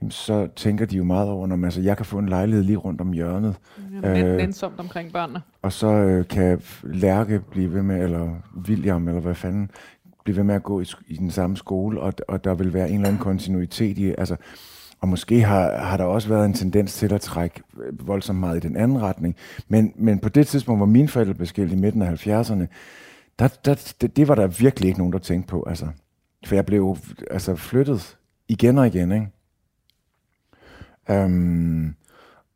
jamen, 0.00 0.10
så 0.10 0.48
tænker 0.56 0.86
de 0.86 0.96
jo 0.96 1.04
meget 1.04 1.28
over, 1.28 1.46
når 1.46 1.56
man, 1.56 1.64
altså, 1.64 1.80
jeg 1.80 1.96
kan 1.96 2.06
få 2.06 2.18
en 2.18 2.28
lejlighed 2.28 2.64
lige 2.64 2.76
rundt 2.76 3.00
om 3.00 3.12
hjørnet, 3.12 3.56
Øh, 4.04 4.20
Øh. 4.20 4.36
Nænsomt 4.36 4.80
omkring 4.80 5.12
børnene. 5.12 5.40
og 5.62 5.72
så 5.72 5.86
øh, 5.86 6.28
kan 6.28 6.60
Lærke 6.82 7.40
blive 7.50 7.72
ved 7.74 7.82
med, 7.82 8.02
eller 8.04 8.34
William, 8.68 9.08
eller 9.08 9.20
hvad 9.20 9.34
fanden, 9.34 9.70
blive 10.24 10.36
ved 10.36 10.44
med 10.44 10.54
at 10.54 10.62
gå 10.62 10.80
i, 10.80 10.86
i 11.06 11.16
den 11.16 11.30
samme 11.30 11.56
skole, 11.56 12.00
og, 12.00 12.12
og 12.28 12.44
der 12.44 12.54
vil 12.54 12.72
være 12.74 12.88
en 12.88 12.94
eller 12.94 13.08
anden 13.08 13.22
kontinuitet 13.22 13.98
i, 13.98 14.14
altså, 14.18 14.36
og 15.00 15.08
måske 15.08 15.42
har, 15.42 15.76
har 15.76 15.96
der 15.96 16.04
også 16.04 16.28
været 16.28 16.46
en 16.46 16.54
tendens 16.54 16.94
til 16.94 17.12
at 17.12 17.20
trække 17.20 17.62
voldsomt 17.92 18.38
meget 18.38 18.64
i 18.64 18.68
den 18.68 18.76
anden 18.76 19.02
retning. 19.02 19.36
Men, 19.68 19.92
men 19.96 20.18
på 20.18 20.28
det 20.28 20.46
tidspunkt, 20.46 20.78
hvor 20.78 20.86
mine 20.86 21.08
forældre 21.08 21.34
blev 21.34 21.46
skilt 21.46 21.72
i 21.72 21.76
midten 21.76 22.02
af 22.02 22.26
70'erne, 22.26 22.66
der, 23.38 23.48
der, 23.64 23.94
det, 24.00 24.16
det 24.16 24.28
var 24.28 24.34
der 24.34 24.46
virkelig 24.46 24.88
ikke 24.88 24.98
nogen, 24.98 25.12
der 25.12 25.18
tænkte 25.18 25.50
på. 25.50 25.64
Altså. 25.68 25.88
For 26.46 26.54
jeg 26.54 26.66
blev 26.66 26.96
altså, 27.30 27.56
flyttet 27.56 28.18
igen 28.48 28.78
og 28.78 28.86
igen. 28.86 29.12
Ikke? 29.12 29.28
Øhm, 31.10 31.94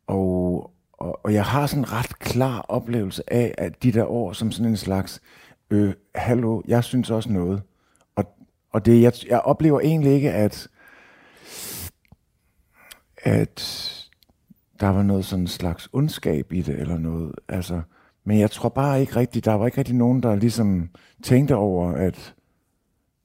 og, 0.07 0.71
og, 0.93 1.25
og 1.25 1.33
jeg 1.33 1.45
har 1.45 1.67
sådan 1.67 1.83
en 1.83 1.91
ret 1.91 2.19
klar 2.19 2.65
oplevelse 2.69 3.33
af, 3.33 3.55
at 3.57 3.83
de 3.83 3.91
der 3.91 4.05
år 4.05 4.33
som 4.33 4.51
sådan 4.51 4.71
en 4.71 4.77
slags, 4.77 5.21
øh, 5.69 5.93
hallo, 6.15 6.61
jeg 6.67 6.83
synes 6.83 7.11
også 7.11 7.31
noget. 7.31 7.61
Og, 8.15 8.35
og 8.71 8.85
det, 8.85 9.01
jeg, 9.01 9.13
jeg 9.29 9.39
oplever 9.39 9.79
egentlig 9.79 10.11
ikke, 10.13 10.31
at, 10.31 10.67
at 13.25 13.91
der 14.79 14.87
var 14.87 15.03
noget 15.03 15.25
sådan 15.25 15.47
slags 15.47 15.89
ondskab 15.93 16.53
i 16.53 16.61
det, 16.61 16.79
eller 16.79 16.97
noget. 16.97 17.35
Altså, 17.47 17.81
men 18.23 18.39
jeg 18.39 18.51
tror 18.51 18.69
bare 18.69 19.01
ikke 19.01 19.15
rigtigt, 19.15 19.45
der 19.45 19.53
var 19.53 19.65
ikke 19.65 19.77
rigtig 19.77 19.95
nogen, 19.95 20.23
der 20.23 20.35
ligesom 20.35 20.89
tænkte 21.23 21.55
over, 21.55 21.91
at 21.91 22.35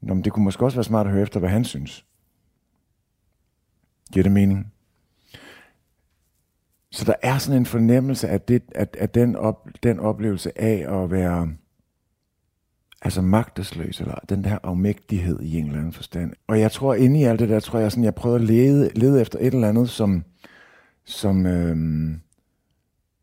Nå, 0.01 0.15
men 0.15 0.25
det 0.25 0.33
kunne 0.33 0.45
måske 0.45 0.65
også 0.65 0.77
være 0.77 0.85
smart 0.85 1.07
at 1.07 1.13
høre 1.13 1.23
efter, 1.23 1.41
hvad 1.41 1.51
han 1.51 1.65
synes. 1.65 2.07
Giver 4.13 4.23
det 4.23 4.33
mening? 4.33 4.73
Så 6.91 7.05
der 7.05 7.15
er 7.23 7.39
sådan 7.39 7.61
en 7.61 7.67
fornemmelse 7.67 8.29
af, 8.29 8.41
det, 8.41 8.63
at, 8.75 8.97
at 9.01 9.15
den, 9.15 9.37
op, 9.37 9.69
den 9.83 10.01
oplevelse 10.01 10.61
af 10.61 11.03
at 11.03 11.11
være 11.11 11.53
altså 13.03 13.23
magtesløs, 13.23 14.01
eller 14.01 14.15
den 14.29 14.45
der 14.45 14.59
afmægtighed 14.63 15.41
i 15.41 15.59
en 15.59 15.67
eller 15.67 15.79
anden 15.79 15.93
forstand. 15.93 16.33
Og 16.47 16.61
jeg 16.61 16.73
tror, 16.73 16.95
inde 16.95 17.21
i 17.21 17.25
alt 17.25 17.41
det 17.41 17.49
der, 17.49 17.61
tror 17.61 17.79
jeg, 17.79 17.93
sådan, 17.93 18.05
jeg 18.05 18.15
prøvede 18.15 18.41
at 18.41 18.47
lede, 18.47 18.91
lede 18.95 19.21
efter 19.21 19.39
et 19.39 19.55
eller 19.55 19.69
andet, 19.69 19.91
som, 19.91 20.25
som, 21.05 21.47
øhm, 21.47 22.21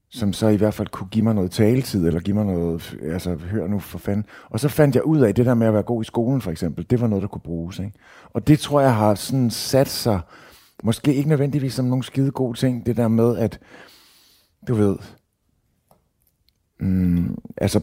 som 0.09 0.33
så 0.33 0.47
i 0.47 0.55
hvert 0.55 0.73
fald 0.73 0.87
kunne 0.87 1.09
give 1.09 1.23
mig 1.23 1.35
noget 1.35 1.51
taletid, 1.51 2.07
eller 2.07 2.19
give 2.19 2.35
mig 2.35 2.45
noget, 2.45 2.97
altså 3.01 3.35
hør 3.35 3.67
nu 3.67 3.79
for 3.79 3.97
fanden. 3.97 4.25
Og 4.49 4.59
så 4.59 4.69
fandt 4.69 4.95
jeg 4.95 5.03
ud 5.03 5.19
af, 5.19 5.35
det 5.35 5.45
der 5.45 5.53
med 5.53 5.67
at 5.67 5.73
være 5.73 5.83
god 5.83 6.01
i 6.01 6.05
skolen 6.05 6.41
for 6.41 6.51
eksempel, 6.51 6.85
det 6.89 7.01
var 7.01 7.07
noget, 7.07 7.21
der 7.21 7.27
kunne 7.27 7.41
bruges. 7.41 7.79
Ikke? 7.79 7.91
Og 8.33 8.47
det 8.47 8.59
tror 8.59 8.81
jeg 8.81 8.95
har 8.95 9.15
sådan 9.15 9.49
sat 9.49 9.87
sig, 9.87 10.19
måske 10.83 11.13
ikke 11.13 11.29
nødvendigvis 11.29 11.73
som 11.73 11.85
nogle 11.85 12.03
skide 12.03 12.31
gode 12.31 12.57
ting, 12.57 12.85
det 12.85 12.97
der 12.97 13.07
med, 13.07 13.37
at 13.37 13.59
du 14.67 14.75
ved, 14.75 14.95
mm, 16.79 17.35
altså 17.57 17.81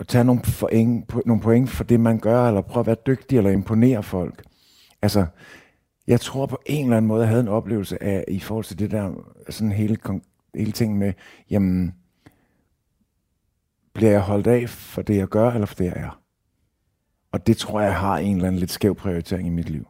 at 0.00 0.06
tage 0.06 0.24
nogle 0.24 0.42
point, 0.60 1.26
nogle 1.26 1.42
point 1.42 1.70
for 1.70 1.84
det, 1.84 2.00
man 2.00 2.18
gør, 2.18 2.48
eller 2.48 2.60
prøve 2.60 2.80
at 2.80 2.86
være 2.86 2.96
dygtig, 3.06 3.38
eller 3.38 3.50
imponere 3.50 4.02
folk. 4.02 4.42
Altså, 5.02 5.26
jeg 6.06 6.20
tror 6.20 6.46
på 6.46 6.58
en 6.66 6.84
eller 6.84 6.96
anden 6.96 7.08
måde, 7.08 7.20
jeg 7.20 7.28
havde 7.28 7.40
en 7.40 7.48
oplevelse 7.48 8.02
af, 8.02 8.24
i 8.28 8.40
forhold 8.40 8.64
til 8.64 8.78
det 8.78 8.90
der, 8.90 9.12
sådan 9.48 9.72
hele, 9.72 9.98
hele 10.54 10.72
ting 10.72 10.98
med, 10.98 11.12
jamen, 11.50 11.94
bliver 13.92 14.10
jeg 14.10 14.20
holdt 14.20 14.46
af 14.46 14.68
for 14.68 15.02
det, 15.02 15.16
jeg 15.16 15.28
gør, 15.28 15.50
eller 15.50 15.66
for 15.66 15.74
det, 15.74 15.84
jeg 15.84 15.94
er? 15.96 16.20
Og 17.32 17.46
det 17.46 17.56
tror 17.56 17.80
jeg 17.80 17.96
har 17.96 18.18
en 18.18 18.36
eller 18.36 18.48
anden 18.48 18.58
lidt 18.58 18.70
skæv 18.70 18.94
prioritering 18.94 19.46
i 19.46 19.50
mit 19.50 19.70
liv. 19.70 19.86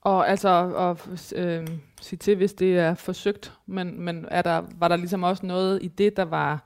Og 0.00 0.28
altså, 0.28 0.48
og, 0.48 0.98
øh, 1.34 1.68
sige 2.00 2.16
til, 2.18 2.36
hvis 2.36 2.52
det 2.52 2.78
er 2.78 2.94
forsøgt, 2.94 3.52
men, 3.66 4.00
men 4.00 4.26
er 4.30 4.42
der, 4.42 4.62
var 4.78 4.88
der 4.88 4.96
ligesom 4.96 5.22
også 5.22 5.46
noget 5.46 5.82
i 5.82 5.88
det, 5.88 6.16
der 6.16 6.24
var, 6.24 6.64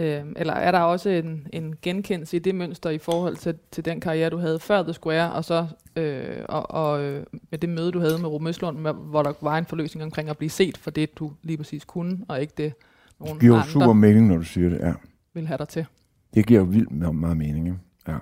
øh, 0.00 0.24
eller 0.36 0.52
er 0.54 0.72
der 0.72 0.78
også 0.78 1.10
en, 1.10 1.46
en 1.52 1.74
genkendelse 1.82 2.36
i 2.36 2.40
det 2.40 2.54
mønster 2.54 2.90
i 2.90 2.98
forhold 2.98 3.36
til, 3.36 3.58
til 3.70 3.84
den 3.84 4.00
karriere, 4.00 4.30
du 4.30 4.36
havde 4.36 4.58
før 4.58 4.82
The 4.82 4.92
Square, 4.92 5.32
og 5.32 5.44
så 5.44 5.66
øh, 5.96 6.44
og, 6.48 6.70
og 6.70 7.02
øh, 7.02 7.26
med 7.50 7.58
det 7.58 7.68
møde, 7.68 7.92
du 7.92 8.00
havde 8.00 8.18
med 8.18 8.28
Ro 8.28 8.38
Møslund, 8.38 8.78
hvor 8.92 9.22
der 9.22 9.32
var 9.40 9.58
en 9.58 9.66
forløsning 9.66 10.04
omkring 10.04 10.28
at 10.28 10.38
blive 10.38 10.50
set 10.50 10.78
for 10.78 10.90
det, 10.90 11.18
du 11.18 11.32
lige 11.42 11.56
præcis 11.56 11.84
kunne, 11.84 12.18
og 12.28 12.40
ikke 12.40 12.52
det, 12.56 12.72
nogen 13.20 13.34
Det 13.34 13.40
giver 13.40 13.56
andre 13.56 13.70
super 13.70 13.92
mening, 13.92 14.26
når 14.26 14.36
du 14.36 14.44
siger 14.44 14.68
det, 14.68 14.78
ja. 14.78 14.92
vil 15.34 15.46
have 15.46 15.58
dig 15.58 15.68
til. 15.68 15.86
Det 16.34 16.46
giver 16.46 16.64
vildt 16.64 16.92
meget, 16.92 17.36
mening, 17.36 17.80
ja. 18.08 18.16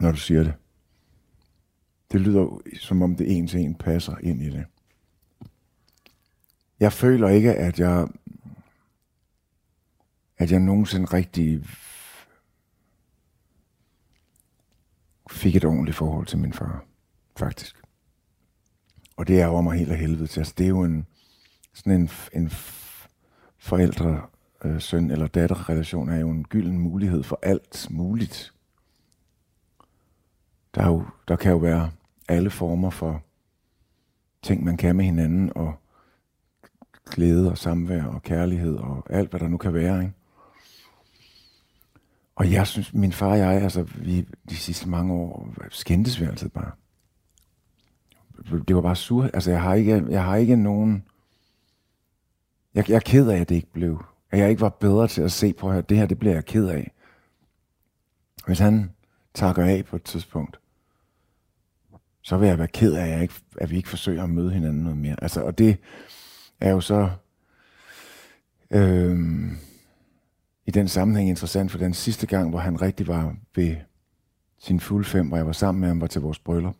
når 0.00 0.10
du 0.10 0.16
siger 0.16 0.42
det. 0.42 0.52
Det 2.12 2.20
lyder 2.20 2.60
som 2.80 3.02
om 3.02 3.16
det 3.16 3.36
en 3.36 3.46
til 3.46 3.60
en 3.60 3.74
passer 3.74 4.14
ind 4.22 4.42
i 4.42 4.50
det. 4.50 4.64
Jeg 6.80 6.92
føler 6.92 7.28
ikke, 7.28 7.54
at 7.54 7.78
jeg 7.78 8.08
at 10.38 10.52
jeg 10.52 10.60
nogensinde 10.60 11.06
rigtig 11.06 11.64
fik 15.30 15.56
et 15.56 15.64
ordentligt 15.64 15.96
forhold 15.96 16.26
til 16.26 16.38
min 16.38 16.52
far, 16.52 16.84
faktisk. 17.36 17.82
Og 19.16 19.28
det 19.28 19.40
er 19.40 19.46
over 19.46 19.60
mig 19.60 19.78
helt 19.78 19.90
af 19.90 19.98
helvede 19.98 20.26
til. 20.26 20.40
Altså, 20.40 20.54
det 20.58 20.64
er 20.64 20.68
jo 20.68 20.82
en, 20.82 21.06
sådan 21.74 21.92
en, 21.92 22.10
en 22.32 22.50
forældre, 23.58 24.26
øh, 24.64 24.80
søn 24.80 25.10
eller 25.10 25.26
datter 25.26 25.68
relation 25.68 26.08
er 26.08 26.16
jo 26.16 26.30
en 26.30 26.44
gylden 26.44 26.78
mulighed 26.78 27.22
for 27.22 27.38
alt 27.42 27.86
muligt. 27.90 28.52
Der, 30.74 30.82
er 30.82 30.86
jo, 30.86 31.04
der 31.28 31.36
kan 31.36 31.52
jo 31.52 31.58
være 31.58 31.90
alle 32.28 32.50
former 32.50 32.90
for 32.90 33.22
ting, 34.42 34.64
man 34.64 34.76
kan 34.76 34.96
med 34.96 35.04
hinanden, 35.04 35.52
og 35.56 35.74
glæde 37.10 37.50
og 37.50 37.58
samvær 37.58 38.04
og 38.04 38.22
kærlighed 38.22 38.76
og 38.76 39.06
alt, 39.10 39.30
hvad 39.30 39.40
der 39.40 39.48
nu 39.48 39.56
kan 39.56 39.74
være. 39.74 40.00
Ikke? 40.00 40.14
Og 42.36 42.52
jeg 42.52 42.66
synes, 42.66 42.94
min 42.94 43.12
far 43.12 43.30
og 43.30 43.38
jeg, 43.38 43.62
altså 43.62 43.82
vi 43.82 44.28
de 44.50 44.56
sidste 44.56 44.88
mange 44.88 45.14
år, 45.14 45.48
skændtes 45.70 46.20
vi 46.20 46.24
altid 46.24 46.48
bare. 46.48 46.70
Det 48.68 48.76
var 48.76 48.82
bare 48.82 48.96
sur. 48.96 49.24
Altså 49.24 49.50
jeg 49.50 49.62
har 49.62 49.74
ikke, 49.74 50.04
jeg 50.08 50.24
har 50.24 50.36
ikke 50.36 50.56
nogen... 50.56 51.04
Jeg, 52.74 52.90
jeg 52.90 52.96
er 52.96 53.00
ked 53.00 53.28
af, 53.28 53.38
at 53.40 53.48
det 53.48 53.54
ikke 53.54 53.72
blev. 53.72 54.04
At 54.30 54.38
jeg 54.38 54.50
ikke 54.50 54.60
var 54.60 54.68
bedre 54.68 55.08
til 55.08 55.22
at 55.22 55.32
se 55.32 55.52
på, 55.52 55.70
at 55.70 55.88
det 55.88 55.96
her, 55.96 56.06
det 56.06 56.18
bliver 56.18 56.34
jeg 56.34 56.44
ked 56.44 56.68
af. 56.68 56.92
Hvis 58.46 58.58
han 58.58 58.90
takker 59.34 59.64
af 59.64 59.84
på 59.84 59.96
et 59.96 60.02
tidspunkt, 60.02 60.60
så 62.22 62.36
vil 62.36 62.48
jeg 62.48 62.58
være 62.58 62.68
ked 62.68 62.94
af, 62.94 63.02
at, 63.04 63.10
jeg 63.10 63.22
ikke, 63.22 63.34
at 63.56 63.70
vi 63.70 63.76
ikke 63.76 63.88
forsøger 63.88 64.22
at 64.22 64.30
møde 64.30 64.50
hinanden 64.52 64.82
noget 64.82 64.98
mere. 64.98 65.16
Altså, 65.22 65.42
og 65.42 65.58
det 65.58 65.76
er 66.60 66.70
jo 66.70 66.80
så 66.80 67.10
Øh, 68.70 69.52
i 70.66 70.70
den 70.70 70.88
sammenhæng 70.88 71.28
interessant, 71.28 71.70
for 71.70 71.78
den 71.78 71.94
sidste 71.94 72.26
gang, 72.26 72.50
hvor 72.50 72.58
han 72.58 72.82
rigtig 72.82 73.08
var 73.08 73.36
ved 73.56 73.76
sin 74.58 74.80
fuld 74.80 75.04
fem, 75.04 75.28
hvor 75.28 75.36
jeg 75.36 75.46
var 75.46 75.52
sammen 75.52 75.80
med 75.80 75.88
ham, 75.88 76.00
var 76.00 76.06
til 76.06 76.20
vores 76.20 76.38
bryllup. 76.38 76.76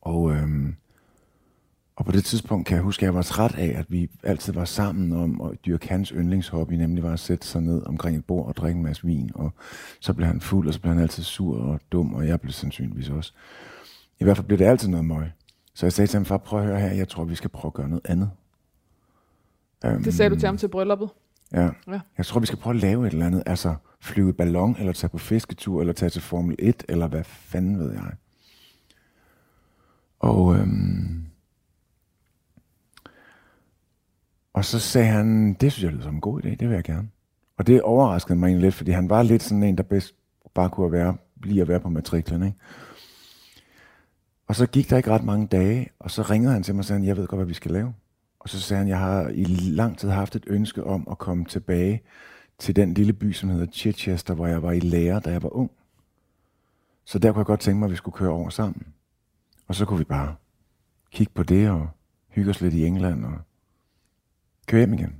Og, 0.00 0.32
øhm, 0.32 0.76
og 1.96 2.04
på 2.04 2.12
det 2.12 2.24
tidspunkt 2.24 2.66
kan 2.66 2.74
jeg 2.74 2.82
huske, 2.82 3.02
at 3.02 3.04
jeg 3.04 3.14
var 3.14 3.22
træt 3.22 3.54
af, 3.54 3.78
at 3.78 3.86
vi 3.88 4.10
altid 4.22 4.52
var 4.52 4.64
sammen 4.64 5.12
om 5.12 5.40
at 5.40 5.58
dyrke 5.66 5.88
hans 5.88 6.08
yndlingshobby, 6.08 6.72
nemlig 6.72 7.04
var 7.04 7.12
at 7.12 7.20
sætte 7.20 7.46
sig 7.46 7.62
ned 7.62 7.82
omkring 7.86 8.16
et 8.16 8.24
bord 8.24 8.46
og 8.46 8.56
drikke 8.56 8.76
en 8.76 8.82
masse 8.82 9.04
vin. 9.04 9.30
Og 9.34 9.52
så 10.00 10.12
blev 10.12 10.26
han 10.26 10.40
fuld, 10.40 10.68
og 10.68 10.74
så 10.74 10.80
blev 10.80 10.92
han 10.92 11.02
altid 11.02 11.22
sur 11.22 11.58
og 11.58 11.80
dum, 11.92 12.14
og 12.14 12.26
jeg 12.26 12.40
blev 12.40 12.52
sandsynligvis 12.52 13.08
også. 13.08 13.32
I 14.20 14.24
hvert 14.24 14.36
fald 14.36 14.46
blev 14.46 14.58
det 14.58 14.64
altid 14.64 14.88
noget 14.88 15.04
møg. 15.04 15.30
Så 15.74 15.86
jeg 15.86 15.92
sagde 15.92 16.06
til 16.06 16.18
ham, 16.18 16.24
far, 16.24 16.36
prøv 16.36 16.60
at 16.60 16.66
høre 16.66 16.80
her, 16.80 16.92
jeg 16.92 17.08
tror, 17.08 17.24
vi 17.24 17.34
skal 17.34 17.50
prøve 17.50 17.70
at 17.70 17.74
gøre 17.74 17.88
noget 17.88 18.06
andet. 18.06 18.30
Um, 19.86 20.02
Det 20.04 20.14
sagde 20.14 20.30
du 20.30 20.38
til 20.38 20.46
ham 20.46 20.56
til 20.56 20.68
brylluppet. 20.68 21.08
Ja. 21.52 21.68
Ja. 21.88 22.00
Jeg 22.18 22.26
tror, 22.26 22.40
vi 22.40 22.46
skal 22.46 22.58
prøve 22.58 22.74
at 22.74 22.80
lave 22.80 23.06
et 23.06 23.12
eller 23.12 23.26
andet. 23.26 23.42
Altså 23.46 23.74
flyve 24.00 24.28
i 24.28 24.32
ballon, 24.32 24.76
eller 24.78 24.92
tage 24.92 25.10
på 25.10 25.18
fisketur, 25.18 25.80
eller 25.80 25.92
tage 25.92 26.10
til 26.10 26.22
Formel 26.22 26.56
1, 26.58 26.84
eller 26.88 27.08
hvad 27.08 27.24
fanden 27.24 27.78
ved 27.78 27.92
jeg. 27.92 28.12
Og, 30.18 30.56
øhm, 30.56 31.26
og 34.52 34.64
så 34.64 34.78
sagde 34.78 35.06
han, 35.08 35.54
det 35.54 35.72
synes 35.72 35.84
jeg 35.84 35.92
lyder 35.92 36.02
som 36.02 36.14
en 36.14 36.20
god 36.20 36.44
idé, 36.44 36.48
det 36.48 36.68
vil 36.68 36.74
jeg 36.74 36.84
gerne. 36.84 37.08
Og 37.56 37.66
det 37.66 37.82
overraskede 37.82 38.38
mig 38.38 38.46
egentlig 38.46 38.62
lidt, 38.62 38.74
fordi 38.74 38.90
han 38.90 39.10
var 39.10 39.22
lidt 39.22 39.42
sådan 39.42 39.62
en, 39.62 39.76
der 39.76 39.82
bedst 39.82 40.14
bare 40.54 40.70
kunne 40.70 40.92
være, 40.92 41.16
blive 41.40 41.62
at 41.62 41.68
være 41.68 41.80
på 41.80 41.88
matriklen. 41.88 42.42
Ikke? 42.42 42.58
Og 44.46 44.56
så 44.56 44.66
gik 44.66 44.90
der 44.90 44.96
ikke 44.96 45.10
ret 45.10 45.24
mange 45.24 45.46
dage, 45.46 45.88
og 45.98 46.10
så 46.10 46.22
ringede 46.22 46.52
han 46.52 46.62
til 46.62 46.74
mig 46.74 46.80
og 46.80 46.84
sagde, 46.84 47.06
jeg 47.06 47.16
ved 47.16 47.26
godt, 47.26 47.38
hvad 47.38 47.46
vi 47.46 47.54
skal 47.54 47.70
lave. 47.70 47.94
Og 48.40 48.48
så 48.48 48.60
sagde 48.60 48.78
han, 48.78 48.88
jeg 48.88 48.98
har 48.98 49.28
i 49.28 49.44
lang 49.44 49.98
tid 49.98 50.08
haft 50.08 50.36
et 50.36 50.44
ønske 50.46 50.84
om 50.84 51.08
at 51.10 51.18
komme 51.18 51.44
tilbage 51.44 52.02
til 52.58 52.76
den 52.76 52.94
lille 52.94 53.12
by, 53.12 53.32
som 53.32 53.48
hedder 53.48 53.66
Chichester, 53.72 54.34
hvor 54.34 54.46
jeg 54.46 54.62
var 54.62 54.72
i 54.72 54.80
lære, 54.80 55.20
da 55.20 55.30
jeg 55.30 55.42
var 55.42 55.56
ung. 55.56 55.70
Så 57.04 57.18
der 57.18 57.32
kunne 57.32 57.38
jeg 57.38 57.46
godt 57.46 57.60
tænke 57.60 57.78
mig, 57.78 57.86
at 57.86 57.90
vi 57.90 57.96
skulle 57.96 58.16
køre 58.16 58.30
over 58.30 58.48
sammen. 58.48 58.86
Og 59.68 59.74
så 59.74 59.84
kunne 59.84 59.98
vi 59.98 60.04
bare 60.04 60.34
kigge 61.10 61.32
på 61.34 61.42
det 61.42 61.70
og 61.70 61.88
hygge 62.28 62.50
os 62.50 62.60
lidt 62.60 62.74
i 62.74 62.86
England 62.86 63.24
og 63.24 63.38
køre 64.66 64.80
hjem 64.80 64.94
igen. 64.94 65.16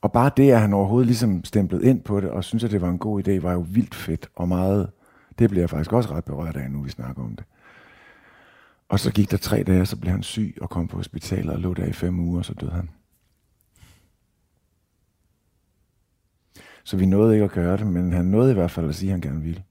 Og 0.00 0.12
bare 0.12 0.30
det, 0.36 0.52
at 0.52 0.60
han 0.60 0.72
overhovedet 0.72 1.06
ligesom 1.06 1.44
stemplet 1.44 1.82
ind 1.82 2.02
på 2.02 2.20
det, 2.20 2.30
og 2.30 2.44
synes, 2.44 2.64
at 2.64 2.70
det 2.70 2.80
var 2.80 2.88
en 2.88 2.98
god 2.98 3.28
idé, 3.28 3.42
var 3.42 3.52
jo 3.52 3.66
vildt 3.68 3.94
fedt 3.94 4.28
og 4.34 4.48
meget... 4.48 4.90
Det 5.38 5.50
bliver 5.50 5.62
jeg 5.62 5.70
faktisk 5.70 5.92
også 5.92 6.10
ret 6.10 6.24
berørt 6.24 6.56
af, 6.56 6.70
nu 6.70 6.82
vi 6.82 6.90
snakker 6.90 7.22
om 7.22 7.36
det. 7.36 7.44
Og 8.88 9.00
så 9.00 9.12
gik 9.12 9.30
der 9.30 9.36
tre 9.36 9.62
dage, 9.62 9.86
så 9.86 9.96
blev 9.96 10.10
han 10.12 10.22
syg 10.22 10.56
og 10.60 10.70
kom 10.70 10.88
på 10.88 10.96
hospitalet 10.96 11.50
og 11.54 11.58
lå 11.60 11.74
der 11.74 11.84
i 11.84 11.92
fem 11.92 12.18
uger, 12.20 12.38
og 12.38 12.44
så 12.44 12.54
døde 12.54 12.70
han. 12.72 12.90
Så 16.84 16.96
vi 16.96 17.06
nåede 17.06 17.34
ikke 17.34 17.44
at 17.44 17.50
gøre 17.50 17.76
det, 17.76 17.86
men 17.86 18.12
han 18.12 18.24
nåede 18.24 18.50
i 18.50 18.54
hvert 18.54 18.70
fald 18.70 18.88
at 18.88 18.94
sige, 18.94 19.08
at 19.08 19.12
han 19.12 19.20
gerne 19.20 19.42
ville. 19.42 19.62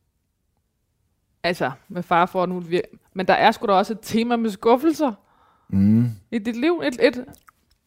Altså, 1.44 1.72
med 1.90 2.04
far 2.04 2.26
for 2.26 2.46
nu. 2.46 2.64
Men 3.14 3.28
der 3.28 3.34
er 3.34 3.52
sgu 3.52 3.68
da 3.68 3.72
også 3.72 3.94
et 3.94 4.00
tema 4.02 4.36
med 4.36 4.50
skuffelser 4.50 5.12
Mm. 5.70 6.06
i 6.32 6.40
dit 6.40 6.56
liv. 6.56 6.82
Et, 6.86 7.08
et, 7.08 7.26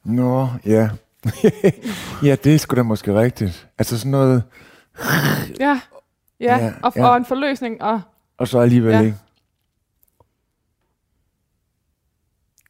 Nå, 0.05 0.49
ja. 0.67 0.91
ja, 2.23 2.37
det 2.45 2.55
er 2.55 2.59
sgu 2.59 2.77
da 2.77 2.83
måske 2.83 3.15
rigtigt. 3.21 3.69
Altså 3.79 3.99
sådan 3.99 4.11
noget, 4.11 4.43
ja, 5.61 5.81
ja, 6.41 6.57
Ja, 6.59 6.73
og, 6.83 6.93
ja. 6.97 7.07
og 7.09 7.17
en 7.17 7.25
forløsning. 7.25 7.83
Og, 7.83 8.01
og 8.39 8.49
så 8.49 8.59
alligevel 8.59 8.93
Ja. 8.93 9.01
ikke. 9.01 9.17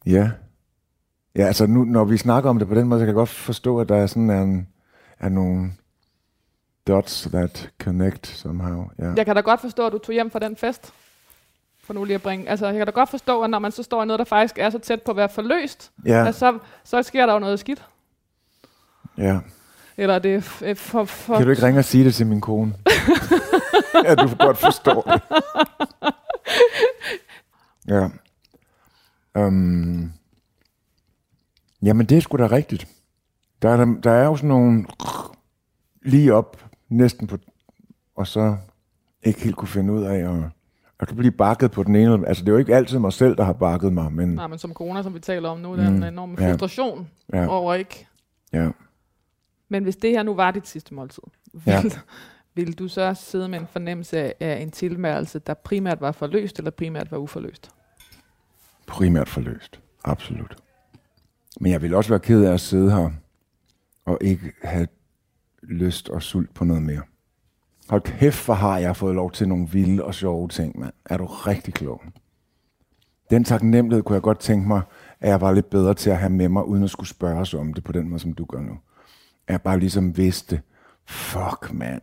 Ja. 0.09 0.31
Ja, 1.37 1.47
altså 1.47 1.67
nu, 1.67 1.85
når 1.85 2.05
vi 2.05 2.17
snakker 2.17 2.51
om 2.51 2.59
det 2.59 2.69
på 2.69 2.75
den 2.75 2.89
måde, 2.89 3.01
så 3.01 3.03
kan 3.03 3.07
jeg 3.09 3.15
godt 3.15 3.29
forstå, 3.29 3.81
at 3.81 3.89
der 3.89 3.97
er 3.97 4.07
sådan 4.07 4.31
en, 4.31 4.69
er 5.21 5.29
nogle 5.29 5.73
dots 6.87 7.29
that 7.33 7.71
connect 7.83 8.27
somehow. 8.27 8.85
Ja. 8.99 9.13
jeg 9.17 9.27
kan 9.27 9.35
da 9.37 9.41
godt 9.41 9.61
forstå, 9.61 9.87
at 9.87 9.93
du 9.93 9.99
tog 9.99 10.13
hjem 10.13 10.31
fra 10.31 10.39
den 10.39 10.57
fest. 10.57 10.93
For 11.85 11.95
nu 11.95 12.05
lige 12.05 12.15
at 12.15 12.23
bringe. 12.23 12.49
Altså, 12.49 12.67
jeg 12.67 12.77
kan 12.77 12.87
da 12.87 12.91
godt 12.93 13.09
forstå, 13.09 13.43
at 13.43 13.51
når 13.51 13.59
man 13.59 13.73
så 13.73 13.83
står 13.83 14.03
i 14.03 14.07
noget, 14.07 14.19
der 14.19 14.25
faktisk 14.25 14.59
er 14.59 14.71
så 14.71 14.79
tæt 14.79 15.03
på 15.03 15.11
at 15.11 15.17
være 15.17 15.29
forløst, 15.29 15.91
Ja, 16.07 16.25
ja. 16.25 16.33
så, 16.33 16.59
så 16.85 17.03
sker 17.03 17.27
der 17.27 17.33
jo 17.33 17.39
noget 17.39 17.59
skidt. 17.61 17.85
ja. 19.19 19.39
Eller 19.97 20.19
det 20.19 20.35
er 20.63 20.75
for, 20.75 21.05
for, 21.05 21.37
Kan 21.37 21.45
du 21.45 21.51
ikke 21.51 21.67
ringe 21.67 21.79
og 21.81 21.85
sige 21.85 22.05
det 22.05 22.15
til 22.15 22.27
min 22.27 22.41
kone? 22.41 22.75
ja, 24.05 24.15
du 24.15 24.29
godt 24.39 24.59
forstår 24.59 25.03
det. 25.03 25.23
ja. 27.95 28.09
Um, 29.35 30.13
jamen, 31.83 32.07
det 32.07 32.17
er 32.17 32.21
sgu 32.21 32.37
da 32.37 32.47
rigtigt. 32.47 32.89
Der 33.63 33.69
er, 33.71 33.85
der, 34.03 34.11
er 34.11 34.25
jo 34.25 34.37
sådan 34.37 34.49
nogle 34.49 34.87
lige 36.03 36.35
op, 36.35 36.65
næsten 36.89 37.27
på, 37.27 37.39
og 38.17 38.27
så 38.27 38.57
ikke 39.23 39.41
helt 39.41 39.57
kunne 39.57 39.69
finde 39.69 39.93
ud 39.93 40.03
af 40.03 40.15
at, 40.15 40.51
at 41.01 41.17
blive 41.17 41.33
bakket 41.33 41.71
på 41.71 41.83
den 41.83 41.97
ene. 41.97 42.29
Altså, 42.29 42.43
det 42.45 42.49
er 42.49 42.53
jo 42.53 42.59
ikke 42.59 42.77
altid 42.77 42.99
mig 42.99 43.13
selv, 43.13 43.37
der 43.37 43.45
har 43.45 43.53
bakket 43.53 43.93
mig, 43.93 44.13
men 44.13 44.29
Nej, 44.29 44.47
men 44.47 44.59
som 44.59 44.73
corona, 44.73 45.03
som 45.03 45.15
vi 45.15 45.21
taler 45.21 45.49
om 45.49 45.59
nu, 45.61 45.77
der 45.77 45.85
er 45.85 45.91
Mm, 45.91 45.97
en 45.97 46.03
enorm 46.05 46.35
ja. 46.41 46.51
frustration 46.51 47.09
ja, 47.33 47.47
over 47.47 47.75
ikke. 47.75 48.07
ja. 48.53 48.71
Men 49.69 49.83
hvis 49.83 49.97
det 49.97 50.11
her 50.11 50.23
nu 50.23 50.35
var 50.35 50.51
dit 50.51 50.67
sidste 50.69 50.95
måltid, 50.95 51.23
Ja. 51.67 51.83
vil, 51.83 51.93
vil 52.55 52.79
du 52.79 52.89
så 52.89 53.15
sidde 53.15 53.49
med 53.49 53.61
en 53.61 53.67
fornemmelse 53.67 54.19
af, 54.19 54.35
af 54.41 54.61
en 54.63 54.71
tilværelse, 54.71 55.39
der 55.39 55.55
primært 55.55 56.01
var 56.01 56.13
forløst, 56.13 56.59
eller 56.59 56.71
primært 56.71 57.11
var 57.11 57.19
uforløst? 57.19 57.71
Primært 58.89 59.29
forløst. 59.29 59.81
Absolut. 60.05 60.57
Men 61.61 61.73
jeg 61.73 61.83
vil 61.83 61.95
også 61.95 62.11
være 62.11 62.21
ked 62.21 62.45
af 62.45 62.53
at 62.53 62.61
sidde 62.61 62.91
her 62.91 63.11
og 64.05 64.19
ikke 64.21 64.53
have 64.63 64.89
lyst 65.63 66.09
og 66.09 66.23
sult 66.23 66.55
på 66.55 66.65
noget 66.65 66.83
mere. 66.83 67.03
Hold 67.89 68.03
kæft, 68.03 68.45
hvor 68.45 68.55
har 68.55 68.79
jeg 68.79 68.97
fået 68.97 69.15
lov 69.15 69.33
til 69.33 69.49
nogle 69.49 69.69
vilde 69.69 70.05
og 70.05 70.15
sjove 70.15 70.49
ting, 70.49 70.79
mand. 70.79 70.93
Er 71.05 71.17
du 71.17 71.27
rigtig 71.27 71.75
klog? 71.75 72.03
Den 73.31 73.45
taknemmelighed 73.45 74.03
kunne 74.03 74.15
jeg 74.15 74.23
godt 74.23 74.39
tænke 74.39 74.69
mig, 74.69 74.83
at 75.21 75.29
jeg 75.29 75.41
var 75.41 75.53
lidt 75.53 75.71
bedre 75.71 75.95
til 75.95 76.11
at 76.11 76.19
have 76.19 76.31
med 76.31 76.49
mig, 76.49 76.65
uden 76.65 76.85
at 76.85 76.91
skulle 76.91 77.09
spørge 77.09 77.41
os 77.41 77.55
om 77.55 77.75
det 77.75 77.85
på 77.85 77.93
den 77.93 78.09
måde, 78.09 78.21
som 78.21 78.33
du 78.33 78.45
gør 78.45 78.61
nu. 78.61 78.79
At 79.47 79.53
jeg 79.53 79.63
bare 79.63 79.79
ligesom 79.79 80.17
vidste, 80.17 80.63
Fuck, 81.09 81.73
mand. 81.73 82.03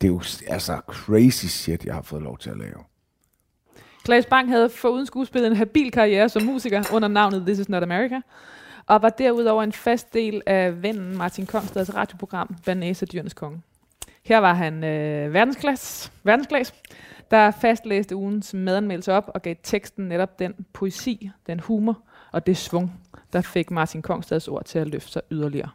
Det 0.00 0.06
er 0.06 0.12
jo 0.12 0.22
altså 0.48 0.80
crazy 0.86 1.46
shit, 1.46 1.84
jeg 1.84 1.94
har 1.94 2.02
fået 2.02 2.22
lov 2.22 2.38
til 2.38 2.50
at 2.50 2.58
lave. 2.58 2.84
Claes 4.06 4.26
Bang 4.26 4.48
havde 4.48 4.70
foruden 4.70 5.06
skuespillet 5.06 5.50
en 5.50 5.56
habil 5.56 5.90
karriere 5.90 6.28
som 6.28 6.42
musiker 6.42 6.82
under 6.92 7.08
navnet 7.08 7.42
This 7.46 7.58
Is 7.58 7.68
Not 7.68 7.82
America, 7.82 8.20
og 8.86 9.02
var 9.02 9.08
derudover 9.08 9.62
en 9.62 9.72
fast 9.72 10.14
del 10.14 10.42
af 10.46 10.82
vennen 10.82 11.16
Martin 11.16 11.46
Kongstads 11.46 11.94
radioprogram 11.94 12.56
Vanessa 12.66 13.06
Dyrenes 13.06 13.34
Konge. 13.34 13.62
Her 14.22 14.38
var 14.38 14.54
han 14.54 14.84
øh, 14.84 15.34
verdensklasse, 15.34 16.10
verdensklasse, 16.22 16.74
der 17.30 17.50
fastlæste 17.50 18.16
ugens 18.16 18.54
madanmeldelse 18.54 19.12
op 19.12 19.30
og 19.34 19.42
gav 19.42 19.54
teksten 19.62 20.08
netop 20.08 20.38
den 20.38 20.54
poesi, 20.72 21.30
den 21.46 21.60
humor 21.60 21.98
og 22.32 22.46
det 22.46 22.56
svung, 22.56 22.92
der 23.32 23.40
fik 23.40 23.70
Martin 23.70 24.02
Kongstads 24.02 24.48
ord 24.48 24.64
til 24.64 24.78
at 24.78 24.86
løfte 24.86 25.12
sig 25.12 25.22
yderligere. 25.30 25.70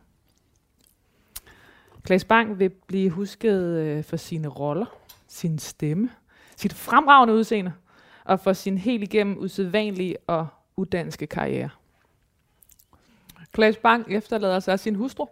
Claes 2.05 2.25
Bang 2.25 2.59
vil 2.59 2.69
blive 2.69 3.09
husket 3.09 3.61
øh, 3.61 4.03
for 4.03 4.17
sine 4.17 4.47
roller, 4.47 4.85
sin 5.27 5.59
stemme, 5.59 6.09
sit 6.57 6.73
fremragende 6.73 7.33
udseende 7.33 7.71
og 8.25 8.39
for 8.39 8.53
sin 8.53 8.77
helt 8.77 9.03
igennem 9.03 9.37
usædvanlige 9.37 10.15
og 10.27 10.47
udanske 10.77 11.27
karriere. 11.27 11.69
Claes 13.55 13.77
Bang 13.77 14.05
efterlader 14.09 14.59
sig 14.59 14.79
sin 14.79 14.95
hustru, 14.95 15.25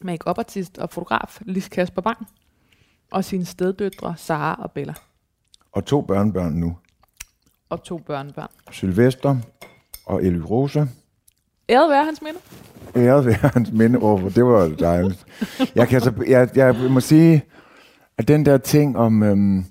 make-up-artist 0.00 0.78
og 0.78 0.90
fotograf 0.90 1.38
Lis 1.40 1.68
Kasper 1.68 2.02
Bang, 2.02 2.26
og 3.12 3.24
sine 3.24 3.44
steddøtre 3.44 4.14
Sara 4.16 4.62
og 4.62 4.72
Bella, 4.72 4.94
Og 5.72 5.84
to 5.84 6.00
børnebørn 6.00 6.52
nu. 6.52 6.76
og 7.68 7.82
to 7.82 7.98
børnebørn. 7.98 8.48
Sylvester 8.70 9.36
og 10.06 10.24
Eli 10.24 10.40
Rosa. 10.40 10.86
Æret 11.68 11.90
være 11.90 12.04
hans 12.04 12.22
minde. 12.22 12.38
Æret 12.96 13.26
være 13.26 13.50
hans 13.54 13.70
minde 13.72 13.98
over, 13.98 14.28
det 14.28 14.44
var 14.44 14.68
dejligt. 14.68 15.26
Jeg, 15.74 15.88
kan 15.88 16.00
så, 16.00 16.24
jeg, 16.28 16.48
jeg 16.54 16.74
må 16.90 17.00
sige, 17.00 17.42
at 18.18 18.28
den 18.28 18.46
der 18.46 18.58
ting 18.58 18.98
om, 18.98 19.22
øhm, 19.22 19.64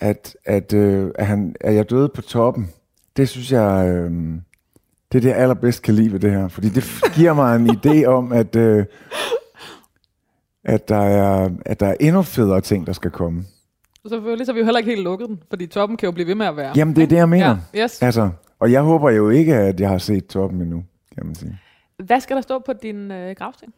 at, 0.00 0.36
at, 0.44 0.72
øh, 0.72 1.10
at, 1.14 1.26
han, 1.26 1.54
at 1.60 1.74
jeg 1.74 1.90
døde 1.90 2.08
på 2.08 2.22
toppen, 2.22 2.70
det 3.16 3.28
synes 3.28 3.52
jeg, 3.52 3.88
øhm, 3.88 4.40
det 5.12 5.18
er 5.18 5.20
det, 5.22 5.28
jeg 5.28 5.36
allerbedst 5.36 5.82
kan 5.82 5.94
lide 5.94 6.12
ved 6.12 6.20
det 6.20 6.30
her. 6.30 6.48
Fordi 6.48 6.68
det 6.68 6.84
giver 7.14 7.32
mig 7.32 7.56
en 7.56 7.70
idé 7.70 8.04
om, 8.04 8.32
at, 8.32 8.56
øh, 8.56 8.84
at, 10.64 10.88
der 10.88 10.96
er, 10.96 11.50
at 11.66 11.80
der 11.80 11.86
er 11.86 11.94
endnu 12.00 12.22
federe 12.22 12.60
ting, 12.60 12.86
der 12.86 12.92
skal 12.92 13.10
komme. 13.10 13.44
Selvfølgelig, 14.08 14.46
så 14.46 14.52
vi 14.52 14.58
jo 14.58 14.64
heller 14.64 14.78
ikke 14.78 14.90
helt 14.90 15.02
lukket 15.02 15.28
den, 15.28 15.42
fordi 15.48 15.66
toppen 15.66 15.96
kan 15.96 16.06
jo 16.06 16.12
blive 16.12 16.26
ved 16.26 16.34
med 16.34 16.46
at 16.46 16.56
være. 16.56 16.72
Jamen, 16.76 16.96
det 16.96 17.02
er 17.02 17.06
det, 17.06 17.16
jeg 17.16 17.28
mener. 17.28 17.56
Ja, 17.74 17.84
yes. 17.84 18.02
Altså, 18.02 18.30
og 18.58 18.72
jeg 18.72 18.82
håber 18.82 19.10
jo 19.10 19.30
ikke, 19.30 19.54
at 19.54 19.80
jeg 19.80 19.88
har 19.88 19.98
set 19.98 20.26
toppen 20.26 20.60
endnu, 20.60 20.84
kan 21.14 21.26
man 21.26 21.34
sige. 21.34 21.58
Hvad 22.04 22.20
skal 22.20 22.36
der 22.36 22.42
stå 22.42 22.58
på 22.58 22.72
din 22.72 23.10
øh, 23.10 23.34
gravsten? 23.38 23.72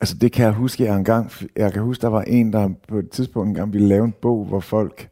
Altså 0.00 0.14
det 0.14 0.32
kan 0.32 0.44
jeg 0.44 0.52
huske, 0.52 0.84
jeg 0.84 0.96
engang, 0.96 1.32
jeg 1.56 1.72
kan 1.72 1.82
huske, 1.82 2.02
der 2.02 2.08
var 2.08 2.22
en, 2.22 2.52
der 2.52 2.70
på 2.88 2.98
et 2.98 3.10
tidspunkt 3.10 3.48
engang 3.48 3.72
ville 3.72 3.88
lave 3.88 4.04
en 4.04 4.14
bog, 4.22 4.44
hvor 4.44 4.60
folk 4.60 5.08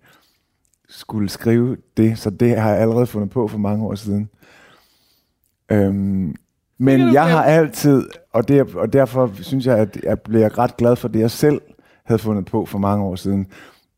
skulle 0.88 1.28
skrive 1.28 1.76
det, 1.96 2.18
så 2.18 2.30
det 2.30 2.60
har 2.60 2.70
jeg 2.70 2.80
allerede 2.80 3.06
fundet 3.06 3.30
på 3.30 3.48
for 3.48 3.58
mange 3.58 3.84
år 3.84 3.94
siden. 3.94 4.30
Øhm, 5.70 6.34
men 6.78 7.00
jeg 7.00 7.08
glemme. 7.08 7.18
har 7.20 7.44
altid, 7.44 8.08
og, 8.32 8.48
det, 8.48 8.74
og 8.74 8.92
derfor 8.92 9.30
synes 9.34 9.66
jeg, 9.66 9.78
at 9.78 9.98
jeg 10.02 10.20
bliver 10.20 10.58
ret 10.58 10.76
glad 10.76 10.96
for 10.96 11.08
det, 11.08 11.20
jeg 11.20 11.30
selv 11.30 11.60
havde 12.04 12.18
fundet 12.18 12.44
på 12.44 12.64
for 12.64 12.78
mange 12.78 13.04
år 13.04 13.16
siden, 13.16 13.46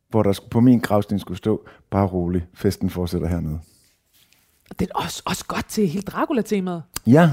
hvor 0.09 0.23
der 0.23 0.41
på 0.51 0.61
min 0.61 0.79
gravsten 0.79 1.19
skulle 1.19 1.39
stå, 1.39 1.67
bare 1.91 2.07
rolig, 2.07 2.47
festen 2.55 2.91
fortsætter 2.91 3.29
hernede. 3.29 3.59
Det 4.79 4.91
er 4.91 4.99
også, 4.99 5.23
også 5.27 5.45
godt 5.47 5.67
til 5.69 5.89
hele 5.89 6.03
Dracula-temaet. 6.03 6.83
Ja, 7.07 7.31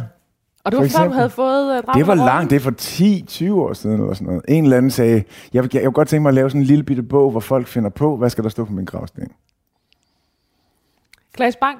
Og 0.66 0.72
det 0.72 0.78
før, 0.78 0.82
du 0.82 0.86
eksempel. 0.86 1.13
havde 1.13 1.30
fået 1.30 1.84
uh, 1.88 1.93
Det 1.95 2.07
var 2.07 2.16
langt, 2.16 2.49
det 2.49 2.55
er 2.55 2.59
for 2.59 3.51
10-20 3.51 3.53
år 3.53 3.74
siden 3.74 3.99
eller 3.99 4.13
sådan 4.13 4.28
noget. 4.28 4.43
En 4.47 4.63
eller 4.63 4.78
anden 4.78 4.91
sagde, 4.91 5.24
jeg 5.53 5.63
vil, 5.63 5.70
jeg 5.74 5.82
vil 5.84 5.91
godt 5.91 6.07
tænke 6.07 6.22
mig 6.22 6.30
at 6.30 6.34
lave 6.36 6.49
sådan 6.49 6.61
en 6.61 6.68
lille 6.68 6.84
bitte 6.84 7.03
bog, 7.03 7.32
hvor 7.32 7.39
folk 7.39 7.68
finder 7.68 7.89
på, 7.89 8.18
hvad 8.18 8.30
skal 8.30 8.43
der 8.43 8.49
stå 8.49 8.66
på 8.66 8.72
min 8.74 8.86
gravsten. 8.86 9.28
Klaas 11.34 11.55
Bang, 11.55 11.80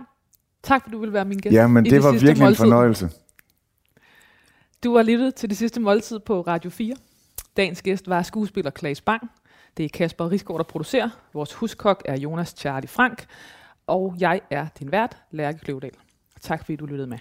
tak 0.64 0.82
fordi 0.84 0.94
du 0.94 1.00
ville 1.00 1.14
være 1.14 1.26
min 1.26 1.38
gæst. 1.38 1.54
Ja, 1.54 1.68
men 1.68 1.86
i 1.86 1.90
det 1.90 2.04
var 2.04 2.12
virkelig 2.12 2.32
en 2.32 2.40
måltid. 2.40 2.56
fornøjelse. 2.56 3.10
Du 4.84 4.96
har 4.96 5.04
lyttet 5.04 5.36
til 5.36 5.50
det 5.50 5.58
sidste 5.58 5.80
måltid 5.80 6.20
på 6.20 6.42
Radio 6.42 6.70
4. 6.70 6.96
Dagens 7.58 7.82
gæst 7.82 8.10
var 8.10 8.22
skuespiller 8.22 8.72
Klaas 8.72 9.02
Bang. 9.02 9.30
Det 9.78 9.86
er 9.86 9.90
Kasper 9.94 10.32
Risgaard, 10.32 10.58
der 10.58 10.64
producerer. 10.64 11.10
Vores 11.34 11.54
huskok 11.54 12.02
er 12.06 12.18
Jonas 12.20 12.54
Charlie 12.58 12.88
Frank. 12.88 13.26
Og 13.88 14.16
jeg 14.20 14.42
er 14.50 14.68
din 14.80 14.92
vært, 14.92 15.18
Lærke 15.32 15.60
Kløvedal. 15.60 15.92
Tak 16.42 16.60
fordi 16.66 16.76
du 16.76 16.86
lyttede 16.86 17.08
med. 17.08 17.18